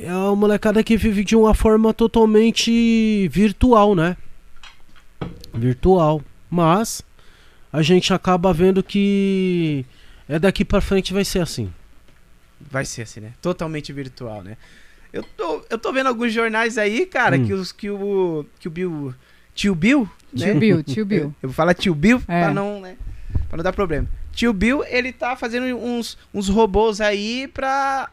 [0.03, 4.17] é uma molecada que vive de uma forma totalmente virtual, né?
[5.55, 6.21] Virtual.
[6.51, 7.03] Mas
[7.73, 9.85] a gente acaba vendo que
[10.35, 11.73] é daqui pra frente vai ser assim.
[12.61, 13.33] Vai ser assim, né?
[13.43, 14.57] Totalmente virtual, né?
[15.13, 17.47] Eu tô, eu tô vendo alguns jornais aí, cara, Hum.
[17.47, 18.47] que, os, que o.
[18.59, 19.15] Que o Bill.
[19.55, 20.09] Tio Bill?
[20.33, 20.47] né?
[20.47, 21.35] Tio Bill, tio Bill.
[21.43, 22.45] Eu vou falar tio Bill É.
[22.45, 22.97] pra não, né?
[23.49, 24.09] Pra não dar problema.
[24.33, 28.09] Tio Bill, ele tá fazendo uns, uns robôs aí pra.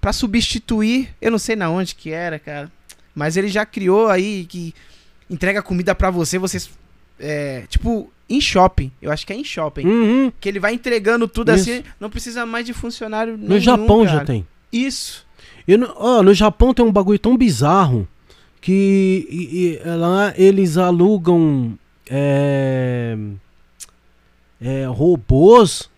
[0.00, 1.14] pra substituir.
[1.20, 2.70] Eu não sei na onde que era, cara.
[3.14, 4.74] Mas ele já criou aí que
[5.30, 6.68] entrega comida pra você, vocês.
[7.20, 8.90] É, tipo, em shopping.
[9.00, 9.86] Eu acho que é em shopping.
[9.86, 10.32] Uhum.
[10.40, 11.70] Que ele vai entregando tudo Isso.
[11.70, 14.46] assim, não precisa mais de funcionário No Japão já tem.
[14.72, 15.26] Isso.
[15.68, 18.06] No, ó, no Japão tem um bagulho tão bizarro
[18.60, 21.76] que e- e lá eles alugam
[22.08, 23.16] é,
[24.60, 25.88] é, robôs.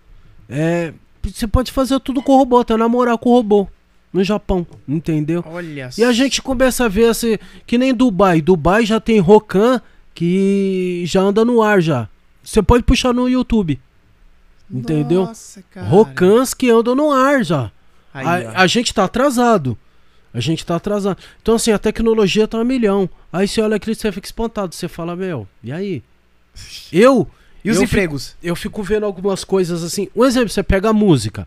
[0.49, 3.69] É, você pode fazer tudo com o robô, até namorar com o robô
[4.13, 5.43] no Japão, entendeu?
[5.47, 8.41] Olha E a gente começa a ver assim, que nem Dubai.
[8.41, 9.81] Dubai já tem Rokan
[10.15, 12.09] que já anda no ar já.
[12.45, 13.81] Você pode puxar no YouTube.
[14.71, 15.27] Entendeu?
[15.27, 15.87] Nossa, cara.
[15.87, 17.71] Rokans que andam no ar já.
[18.13, 18.27] Aí.
[18.47, 19.77] A, a gente tá atrasado.
[20.33, 21.19] A gente tá atrasado.
[21.41, 23.09] Então, assim, a tecnologia tá a milhão.
[23.33, 24.75] Aí você olha aquilo e você fica espantado.
[24.75, 26.03] Você fala, meu, e aí?
[26.93, 27.29] Eu,
[27.65, 28.37] E os eu empregos?
[28.43, 30.09] eu fico vendo algumas coisas assim.
[30.15, 31.47] Um exemplo, você pega a música.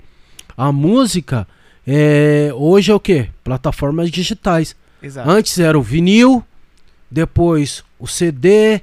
[0.57, 1.47] A música
[1.85, 3.29] é, hoje é o quê?
[3.43, 4.75] Plataformas digitais.
[5.01, 5.29] Exato.
[5.29, 6.43] Antes era o vinil,
[7.09, 8.81] depois o CD,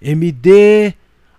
[0.00, 0.94] MD,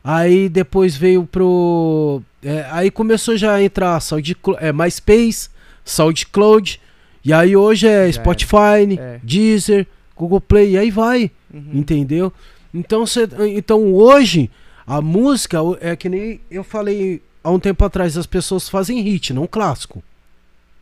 [0.08, 2.22] aí depois veio pro.
[2.44, 5.50] é, aí começou já a entrar SoundCloud, é, MySpace,
[5.84, 6.80] SoundCloud,
[7.24, 9.20] e aí hoje é Já Spotify, É.
[9.24, 11.72] Deezer, Google Play, e aí vai, Uhum.
[11.74, 12.32] entendeu?
[12.74, 13.22] Então, cê,
[13.56, 14.52] então hoje
[14.86, 19.34] a música é que nem eu falei há um tempo atrás, as pessoas fazem hit,
[19.34, 20.04] não clássico.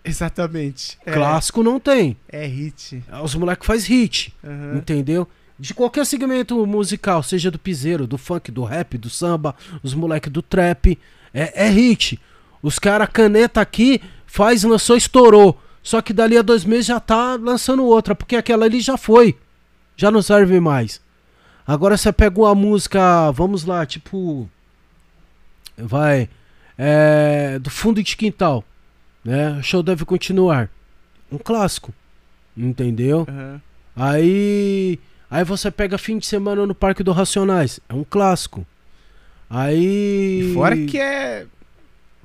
[0.06, 0.98] Exatamente.
[1.06, 2.18] É, Clássico não tem.
[2.28, 3.02] É hit.
[3.24, 4.34] Os moleques faz hit.
[4.44, 4.76] Aham.
[4.78, 5.26] Entendeu?
[5.64, 10.30] De qualquer segmento musical, seja do piseiro, do funk, do rap, do samba, os moleque
[10.30, 11.00] do trap,
[11.34, 12.20] é, é hit.
[12.62, 15.58] Os cara caneta aqui, faz, lançou, estourou.
[15.82, 19.38] Só que dali a dois meses já tá lançando outra, porque aquela ali já foi.
[19.96, 21.00] Já não serve mais.
[21.66, 24.50] Agora você pega uma música, vamos lá, tipo.
[25.78, 26.28] Vai.
[26.78, 28.66] É, do fundo de quintal.
[29.24, 29.52] Né?
[29.60, 30.70] O show deve continuar.
[31.32, 31.94] Um clássico.
[32.58, 33.26] Entendeu?
[33.30, 33.62] Aham.
[33.96, 35.00] Aí.
[35.34, 37.80] Aí você pega fim de semana no Parque do Racionais.
[37.90, 38.64] É um clássico.
[39.50, 40.52] Aí.
[40.52, 41.48] E fora que é.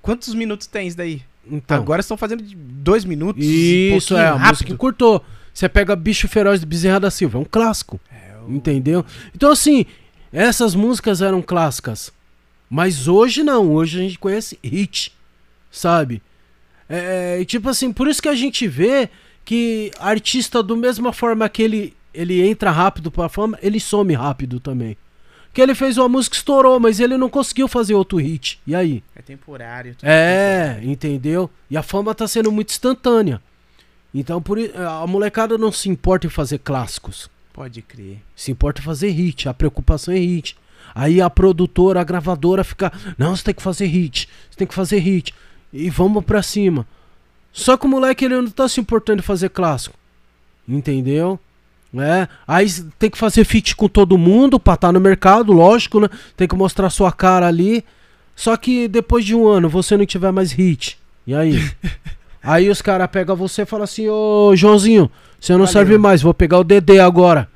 [0.02, 1.22] Quantos minutos tem isso daí?
[1.50, 3.42] Então, Agora estão fazendo de dois minutos.
[3.42, 5.24] um Isso pouquinho é, a música encurtou.
[5.54, 7.38] Você pega Bicho Feroz de Bezerra da Silva.
[7.38, 7.98] É um clássico.
[8.46, 9.02] Entendeu?
[9.34, 9.86] Então, assim,
[10.30, 12.12] essas músicas eram clássicas.
[12.68, 13.72] Mas hoje não.
[13.72, 15.16] Hoje a gente conhece hit.
[15.70, 16.20] Sabe?
[16.86, 19.08] É, e tipo assim, por isso que a gente vê
[19.46, 24.58] que artista, do mesma forma que ele, ele entra rápido pra fama, ele some rápido
[24.58, 24.96] também.
[25.54, 28.60] Que ele fez uma música estourou, mas ele não conseguiu fazer outro hit.
[28.66, 29.02] E aí?
[29.14, 29.94] É temporário.
[29.94, 30.90] tudo É, temporário.
[30.90, 31.50] entendeu?
[31.70, 33.40] E a fama tá sendo muito instantânea.
[34.12, 37.30] Então, por a molecada não se importa em fazer clássicos.
[37.52, 38.18] Pode crer.
[38.34, 39.48] Se importa em fazer hit.
[39.48, 40.56] A preocupação é hit.
[40.94, 42.92] Aí a produtora, a gravadora fica.
[43.16, 44.28] Não, você tem que fazer hit.
[44.50, 45.32] Você tem que fazer hit.
[45.72, 46.86] E vamos pra cima.
[47.52, 49.96] Só que o moleque ele não tá se importando em fazer clássico.
[50.66, 51.38] Entendeu?
[51.96, 52.28] É.
[52.46, 52.66] Aí
[52.98, 56.08] tem que fazer feat com todo mundo pra estar no mercado, lógico, né?
[56.36, 57.84] Tem que mostrar sua cara ali.
[58.36, 60.98] Só que depois de um ano você não tiver mais hit.
[61.26, 61.58] E aí?
[62.42, 65.10] aí os caras pegam você e falam assim: Ô Joãozinho,
[65.40, 65.72] você não Valeu.
[65.72, 67.48] serve mais, vou pegar o DD agora.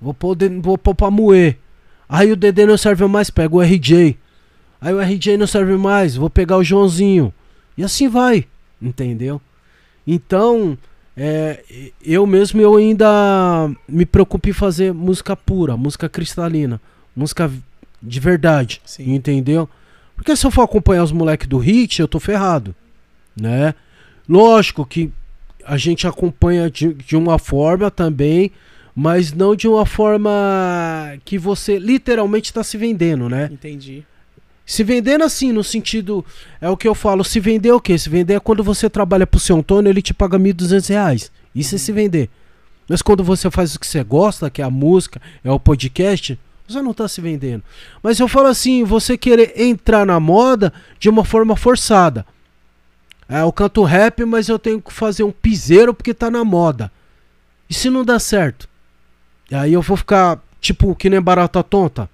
[0.00, 1.58] Vou pôr, vou pôr pra moer.
[2.08, 4.16] Aí o DD não serve mais, pega o RJ.
[4.80, 7.32] Aí o RJ não serve mais, vou pegar o Joãozinho.
[7.76, 8.46] E assim vai,
[8.80, 9.40] entendeu?
[10.06, 10.76] Então,
[11.16, 11.62] é,
[12.04, 16.80] eu mesmo eu ainda me preocupo em fazer música pura, música cristalina,
[17.14, 17.50] música
[18.02, 19.14] de verdade, Sim.
[19.14, 19.68] entendeu?
[20.16, 22.74] Porque se eu for acompanhar os moleques do hit, eu tô ferrado,
[23.36, 23.74] né?
[24.28, 25.12] Lógico que
[25.64, 28.50] a gente acompanha de, de uma forma também,
[28.94, 30.30] mas não de uma forma
[31.24, 33.48] que você literalmente está se vendendo, né?
[33.52, 34.04] Entendi.
[34.66, 36.24] Se vendendo assim, no sentido.
[36.60, 37.24] É o que eu falo.
[37.24, 37.98] Se vender é o quê?
[37.98, 41.30] Se vender é quando você trabalha pro seu Antônio, ele te paga R$ 1.200.
[41.54, 41.76] Isso uhum.
[41.76, 42.30] é se vender.
[42.88, 46.38] Mas quando você faz o que você gosta, que é a música, é o podcast,
[46.66, 47.62] você não tá se vendendo.
[48.02, 52.26] Mas eu falo assim, você querer entrar na moda de uma forma forçada.
[53.28, 56.92] É, eu canto rap, mas eu tenho que fazer um piseiro porque tá na moda.
[57.68, 58.68] E se não dá certo?
[59.50, 62.08] E aí eu vou ficar, tipo, que nem barata tonta.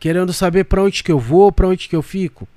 [0.00, 2.48] Querendo saber para onde que eu vou, para onde que eu fico.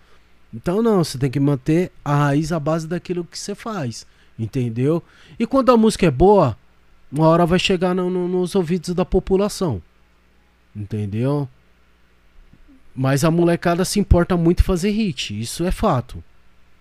[0.53, 4.07] Então não, você tem que manter a raiz, a base daquilo que você faz.
[4.39, 5.03] Entendeu?
[5.37, 6.57] E quando a música é boa,
[7.11, 9.81] uma hora vai chegar no, no, nos ouvidos da população.
[10.75, 11.47] Entendeu?
[12.95, 16.23] Mas a molecada se importa muito fazer hit, isso é fato.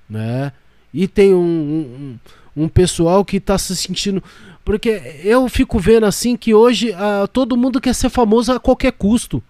[0.09, 0.53] Né?
[0.93, 2.19] E tem um,
[2.57, 4.23] um, um pessoal que tá se sentindo.
[4.65, 8.93] Porque eu fico vendo assim que hoje uh, todo mundo quer ser famoso a qualquer
[8.93, 9.43] custo.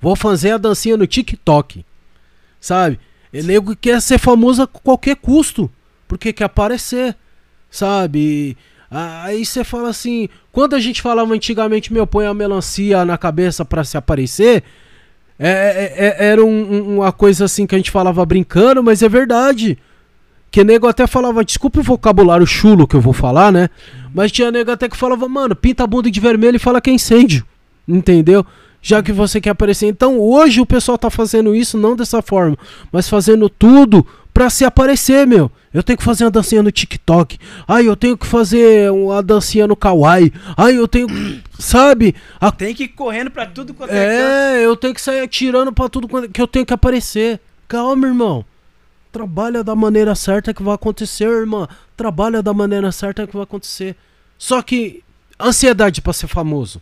[0.00, 1.84] Vou fazer a dancinha no TikTok.
[2.60, 2.98] Sabe?
[3.32, 5.70] E nego quer ser famoso a qualquer custo.
[6.08, 7.16] Porque quer aparecer.
[7.70, 8.56] Sabe?
[8.90, 13.64] Aí você fala assim, quando a gente falava antigamente, meu, põe a melancia na cabeça
[13.64, 14.64] para se aparecer,
[15.38, 19.08] é, é, é, era um, uma coisa assim que a gente falava brincando, mas é
[19.08, 19.78] verdade.
[20.50, 23.70] Que nego até falava, desculpa o vocabulário chulo que eu vou falar, né?
[24.12, 26.90] Mas tinha nego até que falava, mano, pinta a bunda de vermelho e fala que
[26.90, 27.46] é incêndio.
[27.86, 28.44] Entendeu?
[28.82, 29.86] Já que você quer aparecer.
[29.86, 32.56] Então hoje o pessoal tá fazendo isso não dessa forma,
[32.90, 35.50] mas fazendo tudo pra se aparecer, meu.
[35.72, 37.38] Eu tenho que fazer uma dancinha no TikTok.
[37.68, 40.32] Ai, eu tenho que fazer uma dancinha no Kawaii.
[40.56, 41.06] Ai, eu tenho.
[41.58, 42.14] Sabe?
[42.40, 42.50] A...
[42.50, 44.56] Tem que ir correndo pra tudo quanto é.
[44.56, 47.38] É, eu tenho que sair atirando pra tudo quanto que eu tenho que aparecer.
[47.68, 48.44] Calma, irmão.
[49.12, 51.68] Trabalha da maneira certa que vai acontecer, irmã.
[51.96, 53.94] Trabalha da maneira certa que vai acontecer.
[54.38, 55.04] Só que
[55.38, 56.80] ansiedade para ser famoso.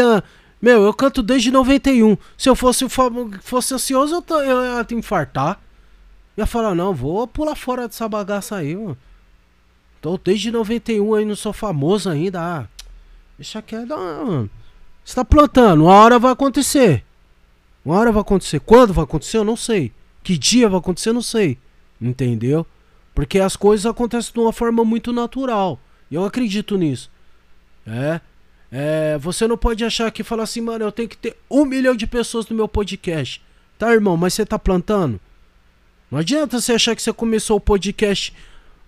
[0.00, 0.22] A,
[0.60, 2.16] meu, eu canto desde 91.
[2.38, 2.86] Se eu fosse,
[3.42, 5.60] fosse ansioso, eu, eu ia te infartar.
[6.36, 8.96] Ia falar, não, vou pular fora dessa bagaça aí, mano.
[10.00, 12.40] Tô desde 91 aí, não sou famoso ainda.
[12.40, 12.68] Ah,
[13.38, 14.50] deixa quieto, mano.
[15.04, 17.04] Você tá plantando, uma hora vai acontecer.
[17.84, 18.60] Uma hora vai acontecer.
[18.60, 19.92] Quando vai acontecer, eu não sei.
[20.22, 21.58] Que dia vai acontecer, eu não sei.
[22.00, 22.66] Entendeu?
[23.14, 25.78] Porque as coisas acontecem de uma forma muito natural.
[26.10, 27.10] E eu acredito nisso.
[27.86, 28.20] É.
[28.76, 31.94] É, você não pode achar que falar assim, mano, eu tenho que ter um milhão
[31.94, 33.40] de pessoas no meu podcast.
[33.78, 35.20] Tá, irmão, mas você tá plantando?
[36.10, 38.34] Não adianta você achar que você começou o podcast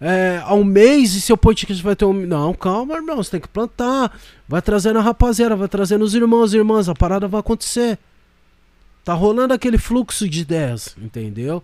[0.01, 2.12] é, há um mês e seu podcast vai ter um.
[2.12, 4.18] Não, calma, irmão, você tem que plantar.
[4.49, 7.97] Vai trazendo a rapaziada, vai trazendo os irmãos e irmãs, a parada vai acontecer.
[9.05, 11.62] Tá rolando aquele fluxo de ideias, entendeu?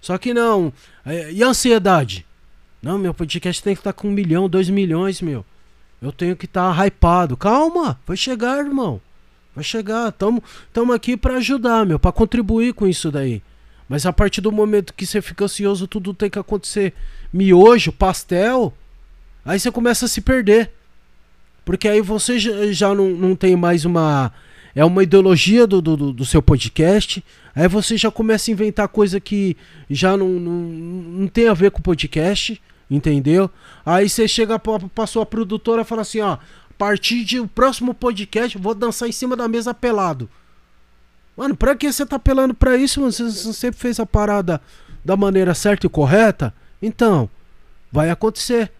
[0.00, 0.72] Só que não.
[1.04, 2.24] É, e a ansiedade?
[2.80, 5.44] Não, meu podcast tem que estar tá com um milhão, dois milhões, meu.
[6.04, 7.34] Eu tenho que estar tá hypado.
[7.34, 9.00] Calma, vai chegar, irmão.
[9.54, 10.12] Vai chegar.
[10.12, 13.42] Tamo, tamo aqui para ajudar, meu, para contribuir com isso daí.
[13.88, 16.92] Mas a partir do momento que você fica ansioso, tudo tem que acontecer.
[17.32, 18.74] Miojo, pastel,
[19.42, 20.70] aí você começa a se perder.
[21.64, 24.30] Porque aí você já, não, não tem mais uma.
[24.74, 27.24] É uma ideologia do, do, do seu podcast.
[27.54, 29.56] Aí você já começa a inventar coisa que
[29.88, 32.60] já não, não, não tem a ver com o podcast.
[32.90, 33.50] Entendeu?
[33.84, 36.38] Aí você chega pra, pra sua produtora e fala assim, ó, a
[36.76, 40.28] partir do próximo podcast vou dançar em cima da mesa pelado.
[41.36, 43.12] Mano, pra que você tá pelando pra isso, mano?
[43.12, 44.60] Você, você sempre fez a parada
[45.04, 46.54] da maneira certa e correta?
[46.80, 47.28] Então,
[47.90, 48.70] vai acontecer.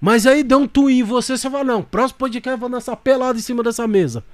[0.00, 2.96] Mas aí deu um twin em você, você fala, não, próximo podcast eu vou dançar
[2.96, 4.24] pelado em cima dessa mesa.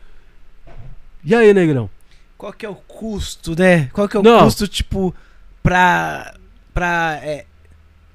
[1.24, 1.88] E aí, negrão?
[2.36, 3.86] Qual que é o custo, né?
[3.86, 4.44] Qual que é o não.
[4.44, 5.14] custo, tipo,
[5.62, 6.34] pra.
[6.74, 7.18] pra.
[7.22, 7.46] É,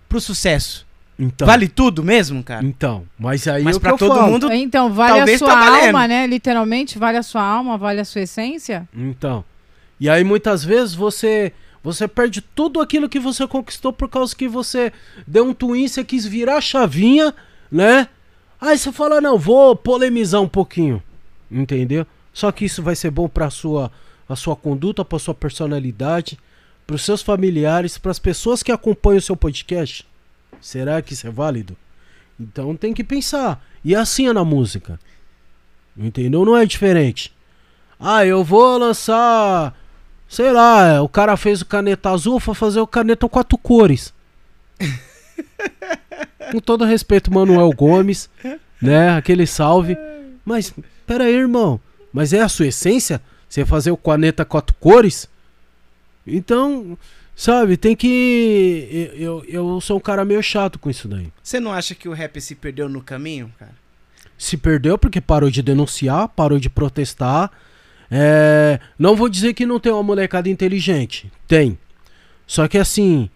[0.08, 0.86] pro sucesso?
[1.20, 2.66] Então, vale tudo mesmo, cara?
[2.66, 4.32] Então, mas aí mas é pra todo falo.
[4.32, 4.52] mundo.
[4.54, 6.26] Então, vale a sua tá alma, né?
[6.26, 8.88] Literalmente, vale a sua alma, vale a sua essência.
[8.96, 9.44] Então.
[10.00, 11.52] E aí muitas vezes você
[11.84, 14.94] você perde tudo aquilo que você conquistou por causa que você
[15.28, 17.34] deu um twin, você quis virar a chavinha,
[17.70, 18.08] né?
[18.60, 21.02] Aí você fala, não, vou polemizar um pouquinho.
[21.52, 22.06] Entendeu?
[22.34, 23.92] Só que isso vai ser bom para sua
[24.28, 26.38] a sua conduta, para sua personalidade,
[26.86, 30.06] para os seus familiares, para as pessoas que acompanham o seu podcast.
[30.62, 31.76] Será que isso é válido?
[32.40, 33.64] Então tem que pensar.
[33.84, 35.00] E assim é na música.
[35.98, 36.46] Entendeu?
[36.46, 37.34] Não é diferente.
[38.00, 39.78] Ah, eu vou lançar.
[40.28, 44.14] Sei lá, o cara fez o caneta azul, vou fazer o caneta quatro cores.
[46.52, 48.30] Com todo respeito, Manuel Gomes,
[48.82, 49.10] né?
[49.18, 49.98] Aquele salve.
[50.46, 50.74] Mas,
[51.06, 51.80] pera aí, irmão.
[52.14, 53.22] Mas é a sua essência?
[53.48, 55.28] Você fazer o caneta quatro cores?
[56.26, 56.98] Então,
[57.40, 59.14] Sabe, tem que.
[59.16, 61.32] Eu, eu sou um cara meio chato com isso daí.
[61.42, 63.72] Você não acha que o rap se perdeu no caminho, cara?
[64.38, 67.50] Se perdeu porque parou de denunciar, parou de protestar.
[68.12, 68.82] É...
[69.00, 71.32] Não vou dizer que não tem uma molecada inteligente.
[71.48, 71.80] Tem.
[72.46, 73.30] Só que assim.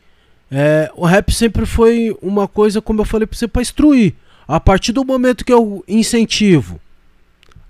[0.51, 0.91] É...
[0.97, 4.15] O rap sempre foi uma coisa, como eu falei pra você, pra instruir.
[4.45, 6.77] A partir do momento que eu incentivo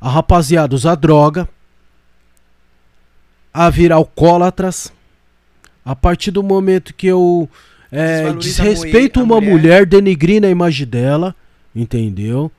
[0.01, 1.47] a rapaziada a usar droga,
[3.53, 4.91] a virar alcoólatras
[5.85, 7.49] a partir do momento que eu
[7.91, 9.51] é, desrespeito uma mulher.
[9.51, 11.35] mulher, denigrindo a imagem dela,
[11.75, 12.51] entendeu?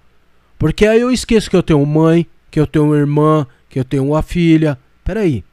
[0.58, 3.84] Porque aí eu esqueço que eu tenho mãe, que eu tenho uma irmã, que eu
[3.84, 4.78] tenho uma filha.
[5.02, 5.44] Peraí.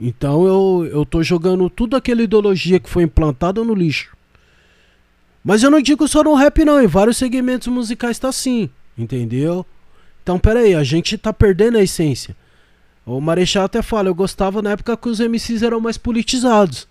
[0.00, 4.16] Então eu, eu tô jogando tudo aquela ideologia que foi implantada no lixo.
[5.42, 6.82] Mas eu não digo só no rap, não.
[6.82, 8.68] Em vários segmentos musicais tá assim.
[8.96, 9.64] Entendeu?
[10.22, 12.36] Então, peraí, a gente tá perdendo a essência.
[13.06, 16.86] O Marechal até fala, eu gostava na época que os MCs eram mais politizados.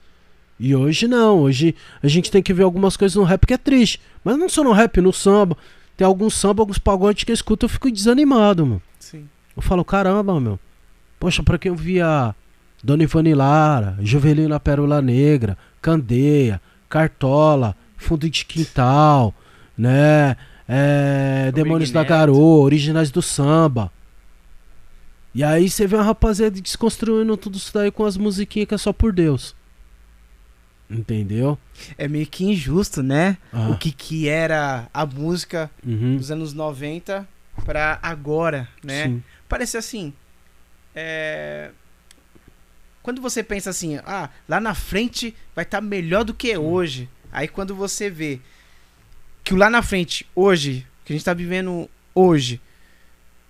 [0.60, 3.58] E hoje não, hoje a gente tem que ver algumas coisas no rap que é
[3.58, 4.02] triste.
[4.24, 5.56] Mas não só no rap, no samba.
[5.96, 8.82] Tem alguns samba, alguns pagodes que eu escuto eu fico desanimado, mano.
[9.00, 9.28] Sim.
[9.56, 10.60] Eu falo, caramba, meu.
[11.20, 12.36] Poxa, pra quem eu via
[12.84, 19.34] Dona Ivani Lara, Juvelina Pérola Negra, Candeia, Cartola, Fundo de Quintal,
[19.78, 20.38] né?
[20.68, 23.92] É, Demônios da Garoa, Originais do Samba.
[25.34, 28.78] E aí você vê uma rapaziada desconstruindo tudo isso daí com as musiquinhas que é
[28.78, 29.56] só por Deus.
[30.90, 31.58] Entendeu?
[31.98, 33.38] É meio que injusto, né?
[33.52, 33.70] Ah.
[33.70, 36.16] O que, que era a música uhum.
[36.16, 37.28] dos anos 90
[37.66, 39.08] para agora, né?
[39.08, 39.24] Sim.
[39.50, 40.14] Parece assim.
[40.96, 41.72] É...
[43.04, 47.10] Quando você pensa assim, ah, lá na frente vai estar tá melhor do que hoje.
[47.32, 48.40] Aí quando você vê
[49.44, 52.62] que o lá na frente, hoje, que a gente tá vivendo hoje,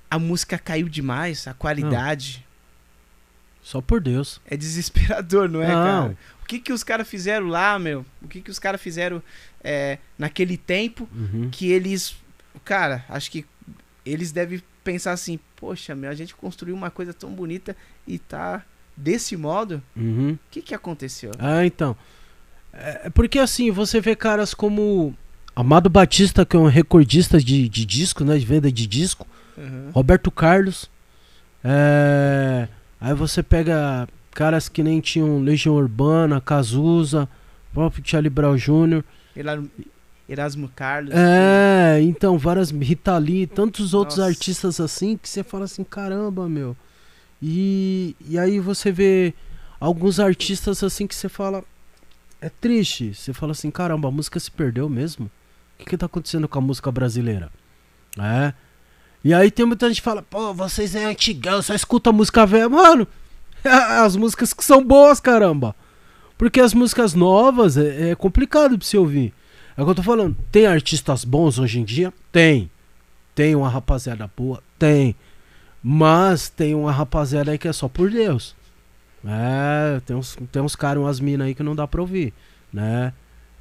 [0.09, 2.39] a música caiu demais, a qualidade.
[2.39, 2.47] Não.
[3.63, 4.39] Só por Deus.
[4.45, 5.73] É desesperador, não é, não.
[5.73, 6.17] cara?
[6.47, 8.05] O que, que os caras fizeram lá, meu?
[8.21, 9.21] O que, que os caras fizeram
[9.61, 11.49] é, naquele tempo uhum.
[11.51, 12.15] que eles.
[12.63, 13.45] Cara, acho que
[14.05, 17.75] eles devem pensar assim: poxa, meu, a gente construiu uma coisa tão bonita
[18.07, 18.63] e tá
[18.95, 19.83] desse modo.
[19.93, 20.35] Uhum.
[20.35, 21.31] O que, que aconteceu?
[21.37, 21.97] Ah, então.
[22.71, 25.13] É, é porque assim, você vê caras como
[25.53, 28.37] Amado Batista, que é um recordista de, de disco, né?
[28.37, 29.27] De venda de disco.
[29.57, 29.91] Uhum.
[29.93, 30.89] Roberto Carlos.
[31.61, 32.69] É,
[33.01, 34.07] aí você pega
[34.37, 37.27] Caras que nem tinham Legião Urbana, Cazuza,
[37.73, 39.03] próprio Charlie Brown Jr.
[40.29, 41.11] Erasmo Carlos.
[41.11, 42.69] É, então, várias.
[42.69, 44.29] Rita Lee, tantos outros Nossa.
[44.29, 46.77] artistas assim que você fala assim, caramba, meu.
[47.41, 49.33] E, e aí você vê
[49.79, 51.63] alguns artistas assim que você fala.
[52.39, 53.15] É triste.
[53.15, 55.25] Você fala assim, caramba, a música se perdeu mesmo.
[55.25, 57.51] O que, que tá acontecendo com a música brasileira?
[58.19, 58.53] É.
[59.23, 62.69] E aí tem muita gente que fala, pô, vocês é antigão, só escuta música velha.
[62.69, 63.07] Mano,
[64.03, 65.75] as músicas que são boas, caramba.
[66.37, 69.33] Porque as músicas novas é, é complicado pra você ouvir.
[69.75, 70.35] É o que eu tô falando.
[70.51, 72.13] Tem artistas bons hoje em dia?
[72.31, 72.69] Tem.
[73.35, 74.61] Tem uma rapaziada boa?
[74.77, 75.15] Tem.
[75.83, 78.55] Mas tem uma rapaziada aí que é só por Deus.
[79.25, 82.33] É, tem uns, tem uns caras, umas minas aí que não dá pra ouvir,
[82.71, 83.13] né?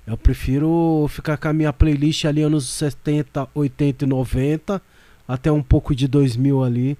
[0.07, 4.83] Eu prefiro ficar com a minha playlist ali anos 70, 80 e 90,
[5.27, 6.99] até um pouco de 2000 ali,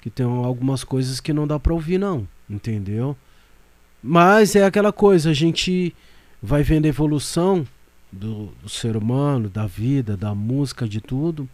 [0.00, 2.26] que tem algumas coisas que não dá pra ouvir, não.
[2.48, 3.16] Entendeu?
[4.02, 5.94] Mas é aquela coisa, a gente
[6.42, 7.66] vai vendo a evolução
[8.10, 11.48] do, do ser humano, da vida, da música, de tudo.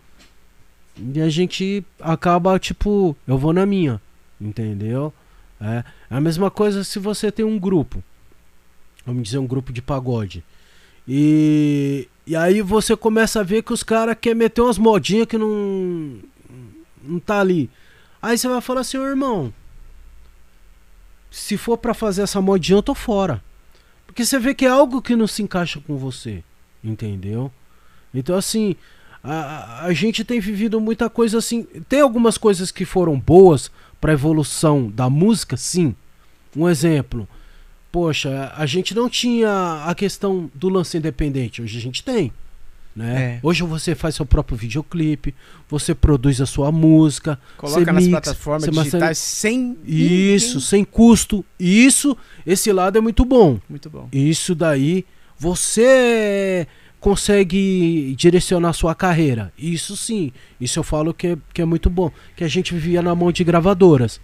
[0.97, 4.01] E a gente acaba, tipo, eu vou na minha.
[4.41, 5.13] Entendeu?
[5.61, 8.03] É, é a mesma coisa se você tem um grupo.
[9.07, 10.45] Vamos dizer, um grupo de pagode.
[11.07, 15.37] E, e aí você começa a ver que os caras querem meter umas modinhas que
[15.37, 16.19] não,
[17.03, 17.71] não tá ali.
[18.25, 19.53] Aí você vai falar assim, ô irmão,
[21.31, 23.45] se for para fazer essa modinha, eu tô fora.
[24.07, 26.43] Porque você vê que é algo que não se encaixa com você,
[26.83, 27.53] entendeu?
[28.15, 28.77] Então assim,
[29.23, 31.65] a, a gente tem vivido muita coisa assim.
[31.87, 33.71] Tem algumas coisas que foram boas
[34.01, 35.95] para evolução da música, sim.
[36.57, 37.29] Um exemplo,
[37.93, 42.33] poxa, a gente não tinha a questão do lance independente, hoje a gente tem.
[42.95, 43.23] Né?
[43.23, 43.41] É.
[43.43, 45.35] Hoje você faz seu próprio videoclipe,
[45.69, 51.45] você produz a sua música, coloca nas mixa, plataformas digitais sem isso, sem custo.
[51.59, 52.17] Isso,
[52.47, 53.59] esse lado é muito bom.
[53.69, 54.09] Muito bom.
[54.13, 55.05] Isso daí
[55.37, 56.69] você
[57.01, 59.53] consegue direcionar sua carreira.
[59.59, 63.03] Isso sim, isso eu falo que é, que é muito bom, que a gente vivia
[63.03, 64.21] na mão de gravadoras.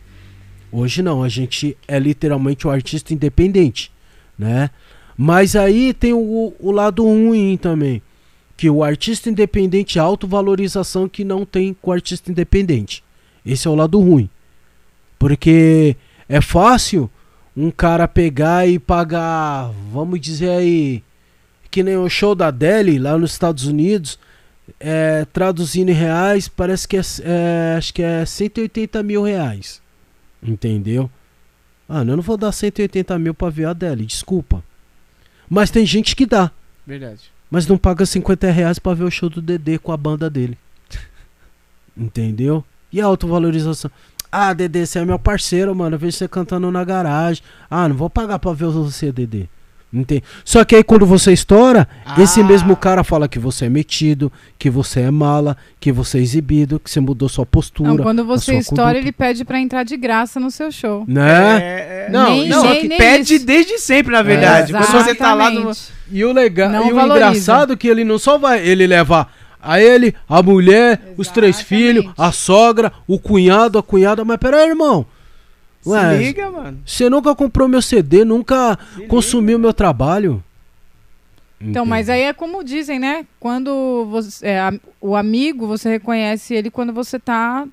[0.70, 3.90] Hoje não, a gente é literalmente um artista independente,
[4.38, 4.70] né?
[5.16, 8.00] Mas aí tem o, o lado ruim também
[8.60, 13.02] que o artista independente é autovalorização que não tem com o artista independente.
[13.42, 14.28] Esse é o lado ruim.
[15.18, 15.96] Porque
[16.28, 17.10] é fácil
[17.56, 21.02] um cara pegar e pagar, vamos dizer aí,
[21.70, 24.18] que nem o show da Deli lá nos Estados Unidos,
[24.78, 29.80] é, traduzindo em reais, parece que é, é, acho que é 180 mil reais.
[30.42, 31.10] Entendeu?
[31.88, 34.62] Ah, eu não vou dar 180 mil pra ver a Deli, desculpa.
[35.48, 36.52] Mas tem gente que dá.
[36.86, 37.39] Verdade.
[37.50, 40.56] Mas não paga 50 reais pra ver o show do Dedê com a banda dele.
[41.96, 42.64] Entendeu?
[42.92, 43.90] E a autovalorização?
[44.30, 45.96] Ah, Dedê, você é meu parceiro, mano.
[45.96, 47.42] Eu vejo você cantando na garagem.
[47.68, 49.46] Ah, não vou pagar pra ver você, Dedê.
[49.92, 50.22] Entende?
[50.44, 52.22] Só que aí quando você estoura, ah.
[52.22, 56.20] esse mesmo cara fala que você é metido, que você é mala, que você é
[56.20, 57.90] exibido, que você mudou sua postura.
[57.90, 58.98] Não, quando você estoura, conduta.
[58.98, 61.04] ele pede para entrar de graça no seu show.
[61.08, 61.58] Né?
[61.60, 62.10] É, é...
[62.10, 63.46] Não, nem, não nem, nem pede isso.
[63.46, 64.72] desde sempre, na verdade.
[64.72, 65.72] É, quando você tá lá no...
[66.12, 69.32] E o legal, não e o engraçado é que ele não só vai ele levar
[69.62, 71.20] a ele, a mulher, Exatamente.
[71.20, 75.06] os três filhos, a sogra, o cunhado, a cunhada, mas peraí, irmão.
[75.86, 76.82] Ué, Se liga, mano.
[76.84, 79.58] Você nunca comprou meu CD, nunca Se consumiu liga.
[79.58, 80.42] meu trabalho.
[81.60, 83.26] Então, mas aí é como dizem, né?
[83.38, 87.66] Quando você, é, a, o amigo, você reconhece ele quando você tá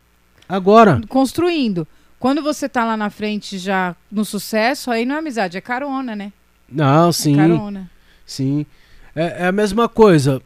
[0.48, 1.88] agora construindo.
[2.20, 6.16] Quando você tá lá na frente já no sucesso, aí não é amizade, é carona,
[6.16, 6.34] né?
[6.70, 7.34] Não, é sim.
[7.36, 7.90] É carona.
[8.26, 8.66] Sim.
[9.16, 10.42] É, é a mesma coisa.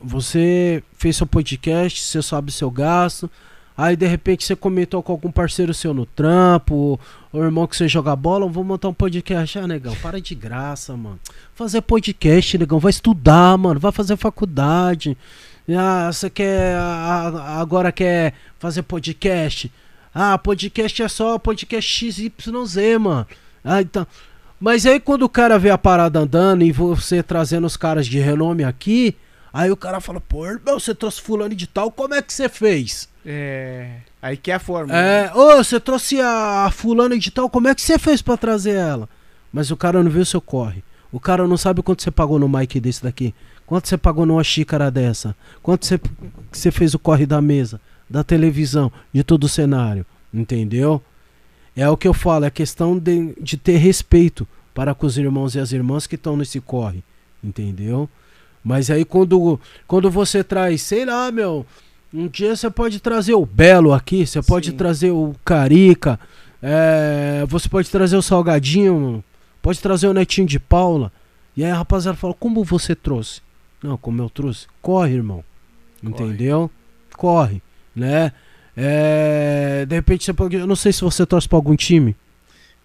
[0.00, 3.28] Você fez seu podcast, você sabe seu gasto,
[3.76, 6.98] Aí de repente você comentou com algum parceiro seu no trampo,
[7.30, 9.58] ou irmão que você joga bola, vou montar um podcast.
[9.58, 11.20] Ah, negão, para de graça, mano.
[11.54, 15.16] Fazer podcast, negão, vai estudar, mano, vai fazer faculdade.
[15.68, 16.76] Ah, você quer.
[16.76, 19.70] Agora quer fazer podcast.
[20.14, 23.26] Ah, podcast é só podcast XYZ, mano.
[23.62, 24.06] Ah, então.
[24.58, 28.18] Mas aí quando o cara vê a parada andando e você trazendo os caras de
[28.18, 29.14] renome aqui,
[29.56, 32.48] aí o cara fala, pô, irmão, você trouxe fulano de tal, como é que você
[32.48, 33.08] fez?
[33.24, 34.00] É.
[34.20, 34.94] Aí que é a forma.
[34.94, 35.24] É.
[35.24, 35.34] Né?
[35.34, 39.08] Ô, você trouxe a, fulana de tal, como é que você fez para trazer ela?
[39.52, 40.84] Mas o cara não viu o seu corre.
[41.10, 43.34] O cara não sabe quanto você pagou no mic desse daqui.
[43.64, 45.34] Quanto você pagou numa xícara dessa?
[45.62, 45.98] Quanto você,
[46.52, 50.04] você fez o corre da mesa, da televisão, de todo o cenário?
[50.32, 51.02] Entendeu?
[51.74, 55.54] É o que eu falo, é questão de, de ter respeito para com os irmãos
[55.54, 57.02] e as irmãs que estão nesse corre.
[57.42, 58.08] Entendeu?
[58.66, 61.64] Mas aí quando, quando você traz, sei lá, meu,
[62.12, 64.76] um dia você pode trazer o Belo aqui, você pode Sim.
[64.76, 66.18] trazer o Carica,
[66.60, 69.22] é, você pode trazer o Salgadinho,
[69.62, 71.12] pode trazer o Netinho de Paula.
[71.56, 73.40] E aí a rapaziada fala, como você trouxe?
[73.80, 74.66] Não, como eu trouxe?
[74.82, 75.44] Corre, irmão.
[76.02, 76.68] Entendeu?
[77.16, 77.62] Corre,
[77.94, 78.32] né?
[78.76, 80.56] É, de repente você pode.
[80.56, 82.16] Eu não sei se você torce pra algum time.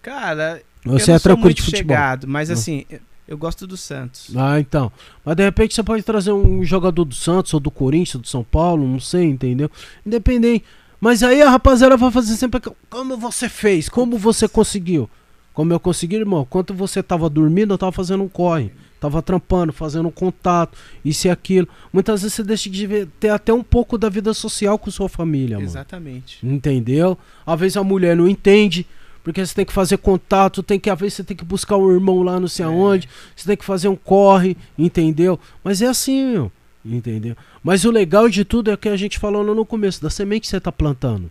[0.00, 1.96] Cara, você eu não é tranquilo de futebol.
[1.96, 2.54] Chegado, mas não.
[2.54, 2.86] assim,
[3.32, 4.30] eu gosto do Santos.
[4.36, 4.92] Ah, então.
[5.24, 8.44] Mas de repente você pode trazer um jogador do Santos ou do Corinthians, do São
[8.44, 9.70] Paulo, não sei, entendeu?
[10.04, 10.64] Independente.
[11.00, 12.60] Mas aí a rapaziada vai fazer sempre
[12.90, 15.08] como você fez, como você conseguiu.
[15.54, 16.46] Como eu consegui, irmão.
[16.48, 18.70] Quando você tava dormindo, eu tava fazendo um corre.
[19.00, 21.66] Tava trampando, fazendo um contato, isso e aquilo.
[21.92, 25.56] Muitas vezes você deixa de ter até um pouco da vida social com sua família,
[25.56, 25.68] mano.
[25.68, 26.38] Exatamente.
[26.46, 27.18] Entendeu?
[27.44, 28.86] Às vezes a mulher não entende.
[29.22, 31.92] Porque você tem que fazer contato, tem que às vezes você tem que buscar um
[31.92, 32.68] irmão lá não sei é.
[32.68, 35.38] aonde, você tem que fazer um corre, entendeu?
[35.62, 36.52] Mas é assim, meu,
[36.84, 37.36] entendeu?
[37.62, 40.42] Mas o legal de tudo é o que a gente falou no começo, da semente
[40.42, 41.30] que você está plantando.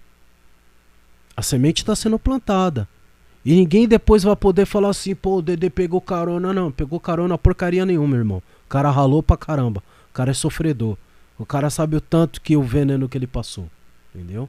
[1.35, 2.87] A semente está sendo plantada.
[3.43, 6.53] E ninguém depois vai poder falar assim, pô, o Dedê pegou carona.
[6.53, 8.37] Não, pegou carona porcaria nenhuma, irmão.
[8.65, 9.83] O cara ralou pra caramba.
[10.09, 10.95] O cara é sofredor.
[11.39, 13.67] O cara sabe o tanto que o veneno que ele passou.
[14.13, 14.47] Entendeu?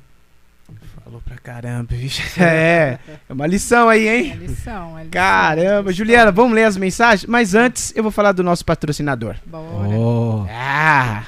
[1.04, 2.22] Falou pra caramba, bicho.
[2.40, 2.98] É,
[3.28, 4.32] é uma lição aí, hein?
[4.32, 5.10] É lição, é lição.
[5.10, 5.92] Caramba.
[5.92, 7.26] Juliana, vamos ler as mensagens?
[7.26, 9.36] Mas antes, eu vou falar do nosso patrocinador.
[9.44, 9.88] Bora.
[9.88, 10.46] Oh.
[10.50, 11.24] Ah!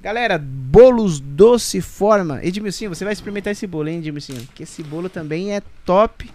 [0.00, 2.38] Galera, bolos doce forma.
[2.42, 4.34] Edmilson, você vai experimentar esse bolo, hein, Edmilson?
[4.54, 6.30] Que esse bolo também é top.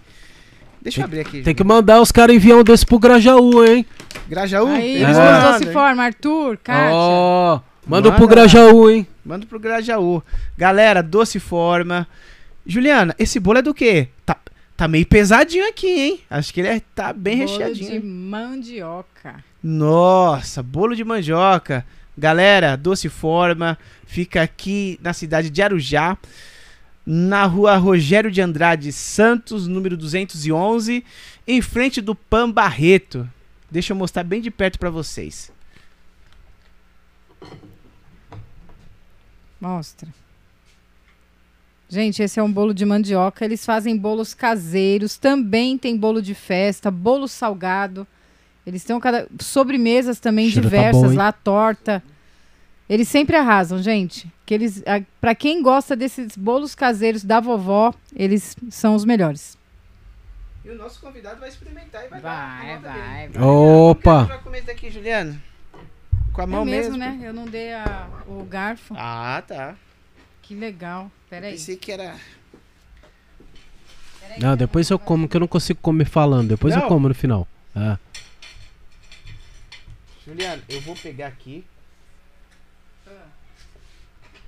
[0.82, 1.42] Deixa tem, eu abrir aqui.
[1.42, 3.86] Tem que mandar os caras enviar um desse pro Grajaú, hein?
[4.28, 4.66] Grajaú?
[4.66, 5.06] Aí, é.
[5.06, 6.92] bolos doce forma, Arthur, Kátia.
[6.92, 7.60] Oh.
[7.86, 9.06] Manda, Manda pro Grajaú, hein?
[9.24, 10.22] Manda pro Grajaú.
[10.56, 12.06] Galera, doce forma.
[12.66, 14.08] Juliana, esse bolo é do quê?
[14.24, 14.36] Tá,
[14.76, 16.20] tá meio pesadinho aqui, hein?
[16.30, 17.90] Acho que ele é, tá bem bolo recheadinho.
[17.90, 19.44] Bolo de mandioca.
[19.62, 21.84] Nossa, bolo de mandioca.
[22.16, 23.78] Galera, doce forma.
[24.06, 26.16] Fica aqui na cidade de Arujá.
[27.06, 31.04] Na rua Rogério de Andrade Santos, número 211.
[31.46, 33.28] Em frente do Pan Barreto.
[33.70, 35.50] Deixa eu mostrar bem de perto para vocês.
[39.60, 40.08] Mostra.
[41.88, 43.44] Gente, esse é um bolo de mandioca.
[43.44, 48.06] Eles fazem bolos caseiros, também tem bolo de festa, bolo salgado.
[48.64, 52.02] Eles têm cada sobremesas também Cheiro tá diversas tá bom, lá, torta.
[52.88, 54.32] Eles sempre arrasam, gente.
[54.46, 54.82] Que eles,
[55.20, 59.58] para quem gosta desses bolos caseiros da vovó, eles são os melhores.
[60.64, 63.42] E o nosso convidado vai experimentar e vai, Vai, dar vai, vai.
[63.42, 64.26] Opa!
[64.26, 65.40] Pra comer daqui, Juliano?
[66.40, 67.18] Com a É mão mesmo, mesmo?
[67.18, 67.28] né?
[67.28, 68.94] Eu não dei a- o garfo.
[68.96, 69.74] Ah, tá.
[70.42, 71.10] Que legal.
[71.28, 71.52] Pera aí.
[71.52, 72.16] Pensei que era...
[74.20, 76.48] Pera aí, Não, depois eu como, que eu não consigo comer falando.
[76.48, 76.82] Depois Não.
[76.82, 77.46] eu como no final.
[77.76, 77.98] É.
[80.26, 81.64] Juliano, eu vou pegar aqui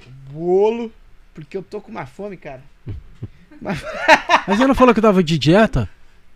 [0.07, 0.93] o bolo,
[1.35, 2.63] porque eu tô com uma fome, cara.
[3.61, 3.79] Mas
[4.47, 5.89] você não falou que eu tava de dieta?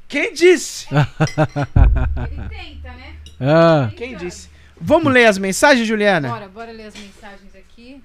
[0.08, 0.86] Quem disse?
[0.94, 3.16] Ele tenta, né?
[3.40, 3.94] É.
[3.96, 4.48] Quem disse?
[4.80, 6.28] Vamos ler as mensagens, Juliana?
[6.28, 8.02] Bora, bora ler as mensagens aqui.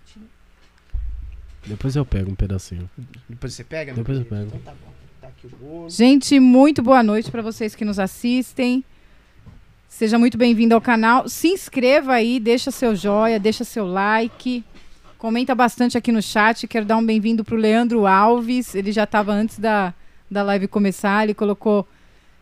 [1.66, 2.90] Depois eu pego um pedacinho.
[3.28, 3.94] Depois você pega?
[3.94, 4.46] Depois eu pego.
[4.46, 4.92] Então tá bom.
[5.20, 5.90] Tá aqui o bolo.
[5.90, 8.84] Gente, muito boa noite para vocês que nos assistem.
[9.88, 11.28] Seja muito bem-vindo ao canal.
[11.28, 14.64] Se inscreva aí, deixa seu joia, deixa seu like.
[15.18, 16.66] Comenta bastante aqui no chat.
[16.68, 18.74] Quero dar um bem-vindo pro Leandro Alves.
[18.74, 19.94] Ele já estava antes da,
[20.30, 21.26] da live começar.
[21.26, 21.86] Ele colocou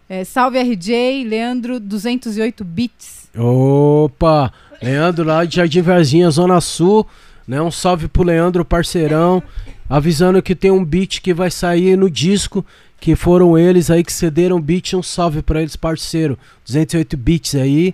[0.10, 3.30] é, Salve RJ, Leandro 208 bits.
[3.38, 4.52] Opa!
[4.82, 7.06] Leandro lá de Jardim Varzinha, Zona Sul.
[7.48, 7.62] Né?
[7.62, 9.44] Um salve pro Leandro, parceirão.
[9.88, 12.66] Avisando que tem um beat que vai sair no disco.
[13.00, 14.94] Que foram eles aí que cederam o beat.
[14.94, 16.38] Um salve pra eles, parceiro.
[16.66, 17.94] 208 bits aí.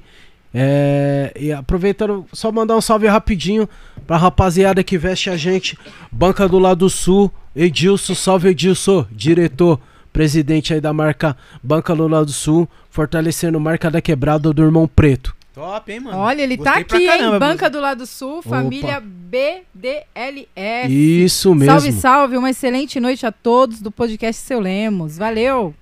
[0.57, 3.67] É, e aproveitando, só mandar um salve rapidinho
[4.07, 5.77] pra rapaziada que veste a gente.
[6.09, 9.81] Banca do Lado Sul, Edilson, salve Edilson, diretor,
[10.15, 15.35] presidente aí da marca Banca do Lado Sul, fortalecendo marca da quebrada do Irmão Preto.
[15.53, 16.17] Top, hein, mano?
[16.17, 17.39] Olha, ele tá Gostei pra aqui, caramba, hein?
[17.39, 20.45] Banca do Lado Sul, família BDLS.
[20.89, 21.71] Isso mesmo.
[21.71, 25.17] Salve, salve, uma excelente noite a todos do podcast Seu Lemos.
[25.17, 25.75] Valeu!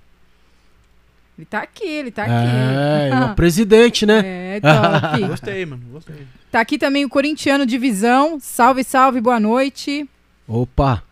[1.38, 3.16] Ele tá aqui, ele tá É, aqui.
[3.16, 4.22] é o presidente, né?
[4.24, 5.22] É, top.
[5.30, 5.82] Gostei, mano.
[5.92, 6.26] Gostei.
[6.50, 8.38] tá aqui também o corintiano Divisão.
[8.40, 10.08] Salve, salve, boa noite.
[10.46, 11.02] Opa,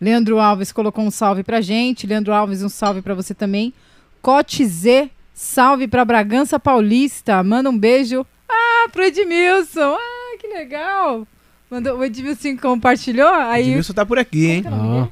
[0.00, 2.06] Leandro Alves colocou um salve pra gente.
[2.06, 3.74] Leandro Alves, um salve pra você também.
[4.22, 7.42] Cote Z, salve pra Bragança Paulista.
[7.42, 8.26] Manda um beijo.
[8.48, 9.96] Ah, pro Edmilson.
[9.98, 11.26] Ah, que legal.
[11.70, 13.28] Mandou, o Edmilson compartilhou.
[13.28, 14.64] Aí Edmilson tá por aqui, hein?
[14.66, 15.08] Ah.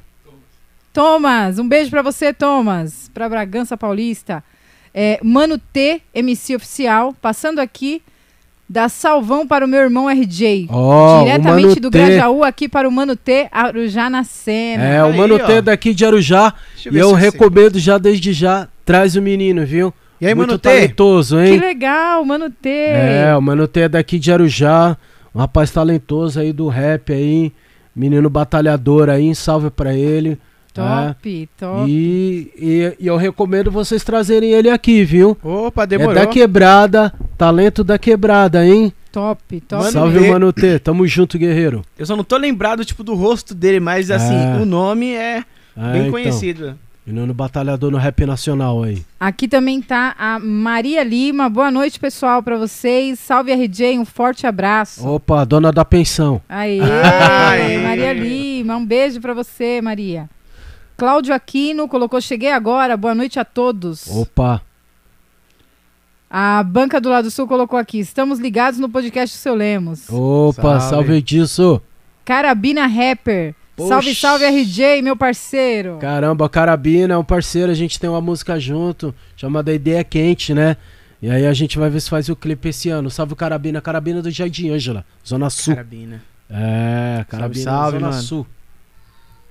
[0.92, 3.10] Thomas, um beijo pra você, Thomas.
[3.12, 4.42] Pra Bragança Paulista.
[4.92, 8.02] É, Mano T, MC oficial, passando aqui
[8.68, 10.66] da Salvão para o meu irmão RJ.
[10.70, 11.98] ó, o Diretamente do T.
[11.98, 14.84] Grajaú, aqui para o Mano T, Arujá na cena.
[14.84, 15.38] É, o Aí, Mano ó.
[15.38, 16.52] T daqui de Arujá.
[16.74, 19.92] Deixa E eu recomendo já desde já, traz o menino, viu?
[20.20, 20.68] E aí, Muito mano, T?
[20.68, 21.58] talentoso, Que hein?
[21.60, 22.68] legal, Mano T.
[22.68, 24.96] É, o Mano T é daqui de Arujá,
[25.34, 27.52] um rapaz talentoso aí do rap aí,
[27.96, 30.38] menino batalhador aí, salve pra ele.
[30.78, 31.90] Top, top.
[31.90, 35.36] E, e, e eu recomendo vocês trazerem ele aqui, viu?
[35.42, 36.14] Opa, É demorou.
[36.14, 38.92] da quebrada, talento da quebrada, hein?
[39.10, 39.82] Top, top.
[39.82, 40.30] Mano salve, T.
[40.30, 41.82] Mano T, tamo junto, guerreiro.
[41.98, 44.56] Eu só não tô lembrado, tipo, do rosto dele, mas, assim, É.
[44.60, 45.44] o nome é
[45.76, 46.78] É, bem então, conhecido.
[47.06, 49.02] Menino batalhador no rap nacional aí.
[49.18, 51.48] Aqui também tá a Maria Lima.
[51.48, 53.18] Boa noite, pessoal, pra vocês.
[53.18, 55.08] Salve RJ, um forte abraço.
[55.08, 56.38] Opa, dona da pensão.
[56.46, 56.78] Aê.
[57.82, 60.28] Maria Lima, um beijo pra você, Maria.
[60.98, 64.08] Cláudio Aquino colocou: Cheguei agora, boa noite a todos.
[64.08, 64.60] Opa,
[66.28, 70.10] A Banca do Lado Sul colocou aqui: Estamos ligados no podcast do seu Lemos.
[70.10, 70.90] opa, Salve.
[70.90, 71.80] salve disso.
[72.24, 73.54] Carabina Rapper.
[73.76, 73.88] Poxa.
[73.90, 75.98] Salve, salve RJ, meu parceiro.
[76.00, 80.76] Caramba, Carabina é um parceiro, a gente tem uma música junto, chamada Ideia Quente, né?
[81.22, 83.08] E aí a gente vai ver se faz o clipe esse ano.
[83.08, 85.74] Salve o Carabina, Carabina do Jardim Ângela, Zona Sul.
[85.76, 86.20] Carabina.
[86.50, 88.22] É, Carabina salve, Zona mano.
[88.22, 88.46] Sul.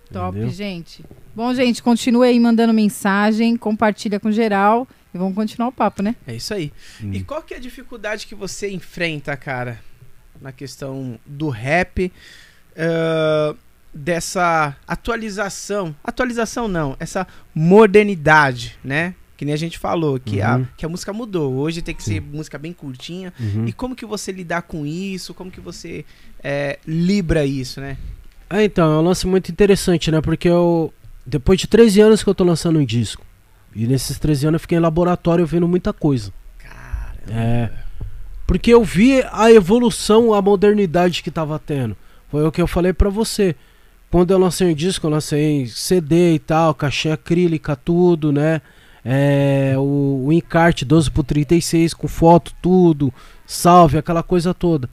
[0.10, 0.54] Top, Entendeu?
[0.54, 1.04] gente.
[1.36, 6.16] Bom, gente, continue aí mandando mensagem, compartilha com geral e vamos continuar o papo, né?
[6.26, 6.72] É isso aí.
[7.04, 7.12] Hum.
[7.14, 9.80] E qual que é a dificuldade que você enfrenta, cara,
[10.42, 12.12] na questão do rap,
[12.76, 13.56] eh,
[13.94, 19.16] dessa atualização, atualização não, essa modernidade, né?
[19.36, 20.68] Que nem a gente falou, que, a, Uhum.
[20.76, 21.54] que a música mudou.
[21.56, 23.32] Hoje tem que ser música bem curtinha.
[23.40, 23.68] Uhum.
[23.68, 25.32] E como que você lidar com isso?
[25.32, 26.04] Como que você
[26.44, 27.98] eh, libra isso, né?
[28.50, 30.22] É, então, é um lance muito interessante, né?
[30.22, 30.94] Porque eu,
[31.26, 33.26] depois de 13 anos que eu tô lançando um disco,
[33.76, 36.32] e nesses 13 anos eu fiquei em laboratório vendo muita coisa.
[36.58, 37.70] Cara, É.
[38.46, 41.98] Porque eu vi a evolução, a modernidade que tava tendo.
[42.32, 43.54] Foi o que eu falei pra você.
[44.10, 48.62] Quando eu lancei um disco, eu lancei CD e tal, caixa acrílica, tudo, né?
[49.04, 53.14] É, o, o encarte 12 por 36 com foto, tudo,
[53.46, 54.90] salve, aquela coisa toda.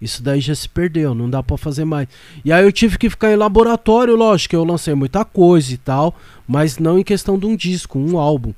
[0.00, 2.08] Isso daí já se perdeu, não dá pra fazer mais.
[2.44, 6.14] E aí eu tive que ficar em laboratório, lógico, eu lancei muita coisa e tal,
[6.46, 8.52] mas não em questão de um disco, um álbum.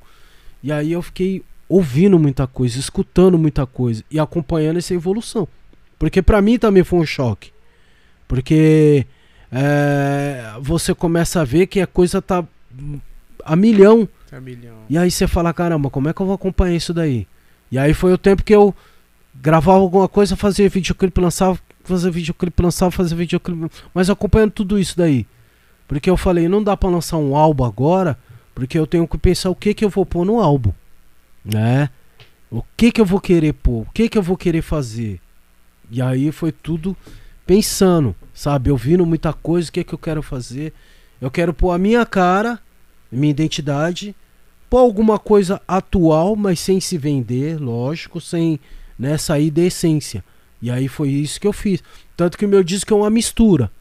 [0.61, 5.47] E aí eu fiquei ouvindo muita coisa, escutando muita coisa e acompanhando essa evolução.
[5.97, 7.51] Porque pra mim também foi um choque.
[8.27, 9.05] Porque
[9.51, 12.43] é, você começa a ver que a coisa tá
[13.45, 14.07] a milhão
[14.89, 17.25] E aí você fala, caramba, como é que eu vou acompanhar isso daí?
[17.71, 18.75] E aí foi o tempo que eu
[19.41, 24.97] gravava alguma coisa, fazia videoclipe, lançava, fazia videoclipe, lançava, fazia videoclipe, mas acompanhando tudo isso
[24.97, 25.25] daí.
[25.87, 28.17] Porque eu falei, não dá para lançar um álbum agora,
[28.53, 30.73] porque eu tenho que pensar o que que eu vou pôr no álbum,
[31.45, 31.89] né?
[32.49, 35.19] O que que eu vou querer pôr, o que que eu vou querer fazer.
[35.89, 36.95] E aí foi tudo
[37.45, 38.69] pensando, sabe?
[38.69, 40.73] Ouvindo muita coisa, o que que eu quero fazer.
[41.21, 42.59] Eu quero pôr a minha cara,
[43.11, 44.15] minha identidade,
[44.69, 48.59] pôr alguma coisa atual, mas sem se vender, lógico, sem
[48.97, 50.23] né, sair da essência.
[50.61, 51.83] E aí foi isso que eu fiz.
[52.15, 53.71] Tanto que o meu disco é uma mistura,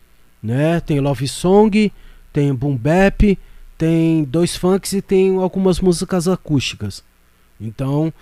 [0.42, 0.78] né?
[0.80, 1.90] Tem love song,
[2.32, 3.38] tem boom bap,
[3.78, 7.02] tem dois funks e tem algumas músicas acústicas.
[7.58, 8.12] Então,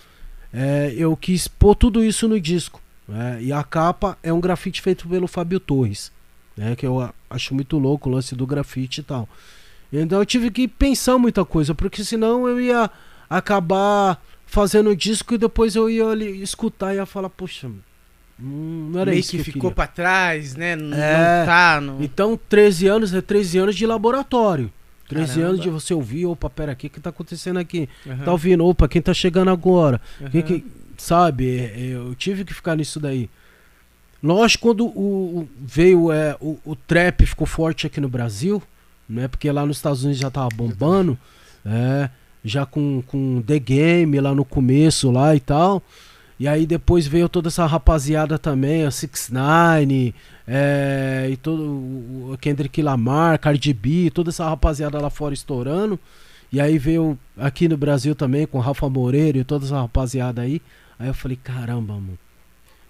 [0.53, 2.81] é, eu quis pôr tudo isso no disco.
[3.09, 3.39] Né?
[3.43, 6.13] E a capa é um grafite feito pelo Fábio Torres,
[6.57, 6.77] né?
[6.77, 9.29] Que eu acho muito louco o lance do grafite e tal.
[9.93, 12.91] Então eu tive que pensar muita coisa, porque senão eu ia
[13.29, 14.21] acabar
[14.55, 17.69] fazendo disco e depois eu ia ali, escutar e ia falar, poxa,
[18.39, 20.77] não era Meio isso que, que, ficou pra trás, né?
[20.77, 21.39] Não, É.
[21.41, 21.81] não tá.
[21.81, 22.03] Não...
[22.03, 24.73] Então 13 anos é 13 anos de laboratório.
[25.09, 25.49] 13 Caramba.
[25.51, 27.89] anos de você ouvir, opa, pera aqui, o que tá acontecendo aqui?
[28.07, 30.01] Aham, Tá ouvindo, opa, quem tá chegando agora?
[30.21, 30.31] aham.
[30.31, 30.65] Quem que,
[30.97, 33.29] sabe, é, é, eu tive que ficar nisso daí.
[34.23, 38.63] Lógico, quando o, o- veio é, o, o trap ficou forte aqui no Brasil,
[39.09, 39.29] né?
[39.29, 41.19] Porque lá nos Estados Unidos já tava bombando,
[41.67, 42.09] é,
[42.45, 45.83] já com, com The Game lá no começo lá e tal.
[46.39, 49.31] E aí depois veio toda essa rapaziada também, a 6 ix
[50.47, 55.99] é, e todo o o Kendrick Lamar, Cardi B, toda essa rapaziada lá fora estourando.
[56.53, 60.61] E aí veio aqui no Brasil também com Rafa Moreira e toda essa rapaziada aí.
[60.99, 62.19] Aí eu falei, caramba, mano.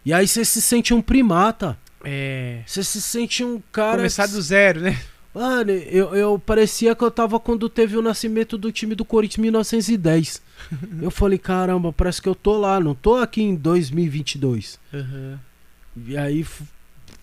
[0.04, 1.78] E aí você se sente um primata.
[2.04, 2.60] É.
[2.66, 3.96] Você se sente um cara.
[3.96, 4.98] Começar do zero, né?
[5.34, 9.38] Mano, eu, eu parecia que eu tava quando teve o nascimento do time do Corinthians
[9.38, 10.42] em 1910.
[11.02, 14.78] eu falei, caramba, parece que eu tô lá, não tô aqui em 2022.
[14.92, 15.40] Aham.
[16.06, 16.46] E aí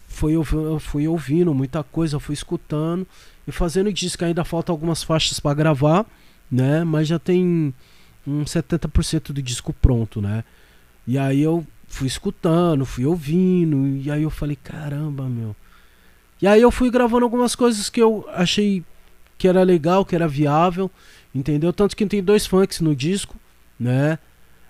[0.08, 3.08] foi, eu fui ouvindo muita coisa, fui escutando
[3.48, 4.26] e fazendo disco.
[4.26, 6.06] Ainda falta algumas faixas pra gravar,
[6.52, 6.84] né?
[6.84, 7.74] Mas já tem
[8.28, 10.44] uns 70% do disco pronto, né?
[11.08, 15.56] E aí eu fui escutando, fui ouvindo, e aí eu falei, caramba, meu.
[16.42, 18.84] E aí eu fui gravando algumas coisas que eu achei
[19.38, 20.90] que era legal, que era viável,
[21.34, 21.72] entendeu?
[21.72, 23.36] Tanto que tem dois funks no disco,
[23.80, 24.18] né?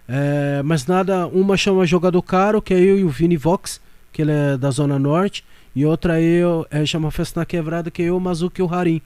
[0.08, 3.80] É, mas nada, uma chama Jogador Caro, que é eu e o Vini Vox,
[4.12, 5.44] que ele é da Zona Norte,
[5.74, 8.74] e outra eu é, chama Festa na Quebrada, que é eu, o Mazuki e o
[8.74, 9.02] Harim.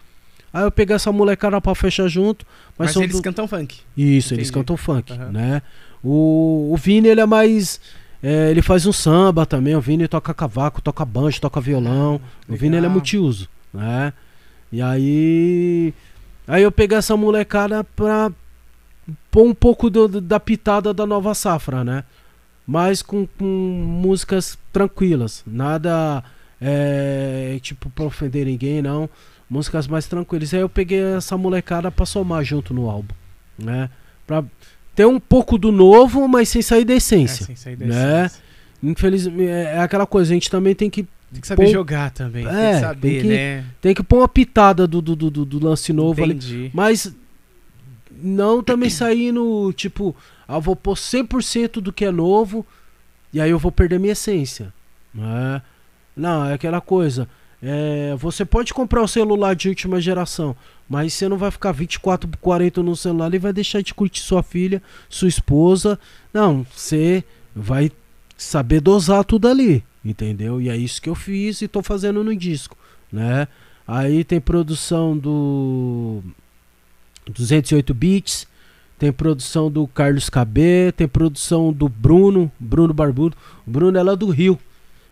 [0.51, 2.45] Aí eu peguei essa molecada pra fechar junto,
[2.77, 3.75] mas, Mas, são eles do- cantam funk.
[3.95, 4.51] isso, eles Entendi.
[4.51, 5.31] cantam funk, Aham.
[5.31, 5.61] né?
[6.03, 7.79] O, o Vini, ele é mais.
[8.23, 9.75] É, ele faz um samba também.
[9.75, 12.19] O Vini toca cavaco, toca banjo, toca violão.
[12.49, 14.13] o Vini, ele é multiuso, né?
[14.71, 15.93] E aí.
[16.47, 18.31] Aí eu peguei essa molecada pra
[19.31, 22.03] pôr um pouco do- da pitada da nova safra, né?
[22.67, 25.43] Mas com, com músicas tranquilas.
[25.45, 26.23] Nada.
[26.59, 29.09] É, tipo, pra ofender ninguém, não.
[29.49, 30.53] Músicas mais tranquilas.
[30.53, 33.13] Aí eu peguei essa molecada pra somar junto no álbum,
[33.57, 33.89] né?
[34.25, 34.43] Pra
[34.95, 37.45] ter um pouco do novo, mas sem sair da É, essência.
[37.45, 38.25] sem sair da né?
[38.25, 38.43] essência.
[38.81, 42.45] Infelizmente, é é aquela coisa, a gente também tem que, Tem que saber jogar também.
[42.45, 43.65] tem é, que saber, tem que- né?
[43.81, 46.33] tem que pôr uma pitada do, do, do, do- lance novo ali.
[46.33, 46.71] Entendi.
[46.73, 47.13] Mas
[48.11, 50.15] não também saindo, tipo,
[50.47, 52.65] ah, vou pôr 100% do que é novo
[53.33, 54.73] e aí eu vou perder minha essência.
[55.13, 55.61] Né?
[56.15, 57.27] Não, é aquela coisa.
[57.61, 60.55] é, você pode comprar o celular de última geração,
[60.87, 64.21] mas você não vai ficar 24 por 40 no celular e vai deixar de curtir
[64.21, 65.99] sua filha, sua esposa.
[66.33, 67.23] Não, você
[67.55, 67.91] vai
[68.37, 70.61] saber dosar tudo ali, entendeu?
[70.61, 72.77] E é isso que eu fiz e tô fazendo no disco,
[73.11, 73.47] né?
[73.87, 76.21] Aí tem produção do
[77.29, 78.47] 208 bits,
[78.97, 83.35] tem produção do Carlos KB, tem produção do Bruno, Bruno Barbudo.
[83.65, 84.57] O Bruno é lá do Rio,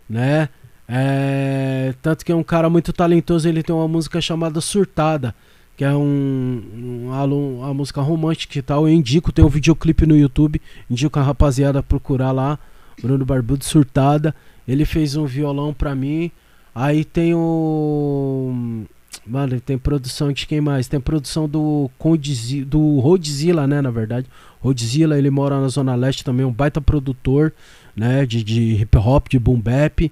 [0.09, 0.49] né?
[0.87, 5.33] É, tanto que é um cara muito talentoso, ele tem uma música chamada Surtada,
[5.75, 8.87] que é um, um uma música romântica e tal.
[8.87, 12.59] Eu indico, tem um videoclipe no YouTube, indico a rapaziada procurar lá,
[13.01, 14.35] Bruno Barbudo Surtada.
[14.67, 16.31] Ele fez um violão pra mim.
[16.75, 18.85] Aí tem o
[19.25, 20.87] Mano, tem produção de quem mais?
[20.87, 24.27] Tem produção do Condizi, do Rodzilla, né, na verdade.
[24.59, 27.53] Rodzilla, ele mora na Zona Leste também, um baita produtor,
[27.95, 30.11] né, de, de hip hop, de boom bap.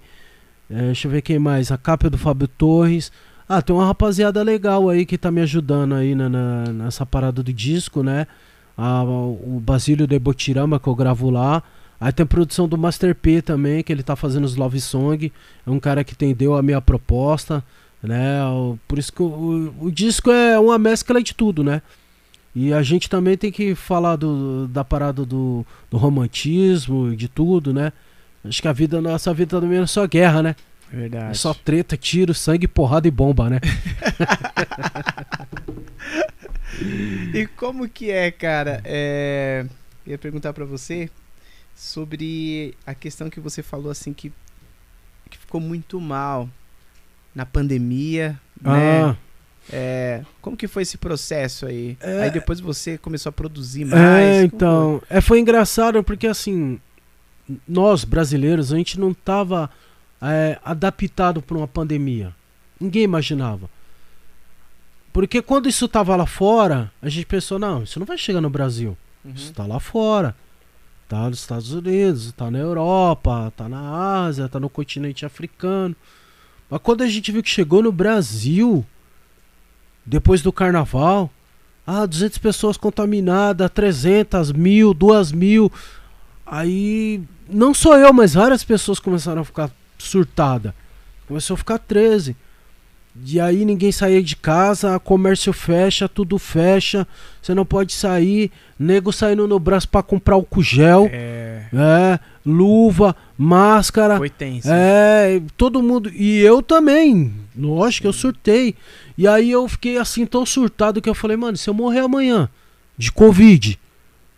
[0.69, 1.72] É, deixa eu ver quem mais.
[1.72, 3.11] A capa é do Fábio Torres.
[3.53, 7.44] Ah, tem uma rapaziada legal aí que tá me ajudando aí na, na- nessa parada
[7.44, 8.26] do disco, né?
[8.78, 11.61] Ah, o Basílio de Botirama que eu gravo lá.
[11.99, 15.32] Aí tem produção do Master P também, que ele tá fazendo os Love Song.
[15.68, 17.61] É um cara que entendeu a minha proposta,
[18.02, 18.40] né?
[18.88, 21.82] Por isso que o, o- o disco é uma mescla de tudo, né?
[22.56, 27.28] E a gente também tem que falar do, da parada do, do romantismo e de
[27.28, 27.91] tudo, né?
[28.44, 30.56] Acho que a vida, nossa vida também é só guerra, né?
[30.91, 31.31] Verdade.
[31.31, 33.59] É só treta, tiro, sangue, porrada e bomba, né?
[37.34, 38.81] e como que é, cara?
[38.84, 39.65] É...
[40.05, 41.09] Eu ia perguntar para você
[41.76, 44.31] sobre a questão que você falou assim que,
[45.30, 46.49] que ficou muito mal
[47.34, 49.03] na pandemia, né?
[49.03, 49.15] Ah,
[49.72, 51.97] É, como que foi esse processo aí?
[52.01, 52.23] É.
[52.23, 54.01] Aí depois você começou a produzir mais.
[54.01, 55.01] é, então.
[55.09, 56.80] É, foi engraçado porque assim,
[57.68, 59.69] nós brasileiros, a gente não tava
[60.22, 62.34] é, adaptado para uma pandemia.
[62.80, 63.69] Ninguém imaginava.
[65.14, 68.49] Porque quando isso tava lá fora, a gente pensou, não, isso não vai chegar no
[68.49, 68.98] Brasil.
[69.23, 69.31] foi?
[69.34, 69.53] Isso Uhum.
[69.53, 70.35] tá lá fora.
[71.07, 75.93] Tá nos Estados Unidos, tá na Europa, tá na Ásia, tá no continente africano.
[76.69, 78.85] Mas quando a gente viu que chegou no Brasil,
[80.06, 81.30] depois do carnaval,
[81.85, 85.69] ah, 200 pessoas contaminadas, 300, mil, 2 mil.
[86.45, 89.69] Aí, não só eu, mas várias pessoas começaram a ficar
[90.07, 90.73] surtada.
[91.28, 92.36] Começou a ficar 13.
[93.26, 97.06] E aí ninguém saía de casa, comércio fecha, tudo fecha,
[97.41, 98.49] você não pode sair,
[98.80, 104.69] nego saindo no braço pra comprar álcool gel, É, é, luva, máscara, foi tenso.
[104.72, 108.76] é, todo mundo, e eu também, lógico, eu surtei.
[109.18, 112.48] E aí eu fiquei assim tão surtado que eu falei, mano, se eu morrer amanhã
[112.98, 113.78] de covid,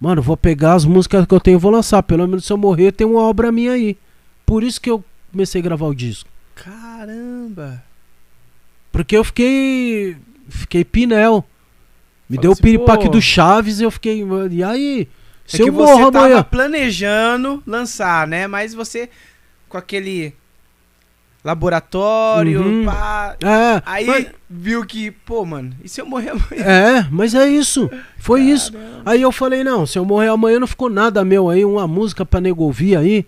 [0.02, 2.58] mano, vou pegar as músicas que eu tenho e vou lançar, pelo menos se eu
[2.58, 3.96] morrer tem uma obra minha aí.
[4.48, 5.04] Por isso que eu
[5.34, 6.30] comecei a gravar o disco.
[6.56, 7.84] Caramba!
[8.92, 10.16] Porque eu fiquei.
[10.48, 11.44] Fiquei pinel.
[12.30, 13.12] Me Fala deu o assim, piripaque pô.
[13.12, 14.24] do Chaves e eu fiquei.
[14.52, 15.08] E aí?
[15.46, 16.44] É Se eu que morro você tava amanhã.
[16.44, 18.48] planejando lançar, né?
[18.48, 19.10] Mas você
[19.68, 20.34] com aquele
[21.44, 22.86] laboratório, Uhum.
[22.86, 26.64] pá, É, aí mas, viu que, pô, mano, e se eu morrer amanhã?
[26.64, 27.90] é, mas é isso.
[28.18, 28.72] Foi isso.
[28.72, 29.02] Caramba.
[29.06, 32.26] Aí eu falei, não, se eu morrer amanhã não ficou nada meu aí, uma música
[32.26, 33.26] pra nego ouvir aí.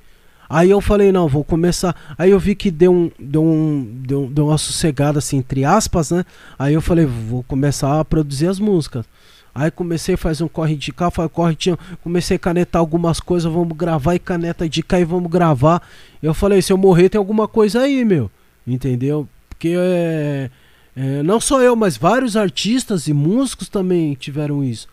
[0.50, 1.96] Aí eu falei, não, vou começar.
[2.18, 6.12] Aí eu vi que deu um, deu um, deu, deu uma sossegada assim, entre aspas,
[6.12, 6.26] né?
[6.58, 9.06] Aí eu falei, vou começar a produzir as músicas.
[9.54, 13.20] Aí comecei a fazer um corre de cá, foi corre tinha, comecei a canetar algumas
[13.20, 15.82] coisas, vamos gravar e caneta de cá e vamos gravar.
[16.22, 18.30] Eu falei, se eu morrer tem alguma coisa aí, meu.
[18.68, 19.28] Entendeu?
[19.48, 20.50] Porque é,
[20.96, 24.88] é, não só eu, mas vários artistas e músicos também tiveram isso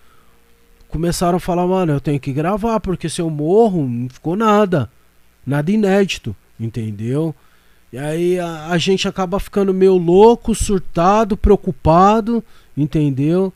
[0.93, 4.91] começaram a falar, mano, eu tenho que gravar, porque se eu morro, não ficou nada.
[5.47, 7.35] Nada inédito, entendeu?
[7.93, 12.43] E aí a, a gente acaba ficando meio louco, surtado, preocupado,
[12.77, 13.53] entendeu?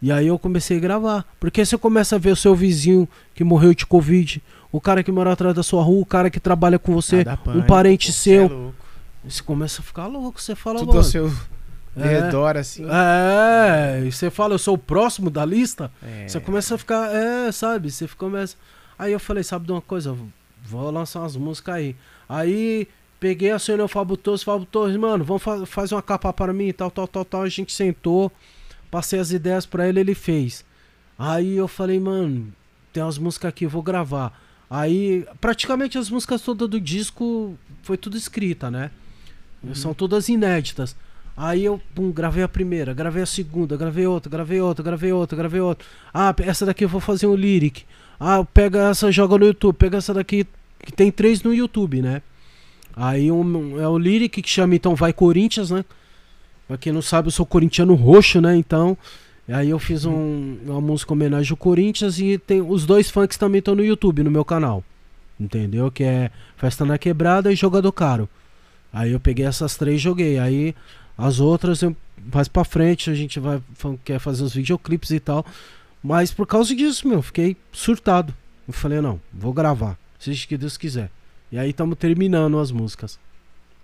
[0.00, 1.24] E aí eu comecei a gravar.
[1.40, 5.10] Porque você começa a ver o seu vizinho que morreu de Covid, o cara que
[5.12, 8.12] mora atrás da sua rua, o cara que trabalha com você, Ah, um parente pô,
[8.12, 8.48] seu.
[8.48, 8.74] cê é louco.
[9.24, 11.06] Você começa a ficar louco, você fala, Tudo ao mano.
[11.06, 11.32] seu
[11.96, 12.06] É.
[12.20, 12.84] redor, assim.
[12.90, 15.90] É, e você fala, eu sou o próximo da lista.
[16.02, 16.26] É.
[16.26, 17.90] Você começa a ficar, é, sabe?
[17.90, 18.56] Você começa.
[18.98, 20.16] Aí eu falei, sabe de uma coisa?
[20.62, 21.96] Vou lançar umas músicas aí.
[22.28, 22.88] Aí
[23.20, 26.72] peguei, acionei o Fábio Torres, Fábio Torres, mano, vamos fa faz uma capa para mim,
[26.72, 27.42] tal, tal, tal, tal.
[27.42, 28.32] A gente sentou,
[28.90, 30.64] passei as ideias pra ele, ele fez.
[31.18, 32.52] Aí eu falei, mano,
[32.92, 34.40] tem umas músicas aqui, vou gravar.
[34.68, 38.90] Aí, praticamente as músicas todas do disco foi tudo escrita, né?
[39.74, 40.96] São todas inéditas.
[41.36, 45.36] Aí eu pum, gravei a primeira, gravei a segunda, gravei outra, gravei outra, gravei outra,
[45.36, 45.86] gravei outra.
[46.12, 47.84] Ah, essa daqui eu vou fazer um lyric.
[48.24, 49.74] Ah, pega essa, joga no YouTube.
[49.74, 50.46] Pega essa daqui,
[50.78, 52.22] que tem três no YouTube, né?
[52.94, 55.84] Aí um, é o lyric que chama então Vai Corinthians, né?
[56.68, 58.56] Pra quem não sabe, eu sou corintiano roxo, né?
[58.56, 58.96] Então,
[59.48, 63.36] aí eu fiz um, uma música em homenagem ao Corinthians e tem os dois funks
[63.36, 64.84] também estão no YouTube, no meu canal.
[65.40, 65.90] Entendeu?
[65.90, 68.28] Que é Festa na Quebrada e Jogador Caro.
[68.92, 70.38] Aí eu peguei essas três e joguei.
[70.38, 70.76] Aí
[71.18, 71.96] as outras eu
[72.32, 73.60] mais pra frente a gente vai
[74.04, 75.44] quer fazer os videoclipes e tal.
[76.02, 78.34] Mas por causa disso, meu, fiquei surtado.
[78.66, 81.10] Eu falei, não, vou gravar, seja o que Deus quiser.
[81.50, 83.18] E aí estamos terminando as músicas.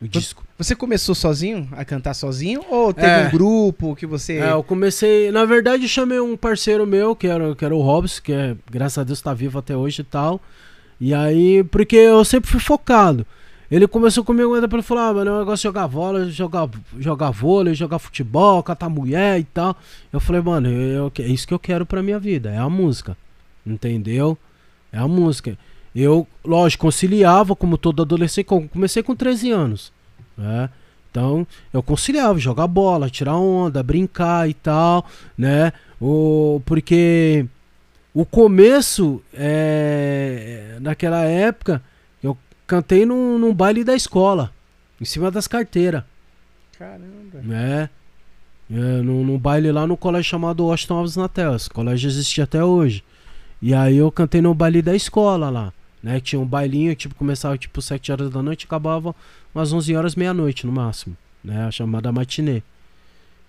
[0.01, 0.45] O disco.
[0.57, 2.65] Você começou sozinho a cantar sozinho?
[2.71, 3.27] Ou teve É.
[3.27, 4.35] um grupo que você.
[4.35, 5.31] É, eu comecei.
[5.33, 8.57] Na verdade, eu chamei um parceiro meu, que era, que era o Robson, que é,
[8.71, 10.41] graças a Deus tá vivo até hoje e tal.
[11.01, 13.27] E aí, porque eu sempre fui focado.
[13.71, 16.69] Ele começou comigo ainda pra falar, ah, mano, eu gosto de jogar bola, jogar,
[16.99, 19.77] jogar vôlei, jogar futebol, catar mulher e tal.
[20.11, 23.15] Eu falei, mano, eu, é isso que eu quero pra minha vida, é a música.
[23.67, 24.39] Entendeu?
[24.91, 25.59] É a música.
[25.95, 29.93] Eu, lógico, conciliava como todo adolescente, com- comecei com 13 anos.
[30.37, 30.71] Né?
[31.11, 35.05] Então, eu conciliava, jogar bola, tirar onda, brincar e tal,
[35.37, 35.73] né?
[36.01, 37.45] O, porque
[38.15, 41.83] o começo, é, naquela época,
[42.69, 44.53] cantei num, num baile da escola,
[45.01, 46.05] em cima das carteiras,
[46.79, 47.41] Caramba.
[47.43, 47.91] né?
[48.71, 51.57] É, no, no baile lá no colégio chamado Washington Alves na Terra.
[51.57, 53.03] Esse colégio existe até hoje.
[53.63, 55.73] E aí eu cantei no baile da escola lá.
[56.03, 56.21] Né?
[56.21, 59.17] Tinha um bailinho, tipo, começava tipo 7 horas da noite e acabava
[59.55, 61.17] umas 11 horas, meia-noite no máximo.
[61.43, 61.65] Né?
[61.65, 62.63] A chamada matinê.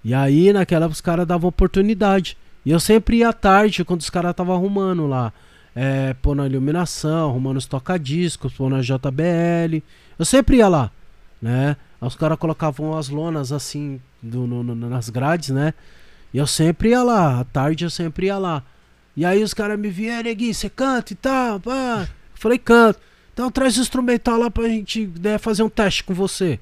[0.06, 2.38] E aí naquela os caras davam oportunidade.
[2.66, 5.34] E eu sempre ia à tarde quando os caras estavam arrumando lá.
[5.76, 9.84] É, pondo a iluminação, arrumando os tocadiscos, pondo a JBL.
[10.18, 10.92] Eu sempre ia lá,
[11.42, 11.78] né?
[12.02, 15.74] Os caras colocavam as lonas assim do, no, no, nas grades, né?
[16.34, 18.64] E eu sempre ia lá, à tarde eu sempre ia lá.
[19.16, 22.08] E aí os caras me vieram, Neguinho, você canta e tal, pá.
[22.34, 23.00] Falei, canto.
[23.34, 26.60] Então traz o instrumental lá pra gente né, fazer um teste com você.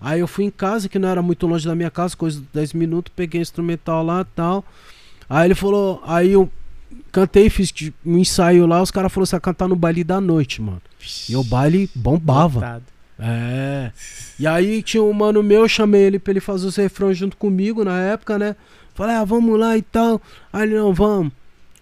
[0.00, 2.46] Aí eu fui em casa, que não era muito longe da minha casa, coisa de
[2.52, 4.64] 10 minutos, peguei o instrumental lá e tal.
[5.28, 6.50] Aí ele falou, aí eu
[7.12, 7.72] cantei, fiz
[8.04, 10.82] um ensaio lá, os caras falaram assim, cantar no baile da noite, mano.
[11.28, 12.60] E o baile bombava.
[12.60, 12.84] Botado.
[13.18, 13.92] É.
[14.38, 17.36] E aí tinha um mano meu, eu chamei ele pra ele fazer os refrões junto
[17.36, 18.56] comigo na época, né?
[18.94, 20.20] Falei, ah, vamos lá e tal.
[20.52, 21.32] Aí ele, não, vamos.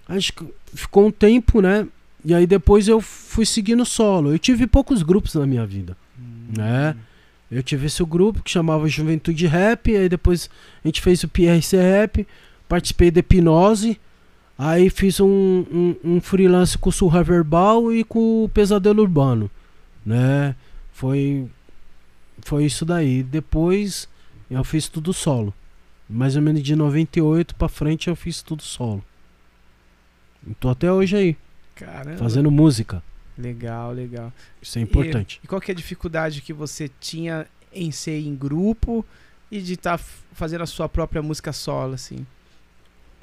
[0.08, 0.44] Acho que
[0.74, 1.86] ficou um tempo, né?
[2.24, 4.32] E aí depois eu fui seguindo solo.
[4.32, 6.52] Eu tive poucos grupos na minha vida, hum.
[6.56, 6.96] né?
[7.50, 10.48] Eu tive esse grupo que chamava Juventude Rap, aí depois
[10.82, 12.26] a gente fez o PRC Rap,
[12.66, 14.00] participei da Hipnose,
[14.62, 19.50] aí fiz um, um, um freelance com o Surra Verbal e com o Pesadelo Urbano,
[20.06, 20.54] né?
[20.92, 21.48] Foi,
[22.42, 23.22] foi isso daí.
[23.22, 24.08] Depois
[24.50, 25.52] eu fiz tudo solo.
[26.08, 29.02] Mais ou menos de 98 pra frente eu fiz tudo solo.
[30.46, 31.36] E tô até hoje aí.
[31.74, 32.18] Caramba.
[32.18, 33.02] Fazendo música.
[33.36, 34.32] Legal, legal.
[34.60, 35.40] Isso é importante.
[35.42, 39.04] E, e qual que é a dificuldade que você tinha em ser em grupo
[39.50, 42.26] e de estar tá fazendo a sua própria música solo, assim?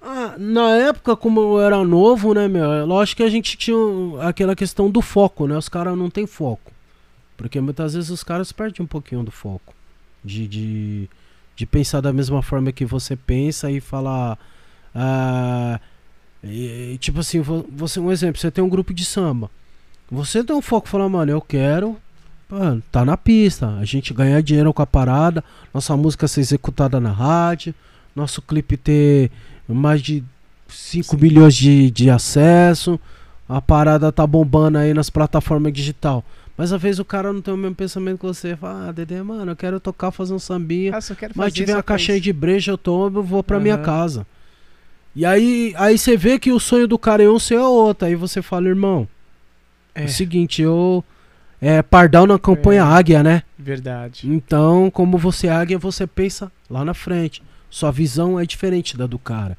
[0.01, 2.71] Ah, na época, como eu era novo, né, meu?
[2.71, 3.77] É lógico que a gente tinha
[4.21, 5.57] aquela questão do foco, né?
[5.57, 6.71] Os caras não têm foco.
[7.35, 9.73] Porque muitas vezes os caras perdem um pouquinho do foco.
[10.23, 11.09] De, de,
[11.55, 14.38] de pensar da mesma forma que você pensa e falar.
[14.95, 15.80] Ah,
[16.43, 19.51] e, tipo assim, você, um exemplo, você tem um grupo de samba.
[20.09, 21.97] Você tem um foco falar, mano, eu quero.
[22.49, 23.76] Mano, tá na pista.
[23.76, 25.43] A gente ganhar dinheiro com a parada.
[25.73, 27.76] Nossa música ser executada na rádio.
[28.15, 29.30] Nosso clipe ter
[29.75, 30.23] mais de
[30.67, 32.99] 5 milhões de, de acesso.
[33.47, 36.23] A parada tá bombando aí nas plataformas digital.
[36.55, 38.55] Mas às vezes o cara não tem o mesmo pensamento que você.
[38.55, 40.91] Fala, ah, Dedê, mano, eu quero tocar, fazer um sambinha.
[40.93, 43.63] Ah, mas tiver uma caixinha de breja, eu tomo, eu vou pra uhum.
[43.63, 44.27] minha casa.
[45.15, 48.07] E aí, aí você vê que o sonho do cara é um, seu é outro.
[48.07, 49.07] Aí você fala, irmão,
[49.95, 51.03] é, é o seguinte, eu.
[51.61, 52.85] É, pardal não acompanha é.
[52.85, 53.43] águia, né?
[53.57, 54.29] Verdade.
[54.29, 57.41] Então, como você é águia, você pensa lá na frente.
[57.69, 59.57] Sua visão é diferente da do cara.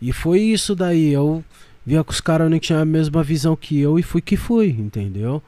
[0.00, 1.12] E foi isso daí.
[1.12, 1.44] Eu
[1.84, 4.68] via que os caras não tinham a mesma visão que eu e fui que fui,
[4.70, 5.42] entendeu?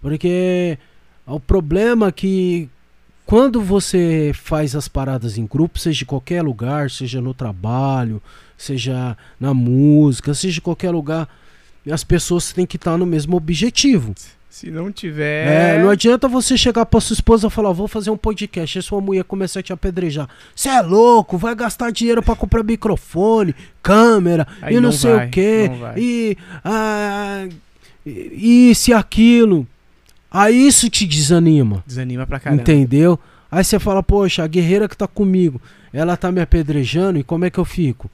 [0.00, 0.78] Porque
[1.26, 2.68] o problema é que
[3.24, 8.20] quando você faz as paradas em grupo, seja em qualquer lugar, seja no trabalho,
[8.56, 11.28] seja na música, seja em qualquer lugar,
[11.90, 14.14] as pessoas têm que estar no mesmo objetivo.
[14.52, 15.78] Se não tiver.
[15.78, 18.82] É, não adianta você chegar pra sua esposa e falar, vou fazer um podcast, e
[18.82, 20.28] sua mulher começar a te apedrejar.
[20.54, 25.14] Você é louco, vai gastar dinheiro para comprar microfone, câmera, Aí e não, não sei
[25.14, 25.70] vai, o quê.
[25.96, 27.48] E, ah,
[28.04, 29.66] e isso e aquilo.
[30.30, 31.82] Aí isso te desanima.
[31.86, 32.60] Desanima pra caramba.
[32.60, 33.18] Entendeu?
[33.50, 35.62] Aí você fala, poxa, a guerreira que tá comigo,
[35.94, 38.10] ela tá me apedrejando e como é que eu fico?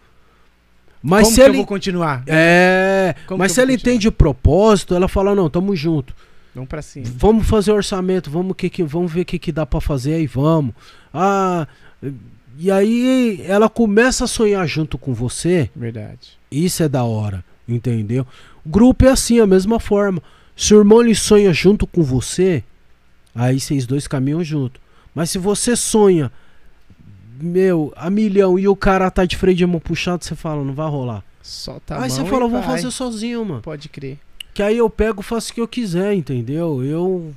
[1.02, 1.54] Mas como se que ele...
[1.54, 2.22] eu vou continuar?
[2.28, 3.92] É, como mas se ela continuar?
[3.92, 6.14] entende o propósito, ela fala, não, tamo junto.
[6.54, 7.06] Vamos pra cima.
[7.16, 10.26] Vamos fazer orçamento, vamos, que, que, vamos ver o que, que dá para fazer aí,
[10.26, 10.74] vamos.
[11.12, 11.66] Ah,
[12.58, 15.70] e aí ela começa a sonhar junto com você.
[15.74, 16.38] Verdade.
[16.50, 18.26] Isso é da hora, entendeu?
[18.64, 20.22] O grupo é assim, a mesma forma.
[20.56, 22.64] Se o irmão ele sonha junto com você,
[23.34, 24.80] aí vocês dois caminham junto.
[25.14, 26.32] Mas se você sonha,
[27.40, 30.74] meu, a milhão e o cara tá de freio de mão puxado, você fala, não
[30.74, 31.22] vai rolar.
[31.42, 33.62] Solta aí você fala, vou fazer sozinho, mano.
[33.62, 34.18] Pode crer.
[34.58, 36.82] Que aí eu pego, faço o que eu quiser, entendeu?
[36.82, 37.32] Eu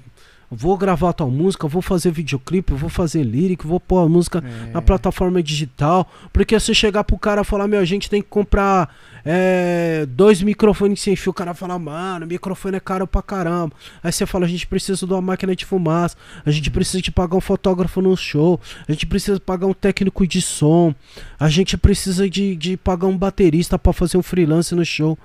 [0.49, 4.71] vou gravar tua música, vou fazer videoclipe, vou fazer lírico, vou pôr a música é.
[4.71, 6.11] na plataforma digital.
[6.33, 8.91] Porque se chegar pro cara falar, meu, a gente tem que comprar
[9.23, 13.71] é, dois microfones sem fio, o cara fala, mano, microfone é caro pra caramba.
[14.01, 17.11] Aí você fala, a gente precisa de uma máquina de fumaça, a gente precisa de
[17.11, 20.91] pagar um fotógrafo no show, a gente precisa pagar um técnico de som,
[21.39, 25.15] a gente precisa de, de pagar um baterista para fazer um freelance no show.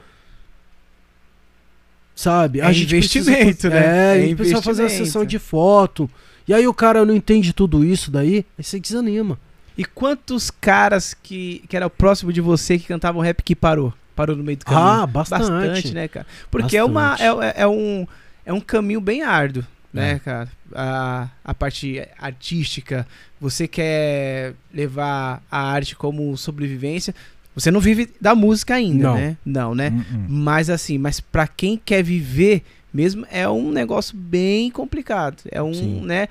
[2.16, 2.60] Sabe?
[2.60, 3.86] É a gente investimento, precisa, né?
[3.86, 6.10] É, é a gente precisa fazer a sessão de foto.
[6.48, 9.38] E aí o cara não entende tudo isso daí, aí você desanima.
[9.76, 13.92] E quantos caras que, que era o próximo de você que cantavam rap que parou?
[14.14, 14.82] Parou no meio do caminho?
[14.82, 15.42] Ah, bastante.
[15.42, 16.26] Bastante, né, cara?
[16.50, 18.06] Porque é, uma, é, é, é, um,
[18.46, 19.62] é um caminho bem árduo.
[19.92, 20.18] né, É.
[20.18, 20.48] cara?
[20.74, 23.06] A, a parte artística,
[23.38, 27.14] você quer levar a arte como sobrevivência.
[27.56, 29.14] Você não vive da música ainda, Não.
[29.16, 29.36] né?
[29.44, 29.88] Não, né?
[29.90, 30.26] Hum, hum.
[30.28, 32.62] Mas assim, mas pra quem quer viver
[32.92, 35.36] mesmo é um negócio bem complicado.
[35.50, 36.00] É um, Sim.
[36.02, 36.28] né?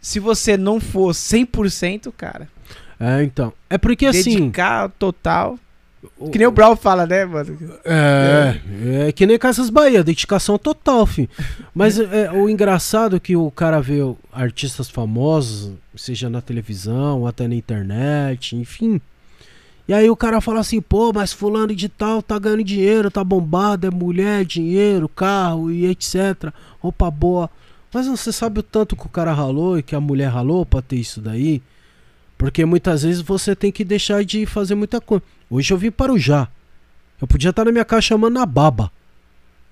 [0.00, 2.48] Se você não for 100%, cara,
[3.00, 3.52] É, então.
[3.70, 4.34] É porque assim.
[4.40, 5.56] dedicar total.
[6.18, 7.56] o- Que nem o Brown fala, né, mano?
[7.84, 8.60] É,
[9.08, 11.28] é que nem Casas Bahia, dedicação total, filho.
[11.74, 13.98] Mas é, o engraçado é que o cara vê
[14.32, 19.00] artistas famosos, seja na televisão, até na internet, enfim.
[19.88, 23.24] E aí o cara fala assim, pô, mas fulano de tal tá ganhando dinheiro, tá
[23.24, 26.52] bombado, é mulher, dinheiro, carro e etc.
[26.78, 27.48] Roupa boa.
[27.92, 30.82] Mas você sabe o tanto que o cara ralou e que a mulher ralou pra
[30.82, 31.62] ter isso daí?
[32.36, 35.24] Porque muitas vezes você tem que deixar de fazer muita coisa.
[35.50, 36.48] Hoje eu vim para o já.
[37.20, 38.92] Eu podia estar na minha casa chamando a baba,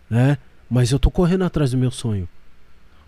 [0.09, 0.39] né?
[0.69, 2.27] Mas eu tô correndo atrás do meu sonho.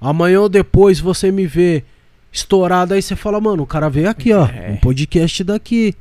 [0.00, 1.82] Amanhã ou depois você me vê
[2.30, 4.70] estourado aí você fala, mano, o cara veio aqui, ó, É.
[4.72, 5.94] um podcast daqui.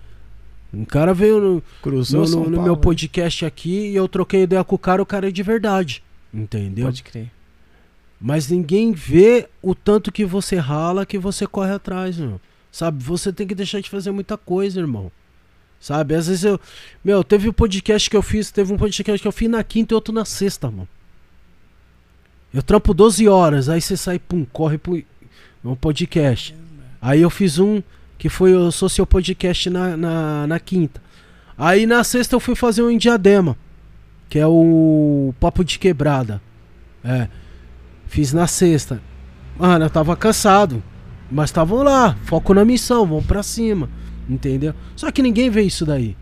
[0.73, 2.81] Um cara veio no, Cruzou no- no- no Paulo, meu né?
[2.81, 6.03] podcast aqui e eu troquei ideia com o cara, o cara é de verdade.
[6.34, 6.85] Entendeu?
[6.85, 7.31] Pode crer.
[8.19, 12.41] Mas ninguém vê o tanto que você rala que você corre atrás, meu.
[12.72, 13.03] Sabe?
[13.03, 15.11] Você tem que deixar de fazer muita coisa, irmão.
[15.80, 16.15] Sabe?
[16.15, 16.60] Às vezes eu.
[17.03, 19.94] Meu, teve um podcast que eu fiz, teve um podcast que eu fiz na quinta
[19.94, 20.88] e outro na sexta, mano.
[22.53, 25.02] Eu trampo 12 horas, aí você sai, pum, corre pro.
[25.64, 26.56] Um podcast.
[27.02, 27.81] Aí eu fiz um
[28.18, 31.02] que foi sou seu podcast na, na, na quinta.
[31.57, 33.57] Aí na sexta eu fui fazer um em diadema,
[34.30, 36.41] que é o Papo de Quebrada.
[37.03, 37.27] É.
[38.07, 39.02] Fiz na sexta.
[39.57, 40.84] Mano, eu tava cansado.
[41.30, 43.89] Mas estavam lá, foco na missão, vão pra cima.
[44.30, 44.73] Entendeu?
[44.95, 46.15] Só que ninguém vê isso daí.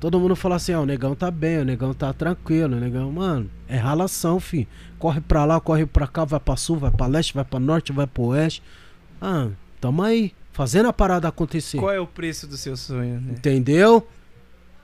[0.00, 3.10] Todo mundo fala assim, ó, o negão tá bem, o negão tá tranquilo, o negão,
[3.10, 4.68] mano, é ralação, fi.
[4.98, 7.92] Corre pra lá, corre pra cá, vai pra sul, vai pra leste, vai pra norte,
[7.92, 8.62] vai pro oeste.
[9.20, 9.48] Ah,
[9.80, 11.78] tamo aí, fazendo a parada acontecer.
[11.78, 13.32] Qual é o preço do seu sonho, né?
[13.32, 14.06] Entendeu?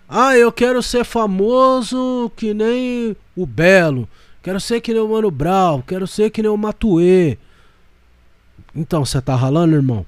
[0.06, 4.06] Ah, eu quero ser famoso que nem o Belo.
[4.42, 5.80] Quero ser que nem o Mano Brown.
[5.80, 7.38] Quero ser que nem o Matuê.
[8.74, 10.04] Então, você tá ralando, irmão?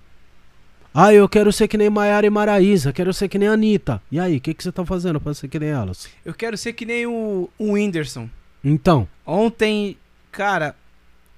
[0.93, 2.93] Ah, eu quero ser que nem Maiara e Maraísa.
[2.93, 4.03] Quero ser que nem a Anitta.
[4.11, 6.09] E aí, o que que você tá fazendo pra ser que nem elas?
[6.25, 8.29] Eu quero ser que nem o, o Whindersson.
[8.65, 9.97] Então, Ontem,
[10.33, 10.75] cara,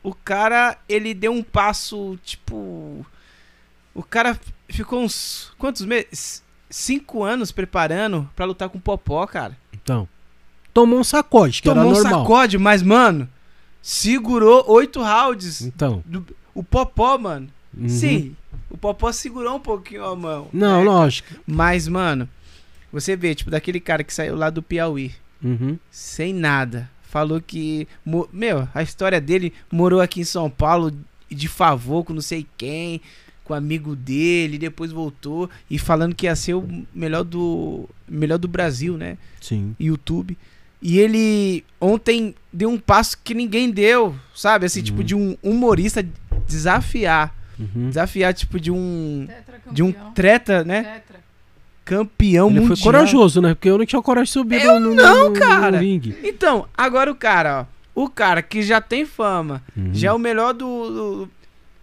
[0.03, 3.05] o cara, ele deu um passo, tipo.
[3.95, 4.39] O cara
[4.69, 5.53] ficou uns.
[5.59, 6.43] Quantos meses?
[6.69, 9.57] Cinco anos preparando pra lutar com o Popó, cara.
[9.73, 10.09] então.
[10.73, 12.23] Tomou um sacode, que Tomou um normal.
[12.23, 13.29] sacode, mas, mano,
[13.81, 15.63] segurou oito rounds.
[15.63, 16.03] Então.
[16.05, 17.49] Do- o Popó, mano.
[17.77, 17.89] uhum.
[17.89, 18.35] Sim,
[18.71, 20.49] o Popó segurou um pouquinho a mão.
[20.53, 20.85] Não, né?
[20.91, 21.29] lógico.
[21.47, 22.29] Mas, mano,
[22.93, 25.79] você vê, tipo, daquele cara que saiu lá do Piauí, Uhum.
[25.91, 26.91] sem nada.
[27.03, 27.87] Falou que.
[28.33, 30.93] Meu, a história dele morou aqui em São Paulo
[31.31, 33.01] de favor com não sei quem,
[33.45, 37.89] com amigo dele, depois voltou e falando que ia ser o melhor do.
[38.09, 39.17] Melhor do Brasil, né?
[39.41, 39.77] Sim.
[39.79, 40.37] YouTube.
[40.83, 44.67] E ele ontem deu um passo que ninguém deu, sabe?
[44.67, 45.05] Assim, tipo, Uhum.
[45.05, 46.05] de um humorista
[46.47, 47.35] desafiar.
[47.59, 47.89] Uhum.
[47.89, 49.27] Desafiar, tipo, de um.
[49.71, 50.83] De um treta, né?
[50.83, 51.25] Tetra.
[51.85, 52.77] Campeão Ele mundial.
[52.77, 53.55] foi corajoso, né?
[53.55, 55.79] Porque eu não tinha coragem de subir Eu no, no, não, no- no cara.
[55.79, 56.17] ringue.
[56.23, 57.61] Então, agora o cara,
[57.95, 58.03] ó.
[58.05, 59.91] O cara que já tem fama, Uhum.
[59.93, 61.31] já é o melhor do, do,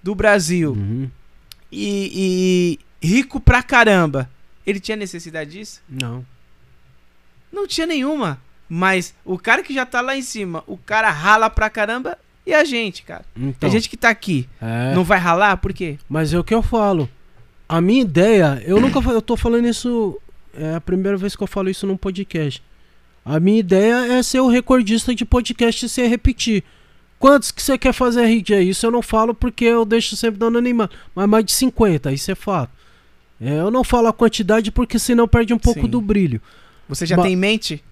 [0.03, 1.07] do Brasil Uhum.
[1.71, 4.29] E, e rico pra caramba.
[4.65, 5.81] Ele tinha necessidade disso?
[5.89, 6.25] Não.
[7.51, 8.39] Não tinha nenhuma.
[8.69, 12.53] Mas o cara que já tá lá em cima, o cara rala pra caramba e
[12.53, 13.25] a gente, cara.
[13.35, 15.57] Então, a gente que tá aqui é, não vai ralar?
[15.57, 15.97] Por quê?
[16.07, 17.09] mas é o que eu falo.
[17.67, 20.19] A minha ideia, eu nunca eu tô falando isso,
[20.53, 22.61] é a primeira vez que eu falo isso num podcast.
[23.23, 26.63] A minha ideia é ser o recordista de podcast sem repetir.
[27.21, 28.61] Quantos que você quer fazer, RJ?
[28.67, 30.95] Isso eu não falo porque eu deixo sempre dando anonimato.
[31.15, 32.71] Mas mais de 50, isso é fato.
[33.39, 35.87] É, eu não falo a quantidade porque senão perde um pouco Sim.
[35.87, 36.41] do brilho.
[36.89, 37.83] Você já tem em mente?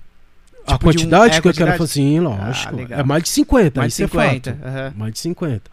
[0.67, 1.77] a Tipo um- quantidade é, a que eu quero quantidade?
[1.77, 2.75] fazer, sim, lógico.
[2.91, 4.51] Ah, é mais de 50, Mais isso é 50.
[4.53, 4.67] fato.
[4.67, 4.93] aham.
[4.97, 5.71] Mais de 50.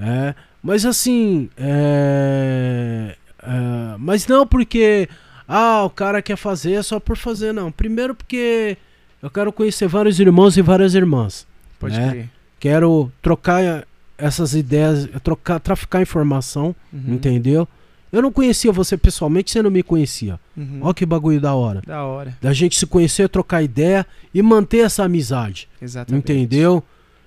[0.00, 5.08] É, mas assim, é, é, mas não porque
[5.46, 7.70] ah, o cara quer fazer só por fazer, não.
[7.70, 8.76] Primeiro porque
[9.22, 11.46] eu quero conhecer vários irmãos e várias irmãs.
[11.78, 12.08] Pode É.
[12.10, 12.30] crer.
[12.62, 13.84] Quero trocar
[14.16, 17.66] essas ideias, trocar, traficar informação, Uhum, entendeu?
[18.12, 20.38] Eu não conhecia você pessoalmente, você não me conhecia.
[20.56, 20.78] uhum.
[20.82, 21.82] Olha que bagulho da hora.
[21.84, 22.38] Da hora.
[22.40, 25.68] Da gente se conhecer, trocar ideia e manter essa amizade.
[25.80, 26.22] Exatamente.
[26.22, 26.84] Entendeu?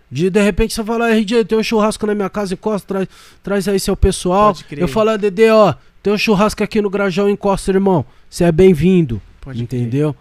[0.10, 3.07] De de repente você fala, RJ, tem um churrasco na minha casa, encosta, traz,
[3.44, 4.53] traz aí seu pessoal.
[4.53, 4.80] Pode crer.
[4.80, 8.06] Eu falo, ah, Dedê, ó, tem um churrasco aqui no Grajão, encosta, irmão.
[8.30, 9.22] Você é bem-vindo.
[9.41, 9.82] Pode crer.
[9.82, 10.16] Entendeu?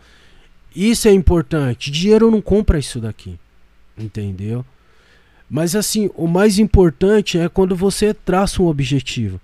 [0.75, 1.89] Isso é importante.
[1.89, 3.39] Dinheiro não compra isso daqui.
[3.97, 4.65] Entendeu?
[5.55, 9.41] Mas assim, o mais importante é quando você traça um objetivo.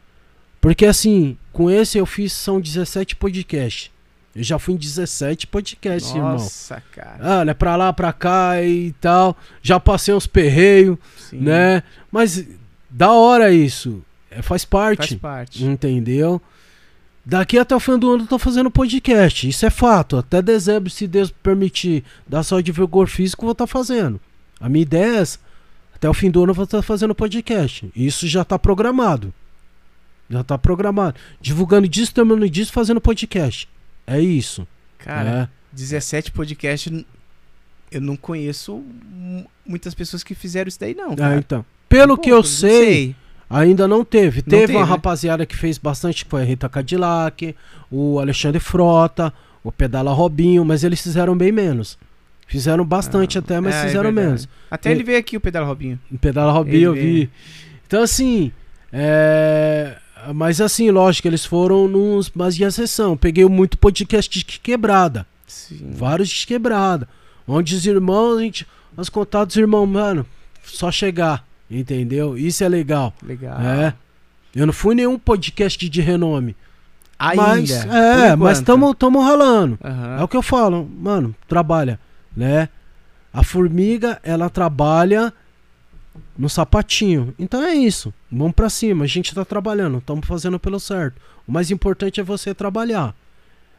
[0.61, 3.93] Porque assim, com esse eu fiz são 17 podcasts.
[4.35, 6.33] Eu já fui em 17 podcasts, irmão.
[6.33, 7.19] Nossa, cara.
[7.21, 9.37] Ah, né, pra lá, pra cá e tal.
[9.63, 10.99] Já passei uns perreios,
[11.33, 11.81] né?
[12.11, 12.45] Mas
[12.91, 14.03] da hora isso.
[14.33, 15.11] É, faz parte.
[15.11, 15.65] Faz parte.
[15.65, 16.43] Entendeu?
[17.25, 19.49] Daqui até o fim do ano eu tô fazendo podcast.
[19.49, 20.17] Isso é fato.
[20.17, 24.21] Até dezembro, se Deus permitir, dar só de vigor físico, eu vou estar fazendo.
[24.59, 25.50] A minha ideia é essa.
[26.01, 27.93] Até o fim do ano eu vou estar fazendo podcast.
[27.95, 29.35] Isso já tá programado.
[30.31, 31.15] Já tá programado.
[31.43, 33.69] Divulgando disso, terminando disso, fazendo podcast.
[34.07, 34.67] É isso.
[34.99, 36.91] Cara, 17 podcasts.
[37.93, 38.83] Eu não conheço
[39.13, 41.11] mu- muitas pessoas que fizeram isso daí, não.
[41.11, 41.13] é.
[41.13, 41.37] É, Cara.
[41.37, 41.65] então.
[41.89, 43.15] Pelo Pô, que eu não sei,
[43.51, 44.39] Ainda não teve.
[44.43, 44.85] Não teve, uma teve, né?
[44.85, 47.55] rapaziada que fez bastante, que foi a Rita Cadillac,
[47.91, 51.99] o Alexandre Frota, o Pedala Robinho, mas eles fizeram bem menos.
[52.51, 54.27] Fizeram bastante Ah, até, mas é, é fizeram verdade.
[54.27, 54.49] menos.
[54.69, 55.99] Até E- ele veio aqui, o Pedala Robinho.
[56.11, 57.31] O Pedala Robinho eu Ele vi.
[57.87, 58.51] Então, assim,
[58.93, 59.97] é...
[60.35, 63.17] Mas assim, lógico, eles foram nos mas de exceção.
[63.17, 65.25] Peguei muito podcast de quebrada.
[65.47, 65.93] Sim.
[65.95, 67.09] Vários de quebrada.
[67.47, 68.67] Onde os irmãos, a gente,
[68.97, 70.27] os contatos irmão, mano,
[70.65, 71.45] só chegar.
[71.71, 72.37] Entendeu?
[72.37, 73.15] Isso é legal.
[73.23, 73.59] Legal.
[73.61, 73.95] É.
[74.55, 76.55] Eu não fui nenhum podcast de renome.
[77.19, 77.43] Ainda.
[77.43, 78.61] mas, é, mas
[78.95, 79.79] tamo ralando.
[79.85, 80.17] Aham.
[80.21, 81.99] É o que eu falo, mano, trabalha,
[82.37, 82.69] né?
[83.33, 85.33] A formiga, ela trabalha
[86.37, 87.35] no sapatinho.
[87.39, 88.13] Então é isso.
[88.31, 89.05] Vamos pra cima.
[89.05, 91.21] A gente tá trabalhando, estamos fazendo pelo certo.
[91.47, 93.15] O mais importante é você trabalhar.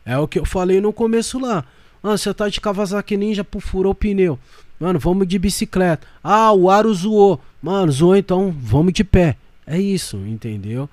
[0.06, 1.64] É o que eu falei no começo lá.
[2.03, 4.40] Ah, você tá de Kawasaki Ninja, pô, furou o pneu.
[4.80, 6.07] Mano, vamos de bicicleta.
[6.23, 7.40] Ah, o aro zoou.
[7.61, 9.38] Mano, zoou então, vamos de pé.
[9.68, 10.90] É isso, entendeu?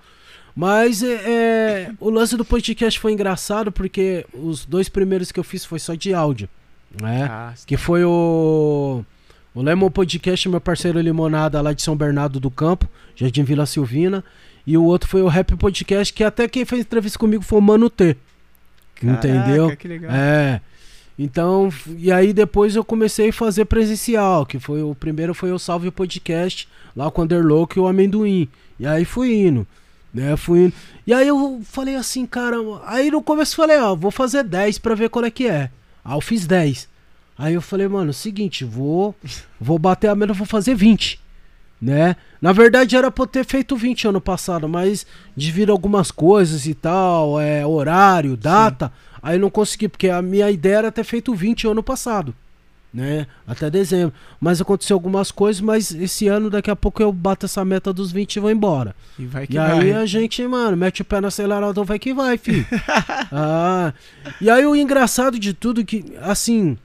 [0.55, 5.45] Mas é, é, o lance do podcast foi engraçado porque os dois primeiros que eu
[5.45, 6.49] fiz foi só de áudio,
[7.01, 7.29] né?
[7.31, 9.05] Ah, Que foi o
[9.55, 14.25] o Lemon Podcast, meu parceiro Limonada lá de São Bernardo do Campo, Jardim Vila Silvina,
[14.65, 17.63] e o outro foi o Rap Podcast, que até quem fez entrevista comigo foi o
[17.63, 18.17] Mano T.
[19.03, 19.65] Entendeu?
[19.65, 20.11] Caraca, Que legal.
[20.13, 20.61] É.
[21.19, 25.59] Então, e aí depois eu comecei a fazer presencial, que foi o primeiro foi o
[25.59, 28.49] Salve Podcast, lá com o Underlock e o Amendoim.
[28.79, 29.67] E aí fui indo,
[30.15, 30.37] né?
[30.37, 30.75] Fui indo.
[31.05, 32.83] E aí eu falei assim, caramba.
[32.87, 35.71] Aí no começo eu falei, ó, vou fazer 10 pra ver qual é que é.
[36.09, 36.89] Aí eu fiz 10.
[37.37, 39.15] Aí eu falei, mano, seguinte, vou
[39.61, 41.21] vou bater a meta, vou fazer 20.
[41.81, 42.17] Né?
[42.41, 45.07] Na verdade era pra eu ter feito 20 ano passado, mas
[45.37, 48.91] devido a algumas coisas e tal, é, horário, data,
[49.23, 52.35] aí não consegui, porque a minha ideia era ter feito 20 ano passado,
[52.93, 53.27] né?
[53.47, 54.15] Até dezembro.
[54.41, 58.11] Mas aconteceu algumas coisas, mas esse ano, daqui a pouco eu bato essa meta dos
[58.11, 58.95] 20 e vou embora.
[59.19, 60.03] E vai que E aí vai.
[60.03, 62.67] a gente, mano, mete o pé no acelerador, vai que vai, filho.
[63.33, 63.93] ah,
[64.41, 66.77] e aí o engraçado de tudo que, assim,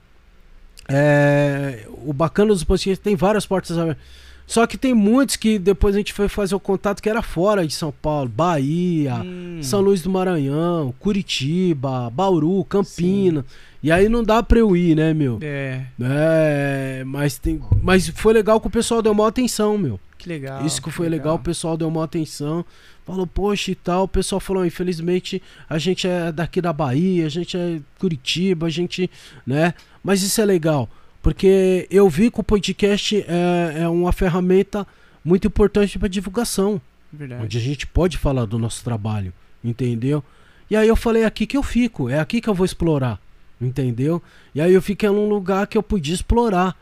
[0.88, 4.23] é, o bacana dos podcasts tem várias portas abertas.
[4.46, 7.66] Só que tem muitos que depois a gente foi fazer o contato que era fora
[7.66, 13.44] de São Paulo, Bahia, Hum, São Luís do Maranhão, Curitiba, Bauru, Campina.
[13.82, 15.38] E aí não dá pra eu ir, né, meu?
[15.42, 19.98] É, É, mas, tem, mas foi legal que o pessoal deu maior atenção, meu.
[20.18, 20.64] que legal.
[20.64, 21.36] Isso que foi legal.
[21.36, 22.64] o pessoal deu uma atenção.
[23.04, 24.04] Falou, poxa e tal.
[24.04, 28.70] O pessoal falou, infelizmente, a gente é daqui da Bahia, a gente é Curitiba, a
[28.70, 29.10] gente,
[29.46, 29.74] né?
[30.02, 30.88] Mas isso é legal.
[31.24, 34.86] Porque eu vi que o podcast é, é uma ferramenta
[35.24, 36.78] muito importante para divulgação.
[37.10, 37.42] Verdade.
[37.42, 39.32] Onde a gente pode falar do nosso trabalho,
[39.64, 40.22] entendeu?
[40.70, 43.18] E aí eu falei, é aqui que eu fico, é aqui que eu vou explorar,
[43.58, 44.22] entendeu?
[44.54, 46.76] E aí eu fiquei num lugar que eu podia explorar.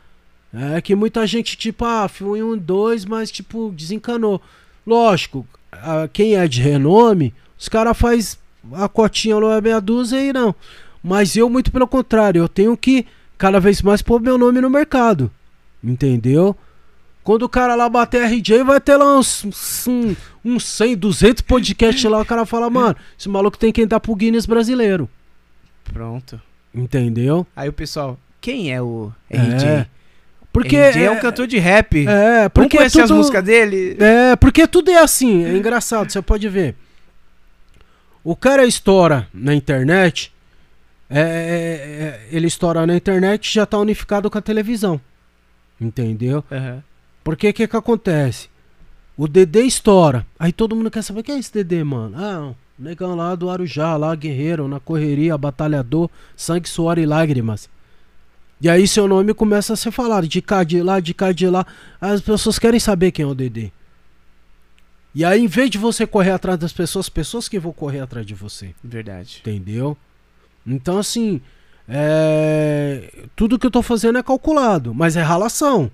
[0.53, 4.41] É que muita gente, tipo, ah, fui um, dois, mas, tipo, desencanou.
[4.85, 5.47] Lógico,
[6.11, 8.37] quem é de renome, os caras faz
[8.73, 10.53] a cotinha lá, meia dúzia e não.
[11.01, 13.05] Mas eu, muito pelo contrário, eu tenho que
[13.43, 15.29] cada vez mais pôr meu nome no mercado,
[15.83, 16.55] entendeu?
[17.25, 22.09] Quando o cara lá bater RJ, vai ter lá uns, uns, uns 100, 200 podcasts
[22.09, 22.21] lá.
[22.21, 25.09] O cara fala, mano, esse maluco tem que entrar pro Guinness brasileiro.
[25.91, 26.41] Pronto.
[26.73, 27.45] Entendeu?
[27.53, 29.67] Aí o pessoal, quem é o RJ?
[29.67, 29.87] É.
[30.53, 30.77] Porque.
[30.77, 32.07] RJ é um cantor de rap.
[32.07, 33.97] É, Vamos porque conhecer as tudo, músicas dele?
[33.99, 35.43] É, porque tudo é assim.
[35.43, 36.75] É engraçado, você pode ver.
[38.23, 40.32] O cara estoura na internet.
[41.09, 44.99] É, é, é, ele estoura na internet e já tá unificado com a televisão.
[45.79, 46.43] Entendeu?
[46.51, 46.83] Aham.
[47.23, 48.49] Porque o que que acontece?
[49.15, 50.25] O DD estoura.
[50.39, 52.15] Aí todo mundo quer saber quem é esse DD, mano.
[52.17, 57.69] Ah, o negão lá do Arujá, lá, guerreiro, na correria, batalhador, sangue, suor e lágrimas.
[58.59, 61.47] E aí seu nome começa a ser falado, de cá, de lá, de cá, de
[61.47, 61.65] lá.
[61.99, 63.71] As pessoas querem saber quem é o DD.
[65.15, 68.25] E aí, em vez de você correr atrás das pessoas, pessoas que vão correr atrás
[68.25, 68.73] de você.
[68.83, 69.41] Verdade.
[69.41, 69.95] Entendeu?
[70.65, 71.41] Então, assim,
[71.87, 73.25] é...
[73.35, 75.91] tudo que eu tô fazendo é calculado, mas é ralação.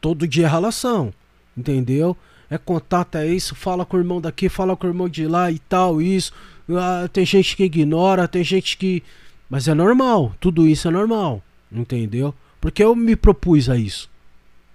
[0.00, 1.12] todo dia é relação,
[1.56, 2.16] entendeu?
[2.50, 5.50] É contato, é isso, fala com o irmão daqui, fala com o irmão de lá
[5.50, 6.32] e tal, isso.
[6.70, 9.02] Ah, tem gente que ignora, tem gente que.
[9.48, 12.34] Mas é normal, tudo isso é normal, entendeu?
[12.60, 14.10] Porque eu me propus a isso.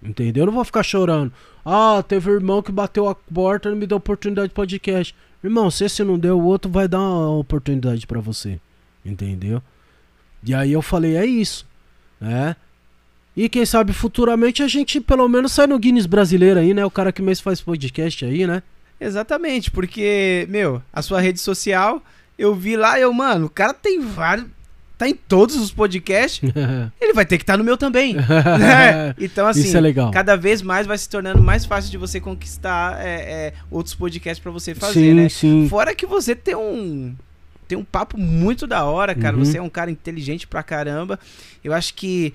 [0.01, 0.43] Entendeu?
[0.43, 1.31] Eu não vou ficar chorando.
[1.65, 5.15] Ah, teve um irmão que bateu a porta e não me deu oportunidade de podcast.
[5.43, 8.59] Irmão, se esse não deu, o outro vai dar uma oportunidade para você.
[9.07, 9.61] Entendeu?
[10.43, 11.65] E aí eu falei, é isso.
[12.19, 12.55] Né?
[13.35, 16.83] E quem sabe futuramente a gente pelo menos sai no Guinness brasileiro aí, né?
[16.85, 18.63] O cara que mais faz podcast aí, né?
[18.99, 22.01] Exatamente, porque, meu, a sua rede social,
[22.37, 24.47] eu vi lá, eu, mano, o cara tem vários.
[24.97, 26.41] Tá em todos os podcasts,
[26.99, 28.15] ele vai ter que estar tá no meu também.
[28.59, 29.13] né?
[29.19, 30.09] Então, assim, Isso é legal.
[30.09, 34.41] cada vez mais vai se tornando mais fácil de você conquistar é, é, outros podcasts
[34.41, 35.29] para você fazer, sim, né?
[35.29, 35.67] Sim.
[35.69, 37.15] Fora que você tem um.
[37.67, 39.35] Tem um papo muito da hora, cara.
[39.35, 39.43] Uhum.
[39.43, 41.19] Você é um cara inteligente pra caramba.
[41.63, 42.33] Eu acho que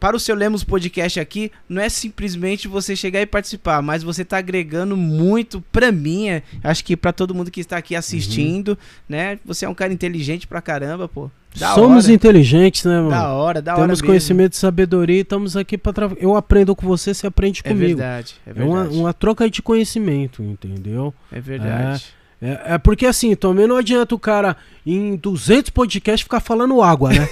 [0.00, 4.24] para o seu Lemos Podcast aqui, não é simplesmente você chegar e participar, mas você
[4.24, 8.68] tá agregando muito pra mim, é, acho que para todo mundo que está aqui assistindo,
[8.70, 8.76] uhum.
[9.10, 9.38] né?
[9.44, 11.30] Você é um cara inteligente pra caramba, pô.
[11.54, 12.14] Da Somos hora.
[12.14, 13.10] inteligentes, né, mano?
[13.10, 13.88] Da hora, da Temos hora.
[13.88, 16.10] Temos conhecimento e sabedoria e estamos aqui para tra...
[16.16, 17.84] Eu aprendo com você, você aprende comigo.
[17.84, 18.70] É verdade, é verdade.
[18.70, 21.12] É uma, uma troca de conhecimento, entendeu?
[21.30, 22.06] É verdade.
[22.16, 22.19] É.
[22.42, 24.56] É, é, porque assim, também não adianta o cara
[24.86, 27.28] em 200 podcasts ficar falando água, né?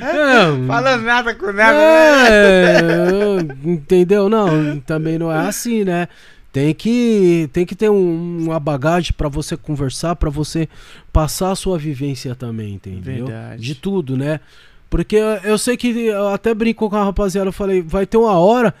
[0.00, 3.56] é, Falando nada com nada, é, né?
[3.64, 4.30] Entendeu?
[4.30, 6.08] Não, também não é assim, né?
[6.50, 10.66] Tem que, tem que ter um, uma bagagem para você conversar, para você
[11.12, 13.26] passar a sua vivência também, entendeu?
[13.26, 13.60] Verdade.
[13.60, 14.40] De tudo, né?
[14.88, 18.38] Porque eu sei que eu até brinco com a rapaziada, eu falei, vai ter uma
[18.38, 18.72] hora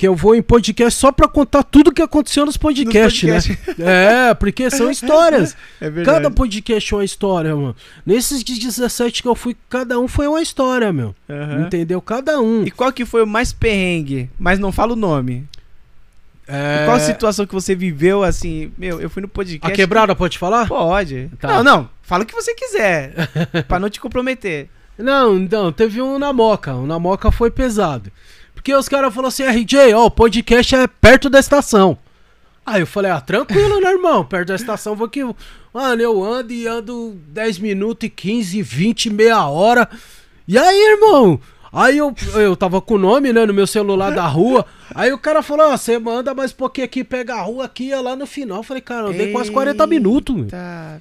[0.00, 3.78] que eu vou em podcast só pra contar tudo que aconteceu nos podcasts, nos podcast.
[3.78, 4.30] né?
[4.30, 5.54] é, porque são histórias.
[5.78, 7.76] É cada podcast é uma história, mano.
[8.06, 11.14] Nesses 17 que eu fui, cada um foi uma história, meu.
[11.28, 11.66] Uhum.
[11.66, 12.00] Entendeu?
[12.00, 12.64] Cada um.
[12.64, 14.30] E qual que foi o mais perrengue?
[14.38, 15.46] Mas não fala o nome.
[16.48, 16.86] É...
[16.86, 18.72] Qual situação que você viveu assim?
[18.78, 19.70] Meu, eu fui no podcast.
[19.70, 20.66] A quebrada pode falar?
[20.66, 21.30] Pode.
[21.38, 21.56] Tá.
[21.56, 21.90] Não, não.
[22.00, 23.12] Fala o que você quiser.
[23.68, 24.70] pra não te comprometer.
[25.00, 26.74] Não, então, teve um na moca.
[26.74, 28.12] O na moca foi pesado.
[28.60, 31.96] Porque os caras falaram assim, RJ, ó, o podcast é perto da estação.
[32.64, 34.22] Aí eu falei, ah, tranquilo, né, irmão?
[34.22, 35.24] Perto da estação, vou que.
[35.72, 39.88] Mano, eu ando e ando 10 minutos e 15, 20, meia hora.
[40.46, 41.40] E aí, irmão?
[41.72, 44.66] Aí eu, eu tava com o nome, né, no meu celular da rua.
[44.94, 47.94] Aí o cara falou, ó, você manda mais um pouquinho aqui, pega a rua aqui,
[47.94, 48.58] lá no final.
[48.58, 50.48] Eu falei, cara, eu dei quase 40 minutos.
[50.50, 51.00] Tá,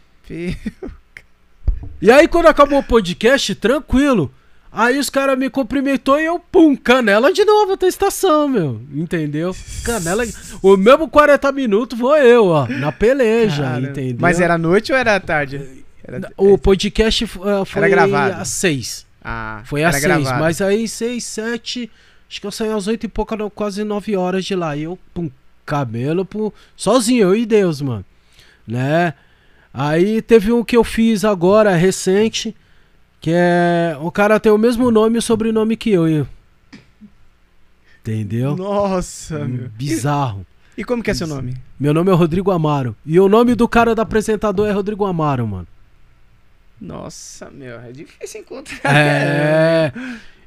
[2.01, 4.31] E aí, quando acabou o podcast, tranquilo.
[4.71, 8.79] Aí os caras me cumprimentou e eu, pum, canela de novo até a estação, meu.
[8.93, 9.55] Entendeu?
[9.83, 10.23] Canela.
[10.61, 12.67] O mesmo 40 minutos vou eu, ó.
[12.67, 14.17] Na peleja, Cara, entendeu?
[14.19, 15.83] Mas era noite ou era tarde?
[16.03, 16.31] Era...
[16.37, 18.41] O podcast uh, foi era gravado.
[18.41, 19.07] às 6.
[19.23, 20.23] Ah, foi às 6.
[20.39, 21.91] Mas aí 6, 7.
[22.29, 24.77] Acho que eu saí às 8 e pouca, quase 9 horas de lá.
[24.77, 25.31] E eu, pum,
[25.65, 26.51] cabelo, pum.
[26.75, 28.05] Sozinho, eu e Deus, mano.
[28.67, 29.15] Né?
[29.73, 32.55] Aí teve um que eu fiz agora, recente.
[33.19, 33.97] Que é.
[34.01, 36.27] O cara tem o mesmo nome e sobrenome que eu.
[38.01, 38.55] Entendeu?
[38.55, 39.69] Nossa, meu.
[39.69, 40.45] Bizarro.
[40.77, 41.55] E, e como que é seu nome?
[41.79, 42.95] Meu nome é Rodrigo Amaro.
[43.05, 45.67] E o nome do cara do apresentador é Rodrigo Amaro, mano.
[46.79, 48.79] Nossa, meu, é difícil encontrar.
[48.85, 49.91] É.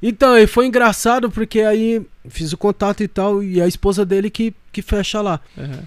[0.05, 4.31] Então, e foi engraçado porque aí fiz o contato e tal, e a esposa dele
[4.31, 5.41] que, que fecha lá.
[5.57, 5.79] Uhum.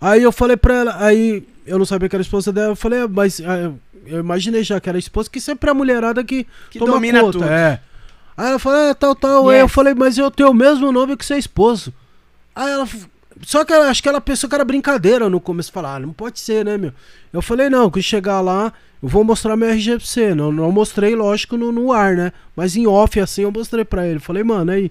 [0.00, 3.00] Aí eu falei pra ela, aí eu não sabia que era esposa dela, eu falei,
[3.00, 3.72] ah, mas ah,
[4.06, 7.20] eu imaginei já que era esposa, que sempre é a mulherada que, que toma domina
[7.20, 7.32] conta.
[7.32, 7.44] tudo.
[7.44, 7.80] É.
[8.36, 9.44] Aí ela falou, é, tal, tal.
[9.44, 9.54] Yes.
[9.54, 11.92] Aí eu falei, mas eu tenho o mesmo nome que seu esposo.
[12.54, 12.88] Aí ela.
[13.42, 15.72] Só que ela, acho que ela pensou que era brincadeira no começo.
[15.72, 16.92] Falar, ah, não pode ser, né, meu?
[17.32, 18.72] Eu falei, não, que chegar lá,
[19.02, 20.34] eu vou mostrar meu RG pra você.
[20.34, 22.32] Não, não mostrei, lógico, no, no ar, né?
[22.56, 24.18] Mas em off, assim, eu mostrei pra ele.
[24.18, 24.90] Falei, mano, aí.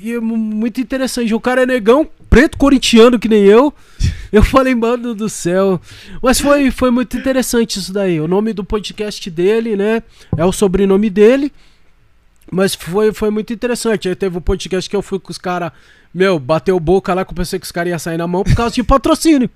[0.00, 1.34] E, é muito interessante.
[1.34, 3.74] O cara é negão, preto corintiano que nem eu.
[4.34, 5.80] Eu falei, mano do céu.
[6.20, 8.20] Mas foi, foi muito interessante isso daí.
[8.20, 10.02] O nome do podcast dele, né?
[10.36, 11.52] É o sobrenome dele.
[12.50, 14.08] Mas foi, foi muito interessante.
[14.08, 15.70] Aí teve um podcast que eu fui com os caras.
[16.12, 18.56] Meu, bateu boca lá que eu pensei que os caras iam sair na mão por
[18.56, 19.48] causa de patrocínio.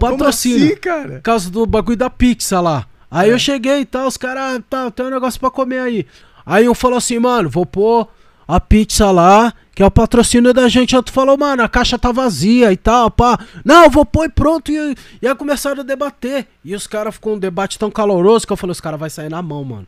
[0.00, 0.08] Patrocínio.
[0.08, 1.12] Como assim, cara?
[1.14, 2.88] Por causa do bagulho da pizza lá.
[3.08, 3.32] Aí é.
[3.32, 6.06] eu cheguei e tal, os caras, tá, tem um negócio pra comer aí.
[6.44, 8.08] Aí um falou assim, mano, vou pôr
[8.48, 10.96] a pizza lá, que é o patrocínio da gente.
[10.96, 13.38] Outro falou, mano, a caixa tá vazia e tal, pá.
[13.62, 14.72] Não, vou pôr pronto.
[14.72, 16.46] E, e aí começaram a debater.
[16.64, 19.28] E os caras ficou um debate tão caloroso que eu falei, os caras vai sair
[19.28, 19.86] na mão, mano.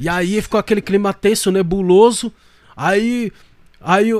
[0.00, 2.32] E aí ficou aquele clima tenso, nebuloso.
[2.74, 3.30] Aí.
[3.86, 4.12] Aí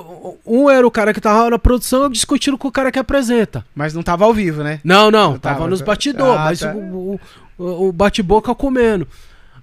[0.44, 3.64] um era o cara que tava na produção discutindo com o cara que apresenta.
[3.74, 4.78] Mas não tava ao vivo, né?
[4.84, 6.74] Não, não, tava, tava, nos bastidores, ah, mas tá.
[6.74, 7.18] o,
[7.56, 9.08] o, o bate-boca comendo.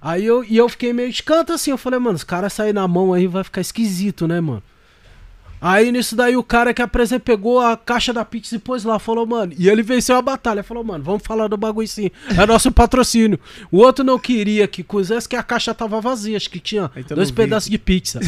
[0.02, 2.72] Aí eu, e eu fiquei meio de canto assim, eu falei, mano, os caras saírem
[2.74, 4.62] na mão aí vai ficar esquisito, né, mano?
[5.64, 8.98] Aí nisso daí o cara que apresentou pegou a caixa da pizza e pôs lá,
[8.98, 9.52] falou, mano.
[9.56, 10.64] E ele venceu a batalha.
[10.64, 12.10] Falou, mano, vamos falar do bagulho sim.
[12.36, 13.38] É nosso patrocínio.
[13.70, 17.14] O outro não queria que coisas que a caixa tava vazia, acho que tinha então
[17.14, 18.18] dois pedaços de pizza.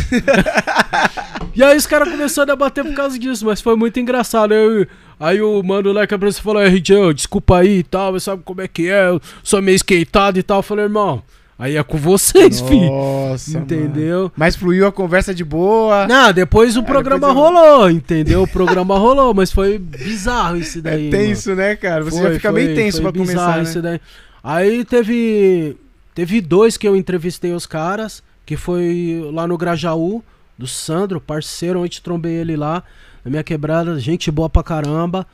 [1.57, 4.55] e aí os caras começaram a debater por causa disso, mas foi muito engraçado.
[4.55, 4.87] Aí,
[5.19, 8.69] aí o mano lá que apresentou falou, RJ, desculpa aí e tal, sabe como é
[8.69, 10.61] que é, eu sou meio esquentado e tal.
[10.61, 11.21] Eu falei, irmão.
[11.59, 12.91] Aí é com vocês, Nossa, filho.
[12.91, 14.19] Nossa, entendeu?
[14.19, 14.33] Mano.
[14.37, 16.07] Mas fluiu a conversa de boa.
[16.07, 17.43] Não, depois o é, programa depois eu...
[17.43, 18.43] rolou, entendeu?
[18.43, 21.09] O programa rolou, mas foi bizarro isso daí.
[21.09, 21.63] É tenso, mano.
[21.63, 22.05] né, cara?
[22.05, 23.63] Você foi, já fica foi, meio tenso pra começar, né?
[23.63, 24.01] isso daí.
[24.43, 25.77] Aí teve
[26.15, 30.23] teve dois que eu entrevistei os caras, que foi lá no Grajaú,
[30.57, 32.83] do Sandro, parceiro, onde trombei ele lá,
[33.25, 35.27] na minha quebrada, gente boa pra caramba.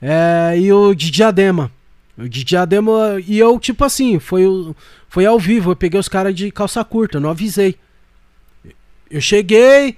[0.00, 1.70] É, e o de Diadema.
[2.18, 4.74] O de Diadema, e eu, tipo assim, foi o
[5.16, 7.76] foi ao vivo, eu peguei os caras de calça curta, não avisei.
[9.10, 9.96] Eu cheguei,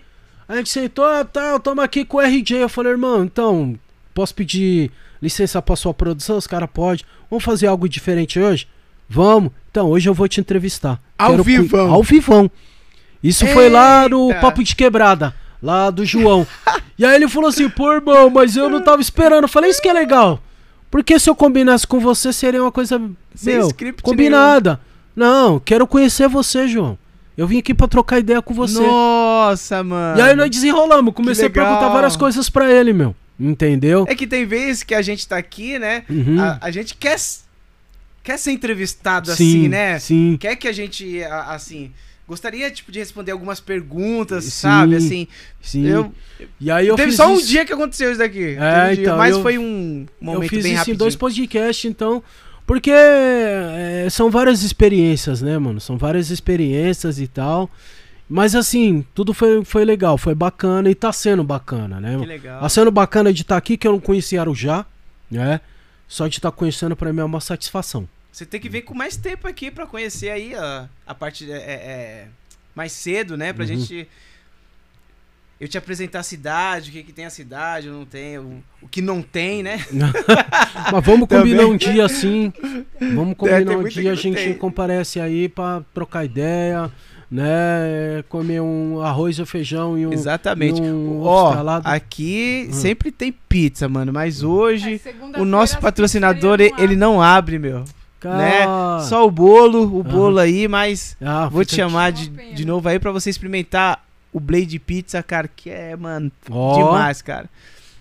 [0.49, 2.59] a gente sentou, ah, tá, tamo aqui com o RJ.
[2.59, 3.77] Eu falei, irmão, então,
[4.15, 6.37] posso pedir licença pra sua produção?
[6.37, 7.05] Os caras podem.
[7.29, 8.69] Vamos fazer algo diferente hoje?
[9.09, 9.51] Vamos.
[9.69, 11.03] Então, hoje eu vou te entrevistar.
[11.19, 11.93] Ao Quero vivão.
[11.93, 12.49] Ao vivão.
[13.21, 13.55] Isso Eita.
[13.55, 16.47] foi lá no Papo de Quebrada, lá do João.
[16.97, 19.43] e aí ele falou assim, pô, irmão, mas eu não tava esperando.
[19.43, 20.41] Eu falei, isso que é legal.
[20.89, 23.03] Porque se eu combinasse com você, seria uma coisa,
[23.35, 23.69] Sem meu,
[24.01, 24.75] combinada.
[24.75, 24.88] Nenhum.
[25.19, 26.97] Não, quero conhecer você, João.
[27.37, 28.81] Eu vim aqui pra trocar ideia com você.
[28.81, 30.17] Nossa, mano.
[30.17, 31.13] E aí nós desenrolamos.
[31.13, 33.17] Comecei a perguntar várias coisas pra ele, meu.
[33.39, 34.07] Entendeu?
[34.09, 36.05] É que tem vezes que a gente tá aqui, né?
[36.09, 36.41] Uhum.
[36.41, 37.17] A, a, gente quer,
[38.23, 39.99] quer ser entrevistado sim, assim, né?
[39.99, 40.37] Sim.
[40.39, 41.93] Quer que a gente, assim.
[42.27, 44.97] Gostaria, tipo, de responder algumas perguntas, sim, sabe?
[44.97, 45.27] Assim.
[45.61, 45.87] Sim.
[45.87, 46.13] Eu,
[46.61, 48.57] e aí eu Teve só um dia que aconteceu isso daqui.
[48.57, 51.91] É, um então, mas eu, foi um momento eu fiz bem isso em dois podcasts,
[51.91, 52.23] então.
[52.69, 55.81] Porque é, são várias experiências, né, mano?
[55.81, 57.71] São várias experiências e tal.
[58.29, 62.19] Mas assim, tudo foi, foi legal, foi bacana e tá sendo bacana, né?
[62.19, 62.61] Que legal.
[62.61, 64.85] Tá sendo bacana de estar tá aqui, que eu não conhecia Arujá,
[65.31, 65.63] né?
[66.07, 68.07] Só de estar tá conhecendo pra mim é uma satisfação.
[68.31, 71.57] Você tem que vir com mais tempo aqui pra conhecer aí a, a parte é,
[71.57, 72.29] é, é
[72.75, 73.51] mais cedo, né?
[73.51, 73.69] Pra uhum.
[73.69, 74.07] gente
[75.61, 78.89] eu te apresentar a cidade, o que, que tem a cidade, não tem, o, o
[78.89, 79.85] que não tem, né?
[80.93, 82.53] Mas vamos combinar um dia assim.
[83.01, 84.55] Vamos combinar um dia, a gente tem.
[84.55, 86.89] comparece aí pra trocar ideia,
[87.29, 88.23] né?
[88.29, 90.13] Comer um arroz ou feijão e um.
[90.13, 90.81] Exatamente.
[90.81, 91.53] um Ó,
[91.83, 92.73] aqui hum.
[92.73, 94.13] sempre tem pizza, mano.
[94.13, 97.85] Mas hoje é, o nosso patrocinador, ele não abre, meu.
[98.25, 98.65] Né?
[99.09, 102.99] Só o bolo, o bolo aí, mas ah, vou te chamar de, de novo aí
[102.99, 106.75] para você experimentar o Blade Pizza, cara, que é, mano, oh.
[106.77, 107.49] demais, cara.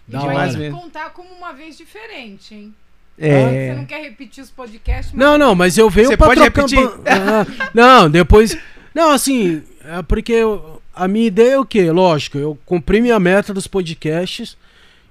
[0.08, 0.60] Da demais hora.
[0.60, 0.80] mesmo.
[0.80, 2.74] contar como uma vez diferente, hein?
[3.18, 3.70] É.
[3.70, 5.14] Você não quer repetir os podcasts?
[5.14, 6.62] Não, não, mas eu venho Você pra pode trocar...
[6.62, 6.90] repetir?
[7.06, 8.58] Ah, não, depois...
[8.94, 11.92] Não, assim, é porque eu, a minha ideia é o quê?
[11.92, 14.58] Lógico, eu cumpri minha meta dos podcasts.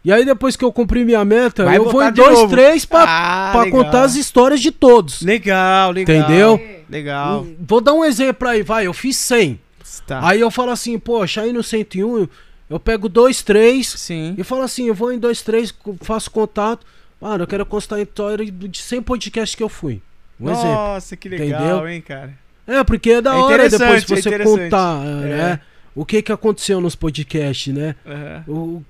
[0.05, 2.49] E aí, depois que eu cumpri minha meta, Vai eu vou em dois, novo.
[2.49, 5.21] três pra, ah, pra contar as histórias de todos.
[5.21, 6.17] Legal, legal.
[6.17, 6.61] Entendeu?
[6.89, 7.47] Legal.
[7.61, 8.87] Vou dar um exemplo aí, vai.
[8.87, 9.59] Eu fiz 100.
[10.07, 10.27] Tá.
[10.27, 12.29] Aí eu falo assim, poxa, aí no 101
[12.69, 14.35] eu pego dois, três Sim.
[14.37, 16.87] e falo assim, eu vou em dois, três, faço contato.
[17.21, 20.03] Mano, eu quero constar a história de 100 podcasts que eu fui.
[20.39, 20.77] Um Nossa, exemplo.
[20.77, 21.89] Nossa, que legal, Entendeu?
[21.89, 22.39] hein, cara.
[22.67, 25.61] É, porque é da é hora depois é você é contar, né?
[25.95, 27.95] O que que aconteceu nos podcasts, né?
[28.05, 28.55] Uhum.
[28.55, 28.85] O, o,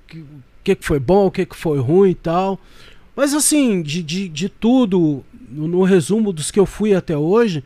[0.64, 2.59] que, que foi bom, o que que foi ruim e tal.
[3.14, 7.62] Mas assim, de, de, de tudo, no, no resumo dos que eu fui até hoje,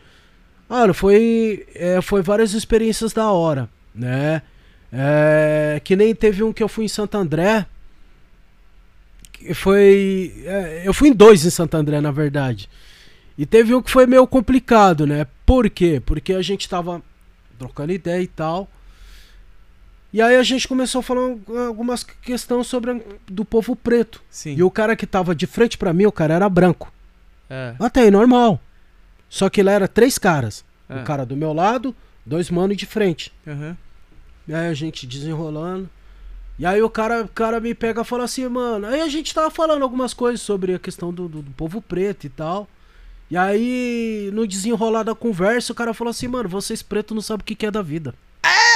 [0.71, 4.41] Mano, foi, é, foi várias experiências da hora, né?
[4.93, 7.67] É, que nem teve um que eu fui em Santo André.
[9.53, 10.33] Foi.
[10.47, 12.71] É, eu fui em dois em Santo André, na verdade.
[13.37, 15.27] E teve um que foi meio complicado, né?
[15.45, 16.01] Por quê?
[16.07, 17.03] Porque a gente tava
[17.59, 18.69] trocando ideia e tal.
[20.13, 21.37] E aí a gente começou a falar
[21.67, 24.23] algumas questões sobre do povo preto.
[24.31, 24.55] Sim.
[24.55, 26.93] E o cara que tava de frente para mim, o cara era branco.
[27.49, 27.75] É.
[27.81, 28.61] Até aí, normal.
[29.31, 30.65] Só que lá era três caras.
[30.89, 31.03] Um ah.
[31.05, 31.97] cara do meu lado,
[32.27, 33.33] dois manos de frente.
[33.47, 33.75] Uhum.
[34.47, 35.89] E aí a gente desenrolando.
[36.59, 38.87] E aí o cara, o cara me pega e fala assim, mano.
[38.87, 42.27] Aí a gente tava falando algumas coisas sobre a questão do, do, do povo preto
[42.27, 42.69] e tal.
[43.31, 47.43] E aí, no desenrolar da conversa, o cara falou assim, mano, vocês pretos não sabem
[47.43, 48.13] o que, que é da vida.
[48.43, 48.70] É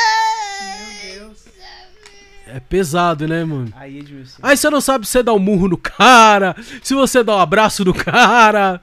[2.60, 3.72] pesado, né, mano?
[3.76, 4.38] Aí, Edmilson.
[4.42, 7.40] Aí você não sabe se você dá um murro no cara, se você dá um
[7.40, 8.80] abraço no cara,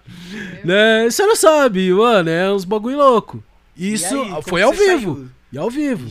[0.64, 1.10] né?
[1.10, 3.44] Você não sabe, mano, é uns bagulho louco.
[3.76, 5.16] Isso aí, foi ao vivo.
[5.16, 5.30] Saiu?
[5.54, 6.10] E ao vivo.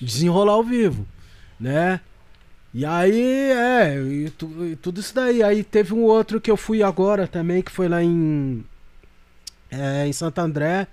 [0.00, 1.06] Desenrolar ao vivo,
[1.58, 2.00] né?
[2.72, 5.42] E aí, é, e, tu, e tudo isso daí.
[5.42, 8.64] Aí teve um outro que eu fui agora também, que foi lá em.
[9.70, 10.86] É, em Santo André.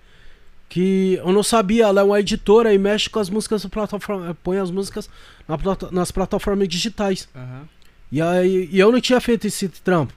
[0.70, 4.58] Que eu não sabia, ela é uma editora e mexe com as músicas plataforma, põe
[4.58, 5.10] as músicas
[5.48, 5.58] na,
[5.92, 7.28] nas plataformas digitais.
[7.34, 7.62] Uhum.
[8.12, 10.14] E aí e eu não tinha feito esse trampo.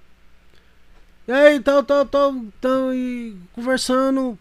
[1.26, 4.36] E aí, tal, tal, tal, tal, e conversando.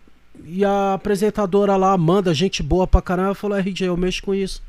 [0.46, 4.62] E a apresentadora lá, Amanda, gente boa pra caramba, falou: RJ, eu mexo com isso.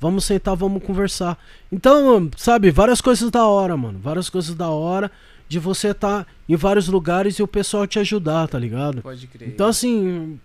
[0.00, 1.38] Vamos sentar, vamos conversar.
[1.70, 3.98] Então, sabe, várias coisas da hora, mano.
[3.98, 5.10] Várias coisas da hora
[5.48, 9.02] de você estar tá em vários lugares e o pessoal te ajudar, tá ligado?
[9.02, 9.48] Pode crer.
[9.48, 10.38] Então, assim,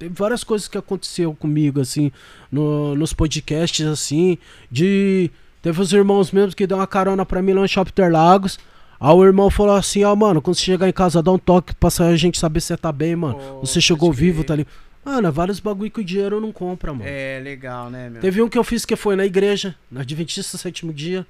[0.00, 2.10] tem várias coisas que aconteceu comigo, assim,
[2.50, 4.38] no, nos podcasts, assim,
[4.70, 5.30] de.
[5.60, 8.58] Teve os irmãos mesmo que deu uma carona pra mim lá no Shopping Interlagos.
[8.98, 11.38] Aí o irmão falou assim, ó, oh, mano, quando você chegar em casa, dá um
[11.38, 13.38] toque pra a gente saber se você tá bem, mano.
[13.38, 14.66] Oh, você chegou vivo, tá ali.
[15.04, 17.04] Mano, vários bagulho que o dinheiro não compra, mano.
[17.06, 18.22] É, legal, né, meu?
[18.22, 21.26] Teve um que eu fiz que foi na igreja, na Adventista Sétimo Dia.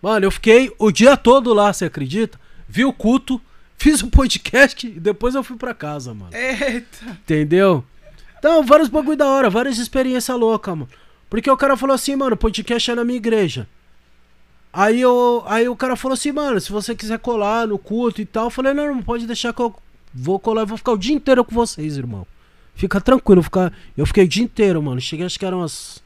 [0.00, 2.40] Mano, eu fiquei o dia todo lá, você acredita?
[2.66, 3.38] Vi o culto,
[3.76, 6.34] fiz um podcast e depois eu fui pra casa, mano.
[6.34, 7.04] Eita!
[7.06, 7.84] Entendeu?
[8.38, 10.88] Então, vários bagulho da hora, várias experiências loucas, mano.
[11.28, 13.68] Porque o cara falou assim, mano, podcast é na minha igreja.
[14.72, 18.26] Aí, eu, aí o cara falou assim, mano, se você quiser colar no culto e
[18.26, 19.74] tal, eu falei, não, não pode deixar que eu
[20.14, 22.26] vou colar, eu vou ficar o dia inteiro com vocês, irmão.
[22.74, 23.72] Fica tranquilo, fica...
[23.96, 25.00] eu fiquei o dia inteiro, mano.
[25.00, 26.02] Cheguei, acho que eram umas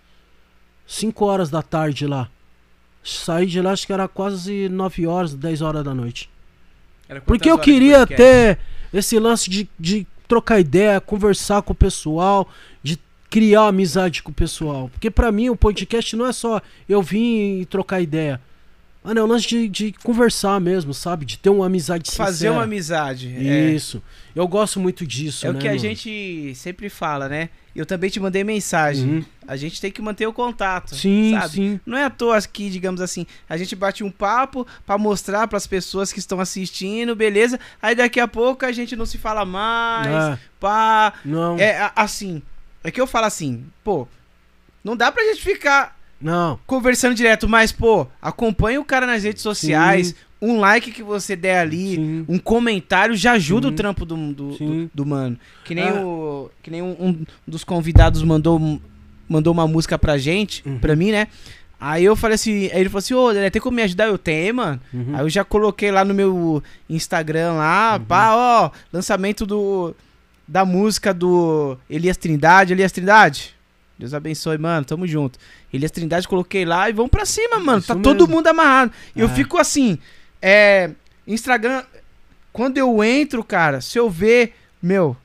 [0.86, 2.28] 5 horas da tarde lá.
[3.04, 6.30] Saí de lá, acho que era quase 9 horas, 10 horas da noite.
[7.26, 8.58] Porque eu queria ter
[8.92, 12.48] esse lance de, de trocar ideia, conversar com o pessoal,
[12.82, 12.98] de
[13.28, 14.88] criar amizade com o pessoal.
[14.88, 18.40] Porque para mim o podcast não é só eu vim e trocar ideia.
[19.04, 21.24] Mano, é um lance de, de conversar mesmo, sabe?
[21.24, 22.26] De ter uma amizade sincera.
[22.26, 23.34] Fazer uma amizade.
[23.36, 23.70] É.
[23.70, 24.00] Isso.
[24.36, 24.38] É.
[24.38, 27.48] Eu gosto muito disso, É né, o que a gente sempre fala, né?
[27.74, 29.04] Eu também te mandei mensagem.
[29.04, 29.24] Uhum.
[29.48, 30.94] A gente tem que manter o contato.
[30.94, 31.54] Sim, sabe?
[31.54, 31.80] sim.
[31.84, 35.56] Não é à toa que, digamos assim, a gente bate um papo para mostrar para
[35.56, 37.58] as pessoas que estão assistindo, beleza?
[37.80, 40.34] Aí daqui a pouco a gente não se fala mais.
[40.34, 40.38] É.
[40.60, 41.14] Pá.
[41.24, 41.58] Não.
[41.58, 42.40] É assim.
[42.84, 44.06] É que eu falo assim, pô,
[44.84, 46.58] não dá pra gente ficar não.
[46.66, 50.08] Conversando direto, mas, pô, acompanha o cara nas redes sociais.
[50.08, 50.14] Sim.
[50.40, 52.24] Um like que você der ali, Sim.
[52.28, 53.72] um comentário já ajuda Sim.
[53.72, 55.38] o trampo do, do, do, do, mano.
[55.64, 56.04] Que nem, ah.
[56.04, 58.80] o, que nem um, um, dos convidados mandou,
[59.28, 60.78] mandou uma música pra gente, uhum.
[60.78, 61.28] pra mim, né?
[61.78, 64.06] Aí eu falei assim, aí ele falou assim, ô, oh, tem como me ajudar?
[64.06, 64.80] Eu tenho, mano.
[64.92, 65.14] Uhum.
[65.14, 68.04] Aí eu já coloquei lá no meu Instagram lá, uhum.
[68.04, 69.94] pá, ó, lançamento do
[70.46, 73.54] da música do Elias Trindade, Elias Trindade.
[73.98, 74.84] Deus abençoe, mano.
[74.84, 75.38] Tamo junto.
[75.72, 77.78] Elias Trindade coloquei lá e vamos pra cima, mano.
[77.78, 78.04] Isso tá mesmo.
[78.04, 78.92] todo mundo amarrado.
[79.16, 79.24] E é.
[79.24, 79.98] eu fico assim,
[80.40, 80.90] é.
[81.26, 81.84] Instagram.
[82.52, 85.16] Quando eu entro, cara, se eu ver, meu,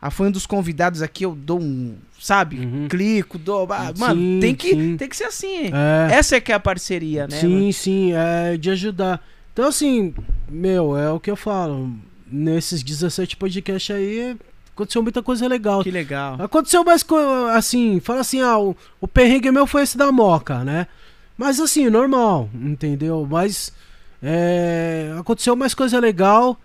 [0.00, 2.58] a fã dos convidados aqui, eu dou um, sabe?
[2.58, 2.88] Uhum.
[2.88, 3.66] Clico, dou.
[3.70, 5.66] Ah, mano, sim, tem, que, tem que ser assim.
[5.66, 6.14] É.
[6.14, 7.38] Essa é que é a parceria, né?
[7.38, 7.72] Sim, mano?
[7.72, 9.24] sim, é de ajudar.
[9.52, 10.12] Então, assim,
[10.48, 11.90] meu, é o que eu falo.
[12.28, 14.36] Nesses 17 podcasts aí,
[14.76, 15.82] Aconteceu muita coisa legal.
[15.82, 16.36] Que legal.
[16.38, 20.62] Aconteceu mais coisa, assim, fala assim, ah, o, o perrengue meu foi esse da Moca,
[20.62, 20.86] né?
[21.34, 23.26] Mas assim, normal, entendeu?
[23.28, 23.72] Mas
[24.22, 26.60] é, aconteceu mais coisa legal.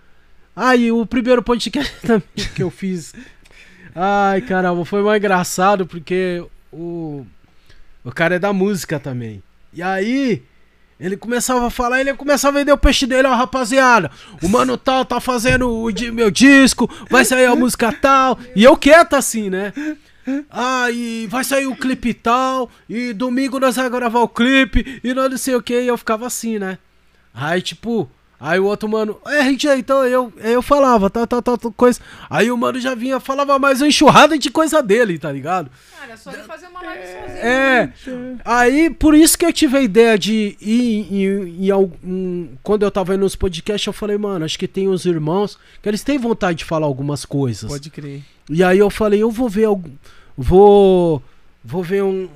[0.54, 1.94] Ah, e o primeiro podcast
[2.54, 3.14] que eu fiz.
[3.96, 7.26] Ai, caramba, foi mais engraçado porque o,
[8.04, 9.42] o cara é da música também.
[9.72, 10.44] E aí,
[11.02, 14.12] ele começava a falar, ele começava a vender o peixe dele, ó, rapaziada.
[14.42, 18.38] O mano tal tá fazendo o meu disco, vai sair a música tal.
[18.56, 19.74] E eu quieto assim, né?
[20.50, 22.70] Ah, e vai sair o clipe tal.
[22.88, 25.02] E domingo nós vamos gravar o clipe.
[25.04, 25.82] E não sei o que.
[25.82, 26.78] E eu ficava assim, né?
[27.34, 28.10] Aí, tipo,
[28.44, 32.00] Aí o outro mano, é, RJ, então eu, eu falava, tal, tal, tal, coisa.
[32.28, 35.70] Aí o mano já vinha, falava mais uma enxurrada de coisa dele, tá ligado?
[36.00, 37.38] Cara, só ele fazer uma live sozinho.
[37.38, 37.94] É.
[38.08, 38.38] Né?
[38.44, 42.48] Aí, por isso que eu tive a ideia de ir em, em, algum.
[42.64, 45.88] Quando eu tava indo nos podcasts, eu falei, mano, acho que tem uns irmãos que
[45.88, 47.70] eles têm vontade de falar algumas coisas.
[47.70, 48.24] Pode crer.
[48.50, 49.92] E aí eu falei, eu vou ver algum.
[50.36, 51.22] Vou.
[51.64, 52.28] Vou ver um,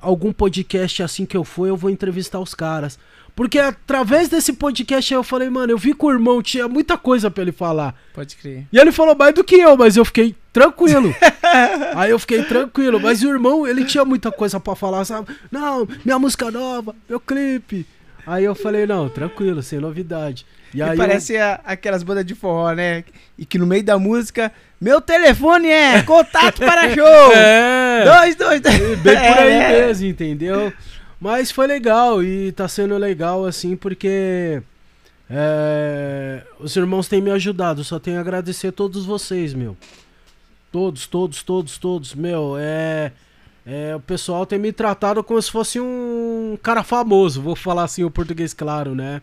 [0.00, 2.98] algum podcast assim que eu for, eu vou entrevistar os caras.
[3.34, 7.30] Porque através desse podcast eu falei, mano, eu vi que o irmão tinha muita coisa
[7.30, 7.94] para ele falar.
[8.12, 8.66] Pode crer.
[8.70, 11.14] E ele falou mais do que eu, mas eu fiquei tranquilo.
[11.96, 13.00] Aí eu fiquei tranquilo.
[13.00, 15.34] Mas o irmão, ele tinha muita coisa para falar, sabe?
[15.50, 17.86] Não, minha música nova, meu clipe.
[18.26, 20.46] Aí eu falei, não, tranquilo, sem novidade.
[20.72, 21.42] E, e aí parece eu...
[21.42, 23.04] a, aquelas bandas de forró, né?
[23.36, 27.32] E que no meio da música, meu telefone é contato para show!
[27.34, 28.04] É.
[28.04, 28.98] Dois, dois, dois.
[29.00, 29.86] Bem por aí é.
[29.86, 30.72] mesmo, entendeu?
[31.22, 34.60] Mas foi legal e tá sendo legal assim porque
[35.30, 37.84] é, os irmãos têm me ajudado.
[37.84, 39.76] Só tenho a agradecer a todos vocês, meu.
[40.72, 42.12] Todos, todos, todos, todos.
[42.12, 43.12] Meu, é,
[43.64, 43.94] é.
[43.94, 47.40] O pessoal tem me tratado como se fosse um cara famoso.
[47.40, 49.22] Vou falar assim o português claro, né?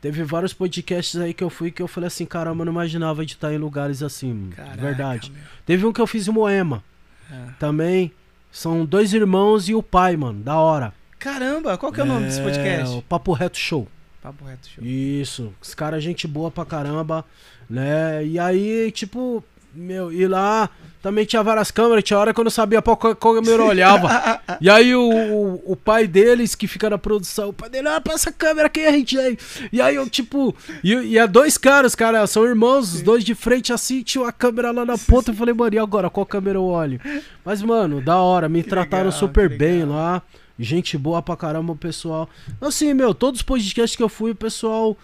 [0.00, 3.26] Teve vários podcasts aí que eu fui que eu falei assim, caramba, eu não imaginava
[3.26, 4.48] de estar em lugares assim.
[4.56, 5.30] Caraca, verdade.
[5.30, 5.42] Meu.
[5.66, 6.82] Teve um que eu fiz em Moema.
[7.30, 7.50] É.
[7.58, 8.10] Também.
[8.50, 10.42] São dois irmãos e o pai, mano.
[10.42, 10.94] Da hora.
[11.26, 12.94] Caramba, qual que é o nome desse podcast?
[12.94, 13.88] O Papo Reto Show.
[14.22, 14.84] Papo Reto Show.
[14.84, 15.52] Isso.
[15.60, 17.24] Os caras, gente boa pra caramba,
[17.68, 18.24] né?
[18.24, 19.42] E aí, tipo,
[19.74, 20.70] meu, e lá
[21.02, 24.40] também tinha várias câmeras, tinha hora que eu não sabia pra qual câmera eu olhava.
[24.62, 28.00] e aí o, o, o, pai deles, que fica na produção, o pai dele, olha
[28.00, 29.36] pra essa câmera aqui, a gente aí.
[29.72, 30.54] E aí eu, tipo,
[30.84, 34.30] e, e é dois caras, cara, são irmãos, os dois de frente assim, tinha a
[34.30, 35.32] câmera lá na ponta.
[35.32, 36.08] Eu falei, mano, e agora?
[36.08, 37.00] Qual câmera eu olho?
[37.44, 40.22] Mas, mano, da hora, me que trataram legal, super bem lá.
[40.58, 42.28] Gente boa pra caramba, o pessoal.
[42.60, 44.96] Assim, meu, todos os podcasts que eu fui, o pessoal.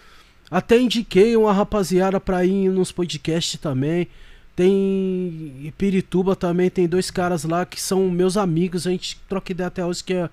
[0.49, 4.07] Até indiquei uma rapaziada pra ir nos podcasts também.
[4.55, 9.67] Tem Pirituba também, tem dois caras lá que são meus amigos, a gente troca ideia
[9.67, 10.29] até hoje, que é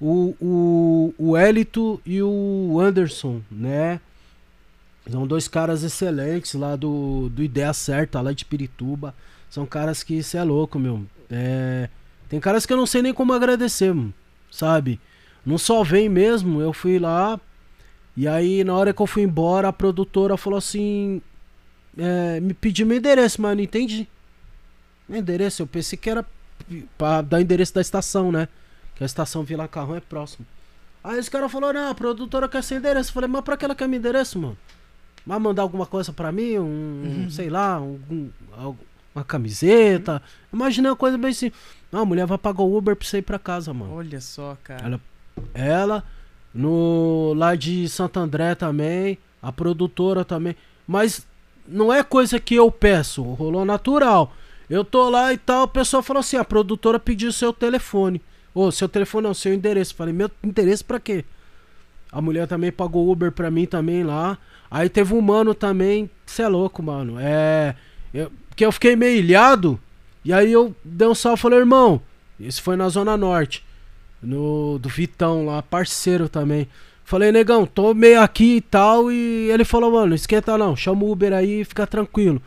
[0.00, 4.00] o, o, o Elito e o Anderson, né?
[5.08, 9.14] São dois caras excelentes lá do, do Ideia Certa, lá de Pirituba.
[9.48, 11.04] São caras que, isso é louco, meu.
[11.28, 11.88] É,
[12.28, 13.94] tem caras que eu não sei nem como agradecer,
[14.50, 15.00] sabe?
[15.44, 17.38] Não só vem mesmo, eu fui lá.
[18.16, 21.22] E aí, na hora que eu fui embora, a produtora falou assim:
[21.96, 24.08] é, me pediu meu endereço, mas eu não entendi.
[25.08, 26.24] Meu endereço, eu pensei que era
[26.96, 28.48] pra dar o endereço da estação, né?
[28.94, 30.46] Que a estação Vila Carrão é próximo.
[31.02, 33.10] Aí os caras falaram, não, a produtora quer seu endereço.
[33.10, 34.56] Eu falei, mas pra que ela quer meu endereço, mano?
[35.26, 36.58] Vai mandar alguma coisa pra mim?
[36.58, 37.30] Um, uhum.
[37.30, 38.30] sei lá, um,
[39.14, 40.22] uma camiseta.
[40.52, 41.50] Imaginei uma coisa bem assim.
[41.90, 43.94] Não, a mulher vai pagar o Uber pra você ir pra casa, mano.
[43.94, 44.86] Olha só, cara.
[44.86, 45.00] Ela,
[45.54, 46.04] ela
[46.54, 50.54] no lá de Santo André também, a produtora também.
[50.86, 51.26] Mas
[51.66, 54.34] não é coisa que eu peço, rolou natural.
[54.68, 58.22] Eu tô lá e tal, a pessoa falou assim: a produtora pediu seu telefone.
[58.54, 59.94] Ô, oh, seu telefone não, seu endereço.
[59.94, 61.24] Falei, meu endereço pra quê?
[62.12, 64.38] A mulher também pagou Uber pra mim também lá.
[64.70, 67.16] Aí teve um mano também, você é louco, mano.
[67.18, 67.74] É.
[68.12, 69.78] Eu, que eu fiquei meio ilhado.
[70.24, 72.00] E aí eu dei um salve e falei, irmão,
[72.38, 73.64] esse foi na Zona Norte.
[74.22, 76.68] No, do Vitão lá, parceiro também.
[77.04, 79.10] Falei, negão, tô meio aqui e tal.
[79.10, 82.40] E ele falou, mano, esquenta não, chama o Uber aí e fica tranquilo.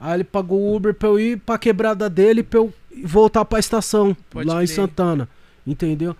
[0.00, 2.72] Aí ele pagou o Uber pra eu ir pra quebrada dele pra eu
[3.04, 4.64] voltar pra estação Pode lá crer.
[4.64, 5.28] em Santana.
[5.66, 6.16] Entendeu?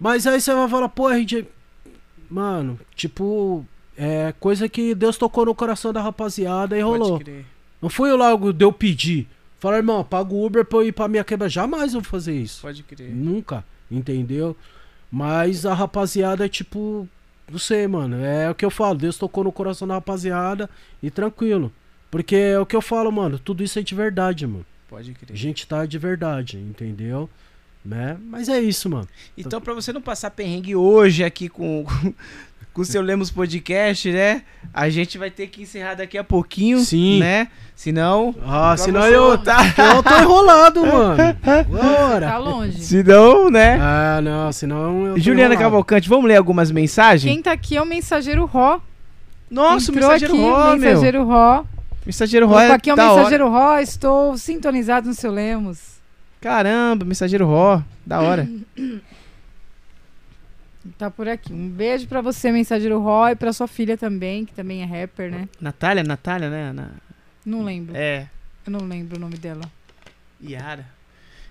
[0.00, 1.46] Mas aí você vai falar, pô, RJ.
[2.30, 3.66] Mano, tipo,
[3.96, 7.20] é coisa que Deus tocou no coração da rapaziada e rolou.
[7.82, 9.28] Não foi eu logo de eu pedir.
[9.58, 11.48] Falar, irmão, paga o Uber pra eu ir pra minha quebra.
[11.48, 12.62] Jamais eu vou fazer isso.
[12.62, 13.10] Pode crer.
[13.10, 14.56] Nunca, entendeu?
[15.10, 17.08] Mas a rapaziada é tipo.
[17.50, 18.22] Não sei, mano.
[18.22, 18.98] É o que eu falo.
[18.98, 20.68] Deus tocou no coração da rapaziada
[21.02, 21.72] e tranquilo.
[22.10, 23.38] Porque é o que eu falo, mano.
[23.38, 24.66] Tudo isso é de verdade, mano.
[24.88, 25.32] Pode crer.
[25.32, 27.28] A gente tá de verdade, entendeu?
[27.84, 28.18] Né?
[28.22, 29.08] Mas é isso, mano.
[29.36, 31.86] Então, pra você não passar perrengue hoje aqui com,
[32.78, 34.42] com o seu Lemos Podcast, né?
[34.72, 37.18] A gente vai ter que encerrar daqui a pouquinho, Sim.
[37.18, 37.48] né?
[37.74, 38.32] Senão.
[38.46, 39.58] Ah, senão eu, tá...
[39.96, 41.16] eu tô enrolado, mano.
[41.68, 42.28] Bora.
[42.28, 42.80] Tá longe.
[42.80, 43.80] Senão, né?
[43.82, 45.18] Ah, não, senão eu.
[45.18, 45.72] Juliana enrolado.
[45.72, 47.32] Cavalcante, vamos ler algumas mensagens?
[47.32, 48.78] Quem tá aqui é o mensageiro Ró.
[49.50, 50.78] Nossa, Entrou o mensageiro aqui, Ró, meu.
[50.78, 51.64] Mensageiro Ró.
[52.06, 53.58] Mensageiro Ró é aqui é o mensageiro hora.
[53.58, 55.98] Ró, estou sintonizado no seu Lemos.
[56.40, 58.48] Caramba, mensageiro Ró, da hora.
[60.96, 61.52] Tá por aqui.
[61.52, 65.48] Um beijo pra você, mensageiro Roy, pra sua filha também, que também é rapper, né?
[65.60, 66.72] Natália, Natália, né?
[66.72, 66.90] Na...
[67.44, 67.96] Não lembro.
[67.96, 68.28] É.
[68.64, 69.62] Eu não lembro o nome dela.
[70.42, 70.86] Yara.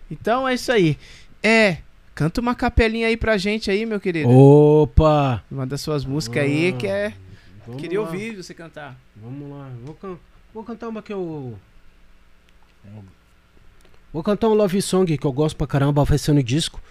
[0.09, 0.97] Então é isso aí.
[1.43, 1.77] É.
[2.15, 4.29] Canta uma capelinha aí pra gente aí, meu querido.
[4.29, 5.43] Opa!
[5.51, 7.13] Uma das suas músicas ah, aí que é.
[7.77, 8.07] Queria lá.
[8.07, 8.97] ouvir você cantar.
[9.15, 9.69] Vamos lá.
[9.83, 10.17] Vou, can...
[10.53, 11.57] Vou cantar uma que eu.
[14.11, 16.81] Vou cantar um love song que eu gosto pra caramba, vai ser no disco.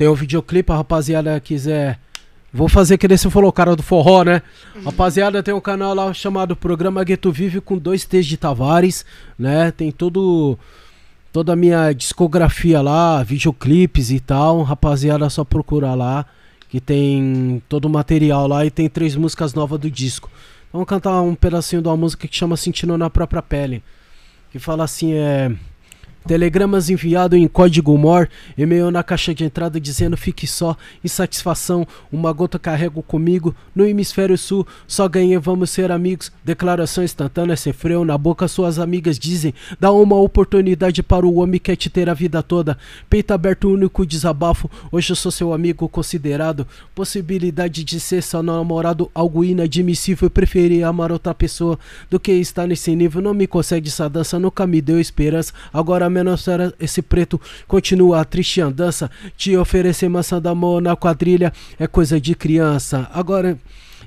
[0.00, 2.00] Tem o videoclipe, a rapaziada quiser.
[2.50, 4.40] Vou fazer que você falou, cara do forró, né?
[4.74, 4.84] Uhum.
[4.84, 9.04] Rapaziada, tem um canal lá chamado Programa Gueto Vive com dois T's de Tavares,
[9.38, 9.70] né?
[9.70, 10.58] Tem todo
[11.30, 14.62] toda a minha discografia lá, videoclipes e tal.
[14.62, 16.24] Rapaziada, só procurar lá
[16.70, 20.30] que tem todo o material lá e tem três músicas novas do disco.
[20.72, 23.82] Vamos cantar um pedacinho de uma música que chama Sentindo na própria pele,
[24.50, 25.52] que fala assim é
[26.26, 32.30] Telegramas enviado em código MOR, e-mail na caixa de entrada dizendo fique só, insatisfação, uma
[32.30, 38.04] gota carrego comigo, no hemisfério sul, só ganhei, vamos ser amigos, declaração instantânea sem freio,
[38.04, 42.08] na boca suas amigas dizem, dá uma oportunidade para o homem que quer te ter
[42.10, 42.76] a vida toda,
[43.08, 49.10] peito aberto único desabafo, hoje eu sou seu amigo considerado, possibilidade de ser seu namorado,
[49.14, 51.78] algo inadmissível, preferir amar outra pessoa
[52.10, 56.09] do que estar nesse nível, não me consegue essa dança, nunca me deu esperança, agora
[56.10, 59.10] menos era esse preto continua a triste andança.
[59.36, 63.08] Te oferecer maçã da mão na quadrilha é coisa de criança.
[63.14, 63.58] Agora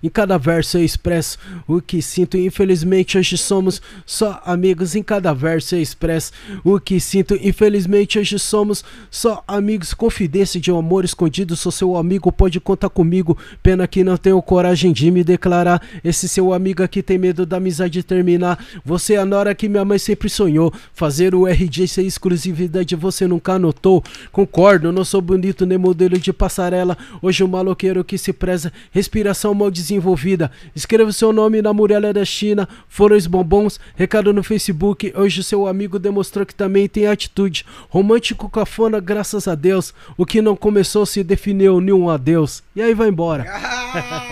[0.03, 2.37] Em cada verso eu expresso o que sinto.
[2.37, 4.95] Infelizmente hoje somos só amigos.
[4.95, 7.35] Em cada verso eu expresso o que sinto.
[7.41, 9.93] Infelizmente hoje somos só amigos.
[9.93, 11.55] Confidência de um amor escondido.
[11.55, 13.37] Sou seu amigo, pode contar comigo.
[13.63, 15.81] Pena que não tenho coragem de me declarar.
[16.03, 18.59] Esse seu amigo aqui tem medo da amizade terminar.
[18.83, 20.73] Você é a Nora que minha mãe sempre sonhou.
[20.93, 24.03] Fazer o RJ ser exclusividade você nunca notou.
[24.33, 26.97] Concordo, não sou bonito nem modelo de passarela.
[27.21, 29.53] Hoje o um maloqueiro que se preza, respiração
[29.93, 30.51] mal desenvolvida.
[30.75, 32.67] Escreva seu nome na muralha da China.
[32.87, 35.13] Foram os bombons, recado no Facebook.
[35.15, 37.65] Hoje seu amigo demonstrou que também tem atitude.
[37.89, 39.93] Romântico cafona, graças a Deus.
[40.17, 42.63] O que não começou se definiu nenhum adeus.
[42.75, 43.43] E aí vai embora.
[43.43, 44.23] Caramba!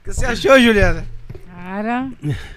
[0.00, 1.06] O que você achou, Juliana?
[1.54, 2.10] Cara,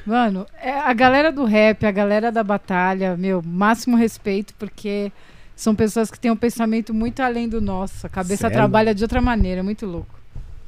[0.06, 5.12] mano, é a galera do rap, a galera da batalha, meu, máximo respeito, porque
[5.56, 8.06] são pessoas que têm um pensamento muito além do nosso.
[8.06, 8.58] A cabeça Sério?
[8.58, 10.25] trabalha de outra maneira, é muito louco.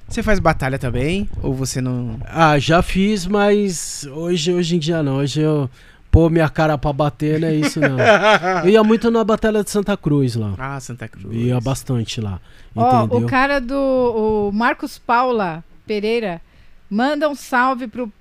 [0.08, 1.30] Você faz batalha também?
[1.44, 2.20] Ou você não.
[2.26, 5.18] Ah, já fiz, mas hoje, hoje em dia não.
[5.18, 5.70] Hoje eu
[6.10, 7.98] pôr minha cara pra bater, não é isso não.
[8.64, 10.54] eu ia muito na Batalha de Santa Cruz lá.
[10.58, 11.36] Ah, Santa Cruz.
[11.36, 12.40] Ia bastante lá.
[12.76, 16.42] Ó, oh, o cara do o Marcos Paula Pereira
[16.90, 18.12] manda um salve pro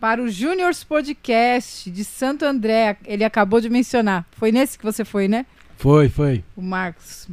[0.00, 2.96] para o Juniors Podcast de Santo André.
[3.04, 4.26] Ele acabou de mencionar.
[4.32, 5.46] Foi nesse que você foi, né?
[5.76, 6.44] Foi, foi.
[6.56, 7.28] O Marcos.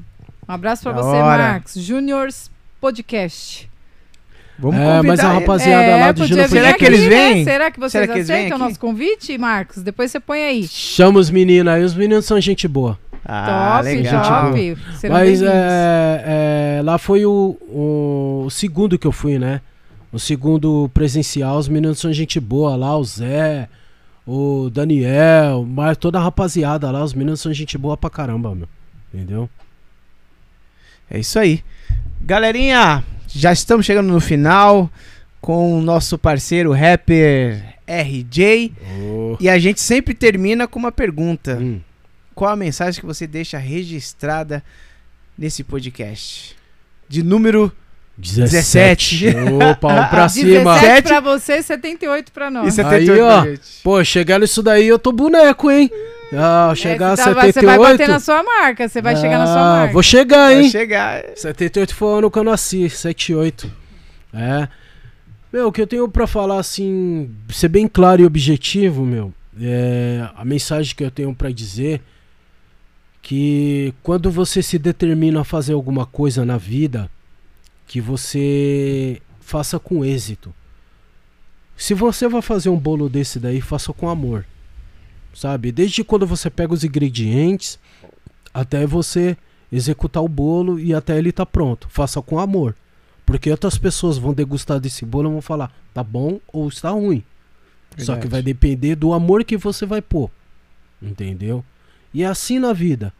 [0.47, 1.43] Um abraço para você, hora.
[1.43, 1.73] Marcos.
[1.73, 2.49] Juniors
[2.79, 3.69] Podcast.
[4.57, 7.37] Vamos é, mas a rapaziada é, lá do Junior Será que eles vêm?
[7.37, 7.43] Né?
[7.43, 9.81] Será que vocês Será que aceitam o nosso convite, Marcos?
[9.81, 10.67] Depois você põe aí.
[10.67, 11.83] Chama os meninos aí.
[11.83, 12.97] Os meninos são gente boa.
[13.25, 14.51] Ah, top, legal.
[14.51, 14.77] top.
[15.09, 19.61] Mas é, é, lá foi o, o segundo que eu fui, né?
[20.11, 23.67] O segundo presencial, os meninos são gente boa lá, o Zé,
[24.27, 28.67] o Daniel, mas toda a rapaziada lá, os meninos são gente boa pra caramba, meu.
[29.11, 29.49] Entendeu?
[31.09, 31.63] É isso aí.
[32.21, 33.03] Galerinha,
[33.35, 34.89] já estamos chegando no final
[35.41, 38.73] com o nosso parceiro rapper RJ.
[39.01, 39.37] Oh.
[39.39, 41.57] E a gente sempre termina com uma pergunta.
[41.59, 41.79] Hum.
[42.35, 44.63] Qual a mensagem que você deixa registrada
[45.37, 46.55] nesse podcast?
[47.09, 47.71] De número
[48.17, 49.25] 17.
[49.27, 49.27] 17.
[49.71, 50.79] Opa, um pra cima.
[50.79, 52.67] 17 pra você, 78 pra nós.
[52.67, 53.57] E 78 aí, ó.
[53.83, 55.91] Pô, chegar nisso daí eu tô boneco, hein?
[56.35, 57.53] Ah, chegar é, a 78.
[57.53, 59.93] Você vai bater na sua marca, você vai ah, chegar na sua marca.
[59.93, 60.61] Vou chegar, hein?
[60.61, 61.23] Vai chegar.
[61.35, 63.71] 78 foi o ano que eu nasci, 78.
[64.33, 64.67] É.
[65.51, 69.31] Meu, o que eu tenho pra falar, assim, ser bem claro e objetivo, meu,
[69.61, 72.01] é a mensagem que eu tenho pra dizer
[73.21, 77.09] que quando você se determina a fazer alguma coisa na vida,
[77.85, 80.53] que você faça com êxito.
[81.77, 84.45] Se você vai fazer um bolo desse daí, faça com amor.
[85.33, 85.71] Sabe?
[85.71, 87.79] Desde quando você pega os ingredientes
[88.53, 89.35] até você
[89.71, 91.87] executar o bolo e até ele tá pronto.
[91.89, 92.75] Faça com amor.
[93.25, 97.23] Porque outras pessoas vão degustar desse bolo e vão falar, tá bom ou está ruim.
[97.89, 98.05] Verdade.
[98.05, 100.29] Só que vai depender do amor que você vai pôr.
[101.01, 101.63] Entendeu?
[102.13, 103.13] E é assim na vida.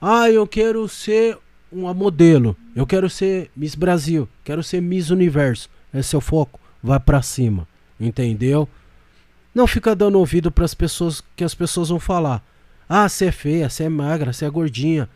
[0.00, 1.38] Ah, eu quero ser
[1.70, 2.56] uma modelo.
[2.74, 5.70] Eu quero ser Miss Brasil, quero ser Miss Universo.
[5.94, 6.60] Esse é o foco.
[6.82, 7.66] Vai para cima,
[7.98, 8.68] entendeu?
[9.54, 12.42] Não fica dando ouvido para as pessoas que as pessoas vão falar.
[12.88, 15.08] Ah, você é feia, você é magra, você é gordinha.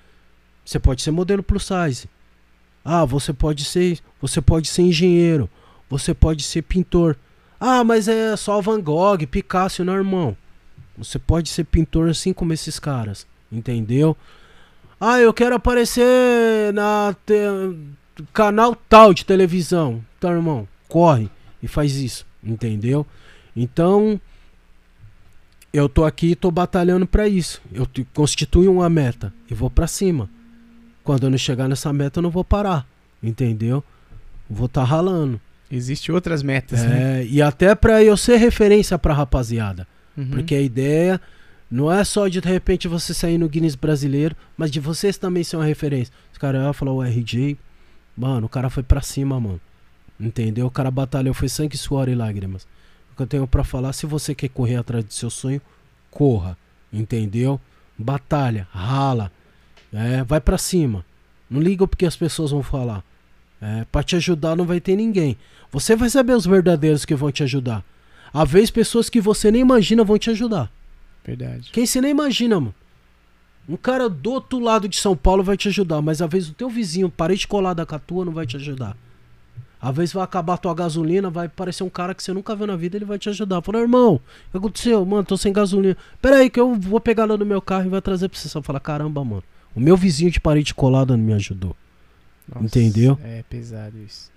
[0.65, 2.09] Você pode ser modelo plus size.
[2.85, 5.49] Ah, você pode ser, você pode ser engenheiro,
[5.89, 7.17] você pode ser pintor.
[7.59, 10.37] Ah, mas é só Van Gogh, Picasso, não, irmão.
[10.97, 14.17] Você pode ser pintor assim como esses caras, entendeu?
[15.01, 17.15] Ah, eu quero aparecer na
[18.33, 20.03] canal tal de televisão.
[20.17, 21.29] Então, irmão, corre
[21.63, 23.07] e faz isso, entendeu?
[23.57, 24.21] Então,
[25.73, 27.61] eu tô aqui e tô batalhando para isso.
[27.73, 30.29] Eu constituo uma meta e vou para cima.
[31.03, 32.87] Quando eu não chegar nessa meta, eu não vou parar,
[33.23, 33.83] entendeu?
[34.49, 35.41] Vou estar tá ralando.
[35.71, 37.27] Existem outras metas, é, né?
[37.27, 39.87] E até para eu ser referência pra rapaziada.
[40.17, 40.29] Uhum.
[40.29, 41.21] Porque a ideia
[41.71, 45.43] não é só de de repente você sair no Guinness brasileiro, mas de vocês também
[45.43, 46.13] ser uma referência.
[46.33, 47.59] Os caras iam falar o RJ,
[48.17, 49.61] mano, o cara foi pra cima, mano.
[50.19, 50.67] Entendeu?
[50.67, 52.67] O cara batalhou, foi sangue, suor e lágrimas.
[53.17, 55.61] Que eu tenho para falar, se você quer correr atrás do seu sonho,
[56.11, 56.57] corra.
[56.93, 57.61] Entendeu?
[57.99, 59.33] Batalha, rala.
[59.93, 61.05] É, vai para cima.
[61.49, 63.03] Não liga porque as pessoas vão falar.
[63.61, 65.37] É, para te ajudar não vai ter ninguém.
[65.71, 67.83] Você vai saber os verdadeiros que vão te ajudar.
[68.33, 70.71] Há vezes pessoas que você nem imagina vão te ajudar.
[71.25, 71.71] Verdade.
[71.73, 72.75] Quem você nem imagina, mano.
[73.69, 76.55] Um cara do outro lado de São Paulo vai te ajudar, mas às vezes o
[76.55, 78.97] teu vizinho, parede colada com a tua, não vai te ajudar.
[79.81, 82.67] Às vezes vai acabar a tua gasolina, vai aparecer um cara que você nunca viu
[82.67, 83.61] na vida, ele vai te ajudar.
[83.63, 85.05] Fala, irmão, o que aconteceu?
[85.05, 85.97] Mano, tô sem gasolina.
[86.21, 88.49] Pera aí que eu vou pegar lá no meu carro e vai trazer pra você.
[88.49, 89.45] Você fala, caramba, mano.
[89.75, 91.77] O meu vizinho de parede colada não me ajudou.
[92.49, 93.19] Nossa, Entendeu?
[93.23, 94.31] É pesado isso.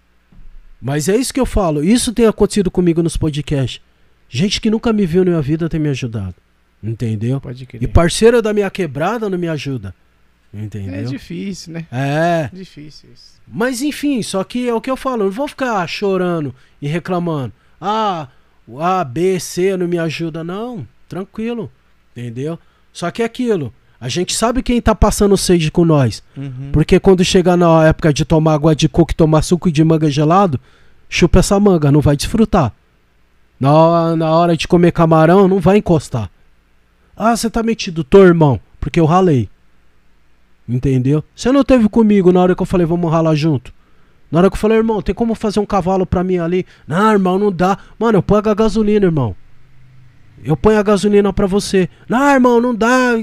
[0.81, 1.83] Mas é isso que eu falo.
[1.83, 3.81] Isso tem acontecido comigo nos podcasts.
[4.27, 6.35] Gente que nunca me viu na minha vida tem me ajudado.
[6.83, 7.39] Entendeu?
[7.39, 7.81] Pode crer.
[7.81, 9.93] E parceira da minha quebrada não me ajuda.
[10.53, 10.95] Entendeu?
[10.95, 11.85] É difícil, né?
[11.91, 12.49] É.
[12.51, 13.39] Difícil isso.
[13.47, 16.87] Mas enfim, só que é o que eu falo, eu não vou ficar chorando e
[16.87, 17.53] reclamando.
[17.79, 18.27] Ah,
[18.67, 20.43] o A, B, C não me ajuda.
[20.43, 21.71] Não, tranquilo.
[22.15, 22.59] Entendeu?
[22.91, 23.73] Só que é aquilo.
[24.01, 26.23] A gente sabe quem tá passando sede com nós.
[26.35, 26.69] Uhum.
[26.71, 30.09] Porque quando chegar na época de tomar água de coco e tomar suco de manga
[30.09, 30.59] gelado,
[31.09, 32.73] chupa essa manga, não vai desfrutar.
[33.59, 36.29] Na hora, na hora de comer camarão, não vai encostar.
[37.15, 39.49] Ah, você tá metido, tô, irmão, porque eu ralei.
[40.69, 41.23] Entendeu?
[41.35, 43.73] Você não teve comigo na hora que eu falei, vamos ralar junto.
[44.31, 46.63] Na hora que eu falei, irmão, tem como fazer um cavalo pra mim ali?
[46.87, 47.79] Não, irmão, não dá.
[47.97, 49.35] Mano, eu ponho a gasolina, irmão.
[50.43, 51.89] Eu ponho a gasolina pra você.
[52.07, 53.13] Não, irmão, não dá.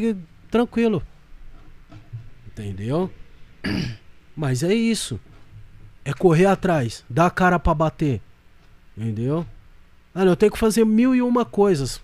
[0.50, 1.00] Tranquilo.
[2.48, 3.08] Entendeu?
[4.34, 5.20] Mas é isso.
[6.04, 8.20] É correr atrás, dar a cara pra bater.
[8.98, 9.46] Entendeu?
[10.12, 12.00] Mano, eu tenho que fazer mil e uma coisas.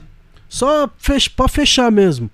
[0.48, 2.30] Só fech pra fechar mesmo.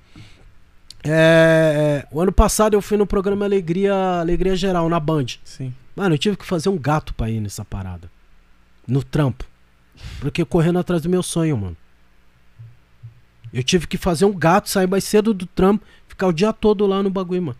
[1.04, 5.26] É, é, o ano passado eu fui no programa Alegria, Alegria Geral, na Band.
[5.44, 5.72] Sim.
[5.94, 8.10] Mano, eu tive que fazer um gato pra ir nessa parada.
[8.86, 9.44] No trampo.
[10.20, 11.76] Porque correndo atrás do meu sonho, mano.
[13.52, 16.86] Eu tive que fazer um gato, sair mais cedo do trampo, ficar o dia todo
[16.86, 17.58] lá no bagulho, mano.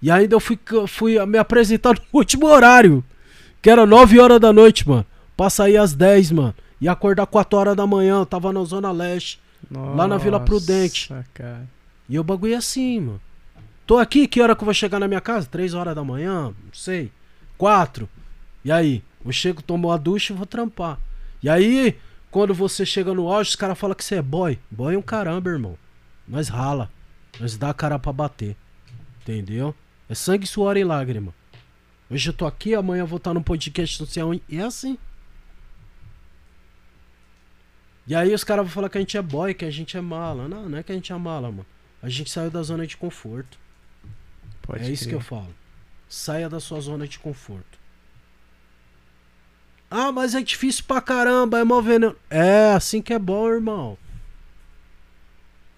[0.00, 3.04] E ainda eu fui, fui me apresentar no último horário.
[3.60, 5.04] Que era 9 horas da noite, mano.
[5.36, 6.54] Pra sair às 10, mano.
[6.80, 8.18] E acordar 4 horas da manhã.
[8.20, 9.40] Eu tava na Zona Leste.
[9.70, 11.12] Lá na Vila Prudente.
[11.12, 11.75] Nossa, cara.
[12.08, 13.20] E o bagulho é assim, mano.
[13.86, 15.46] Tô aqui, que hora que eu vou chegar na minha casa?
[15.46, 16.46] 3 horas da manhã?
[16.46, 17.12] Não sei.
[17.56, 18.08] 4.
[18.64, 19.02] E aí?
[19.24, 20.98] Eu chego, tomo a ducha e vou trampar.
[21.42, 21.98] E aí,
[22.30, 24.58] quando você chega no auge, os caras falam que você é boy.
[24.70, 25.78] Boy é um caramba, irmão.
[26.26, 26.90] Nós rala.
[27.40, 28.56] Nós dá a cara pra bater.
[29.20, 29.74] Entendeu?
[30.08, 31.34] É sangue, suor e lágrima.
[32.08, 34.42] Hoje eu tô aqui, amanhã eu vou estar no podcast não sei aonde.
[34.48, 34.96] E é assim.
[38.06, 40.00] E aí os caras vão falar que a gente é boy, que a gente é
[40.00, 40.48] mala.
[40.48, 41.66] Não, não é que a gente é mala, mano.
[42.02, 43.58] A gente saiu da zona de conforto.
[44.62, 45.10] Pode é isso crer.
[45.10, 45.54] que eu falo.
[46.08, 47.78] Saia da sua zona de conforto.
[49.90, 52.16] Ah, mas é difícil pra caramba, é mó veneno.
[52.28, 53.96] É, assim que é bom, irmão.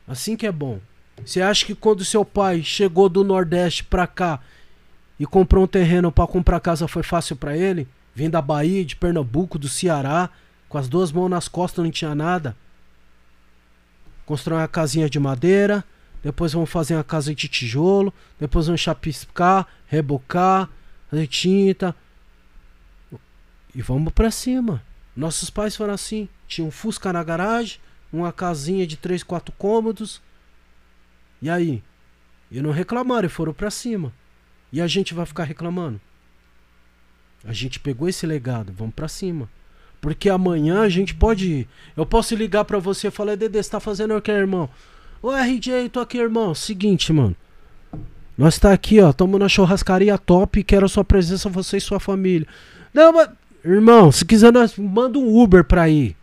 [0.07, 0.81] Assim que é bom.
[1.25, 4.41] Você acha que quando seu pai chegou do Nordeste pra cá
[5.19, 7.87] e comprou um terreno pra comprar casa foi fácil pra ele?
[8.15, 10.31] Vem da Bahia, de Pernambuco, do Ceará,
[10.69, 12.57] com as duas mãos nas costas, não tinha nada.
[14.25, 15.85] Constrói uma casinha de madeira,
[16.23, 20.69] depois vamos fazer uma casa de tijolo, depois vamos chapiscar, rebocar,
[21.11, 21.95] fazer tinta.
[23.75, 24.83] E vamos pra cima.
[25.15, 26.29] Nossos pais foram assim.
[26.47, 27.79] Tinha um Fusca na garagem,
[28.13, 30.21] uma casinha de 3, 4 cômodos.
[31.41, 31.83] E aí?
[32.51, 34.13] E não reclamaram e foram pra cima.
[34.73, 36.01] E a gente vai ficar reclamando?
[37.45, 39.49] A gente pegou esse legado, vamos pra cima.
[40.01, 41.69] Porque amanhã a gente pode ir.
[41.97, 44.69] Eu posso ligar pra você e falar, Dedê, você tá fazendo o que, irmão?
[45.23, 46.55] Ô RJ, tô aqui, irmão.
[46.55, 47.35] Seguinte, mano.
[48.37, 49.13] Nós tá aqui, ó.
[49.13, 50.63] Tamo na churrascaria top.
[50.63, 52.47] Quero a sua presença, você e sua família.
[52.95, 53.31] Não, mas.
[53.65, 56.17] Irmão, se quiser, nós manda um Uber pra ir.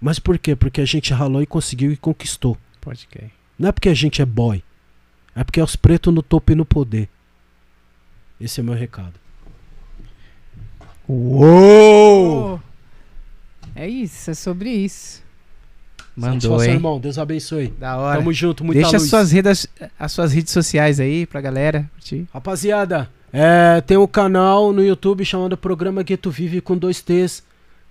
[0.00, 0.56] Mas por quê?
[0.56, 2.56] Porque a gente ralou e conseguiu e conquistou.
[2.80, 3.30] Pode crer.
[3.58, 4.62] Não é porque a gente é boy.
[5.34, 7.08] É porque é os pretos no topo e no poder.
[8.40, 9.14] Esse é meu recado.
[11.08, 12.54] Uou!
[12.54, 12.60] Oh.
[13.74, 15.22] É isso, é sobre isso.
[16.16, 16.72] Mandou, hein?
[16.72, 16.98] irmão.
[16.98, 17.68] Deus abençoe.
[17.78, 18.18] Da hora.
[18.18, 19.10] Tamo junto, muita Deixa as luz.
[19.10, 19.66] suas, redes,
[19.98, 22.26] as suas redes sociais aí pra galera curtir.
[22.32, 27.42] Rapaziada, é, tem um canal no YouTube chamado Programa Gueto Vive com dois T's.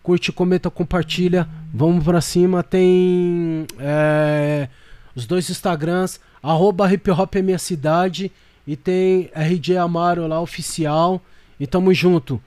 [0.01, 1.47] Curte, comenta, compartilha.
[1.73, 2.63] Vamos pra cima.
[2.63, 4.67] Tem é,
[5.15, 6.19] os dois Instagrams.
[6.41, 8.31] Arroba Hip Hop é minha cidade.
[8.67, 11.21] E tem RJ Amaro lá, oficial.
[11.59, 12.41] E tamo junto.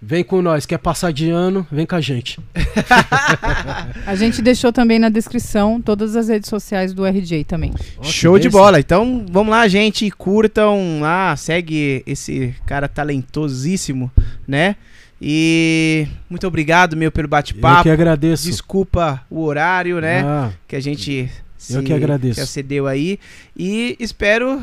[0.00, 0.66] Vem com nós.
[0.66, 1.66] Quer passar de ano?
[1.72, 2.38] Vem com a gente.
[4.06, 7.72] A gente deixou também na descrição todas as redes sociais do RJ também.
[7.72, 8.78] Que Show de bola.
[8.78, 10.10] Então, vamos lá, gente.
[10.10, 14.10] Curtam lá, segue esse cara talentosíssimo,
[14.46, 14.76] né?
[15.20, 17.82] E muito obrigado, meu, pelo Eu bate-papo.
[17.84, 18.44] que agradeço.
[18.44, 20.22] Desculpa o horário, né?
[20.22, 21.30] Ah, Que a gente
[21.70, 22.34] Eu que agradeço.
[22.34, 23.18] se acedeu aí.
[23.56, 24.62] E espero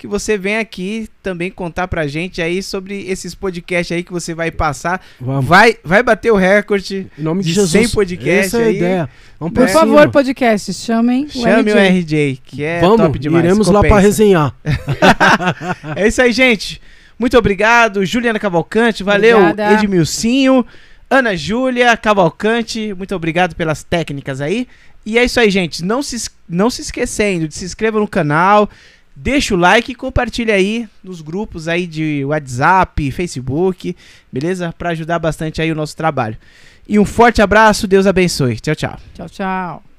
[0.00, 4.32] que você venha aqui também contar pra gente aí sobre esses podcasts aí que você
[4.34, 4.98] vai passar.
[5.20, 5.44] vamos.
[5.44, 7.06] Vai, vai bater o recorde.
[7.18, 7.70] Em nome de, de Jesus.
[7.72, 8.76] 100 podcast Essa é a aí.
[8.76, 9.10] ideia.
[9.38, 11.88] Vamos Por pra favor, podcast, chamem o Chame o RJ.
[12.00, 13.44] RJ, que é Vamos, top demais.
[13.44, 14.06] iremos lá pra compensa.
[14.06, 14.54] resenhar.
[15.96, 16.80] É isso aí, gente.
[17.18, 19.74] Muito obrigado, Juliana Cavalcante, valeu, Obrigada.
[19.74, 20.64] Edmilcinho,
[21.10, 24.66] Ana Júlia Cavalcante, muito obrigado pelas técnicas aí.
[25.04, 25.84] E é isso aí, gente.
[25.84, 28.68] Não se, não se esquecendo de se inscrever no canal,
[29.22, 33.94] deixa o like e compartilha aí nos grupos aí de WhatsApp, Facebook,
[34.32, 34.74] beleza?
[34.76, 36.36] Para ajudar bastante aí o nosso trabalho.
[36.88, 38.58] E um forte abraço, Deus abençoe.
[38.58, 38.98] Tchau, tchau.
[39.14, 39.89] Tchau, tchau.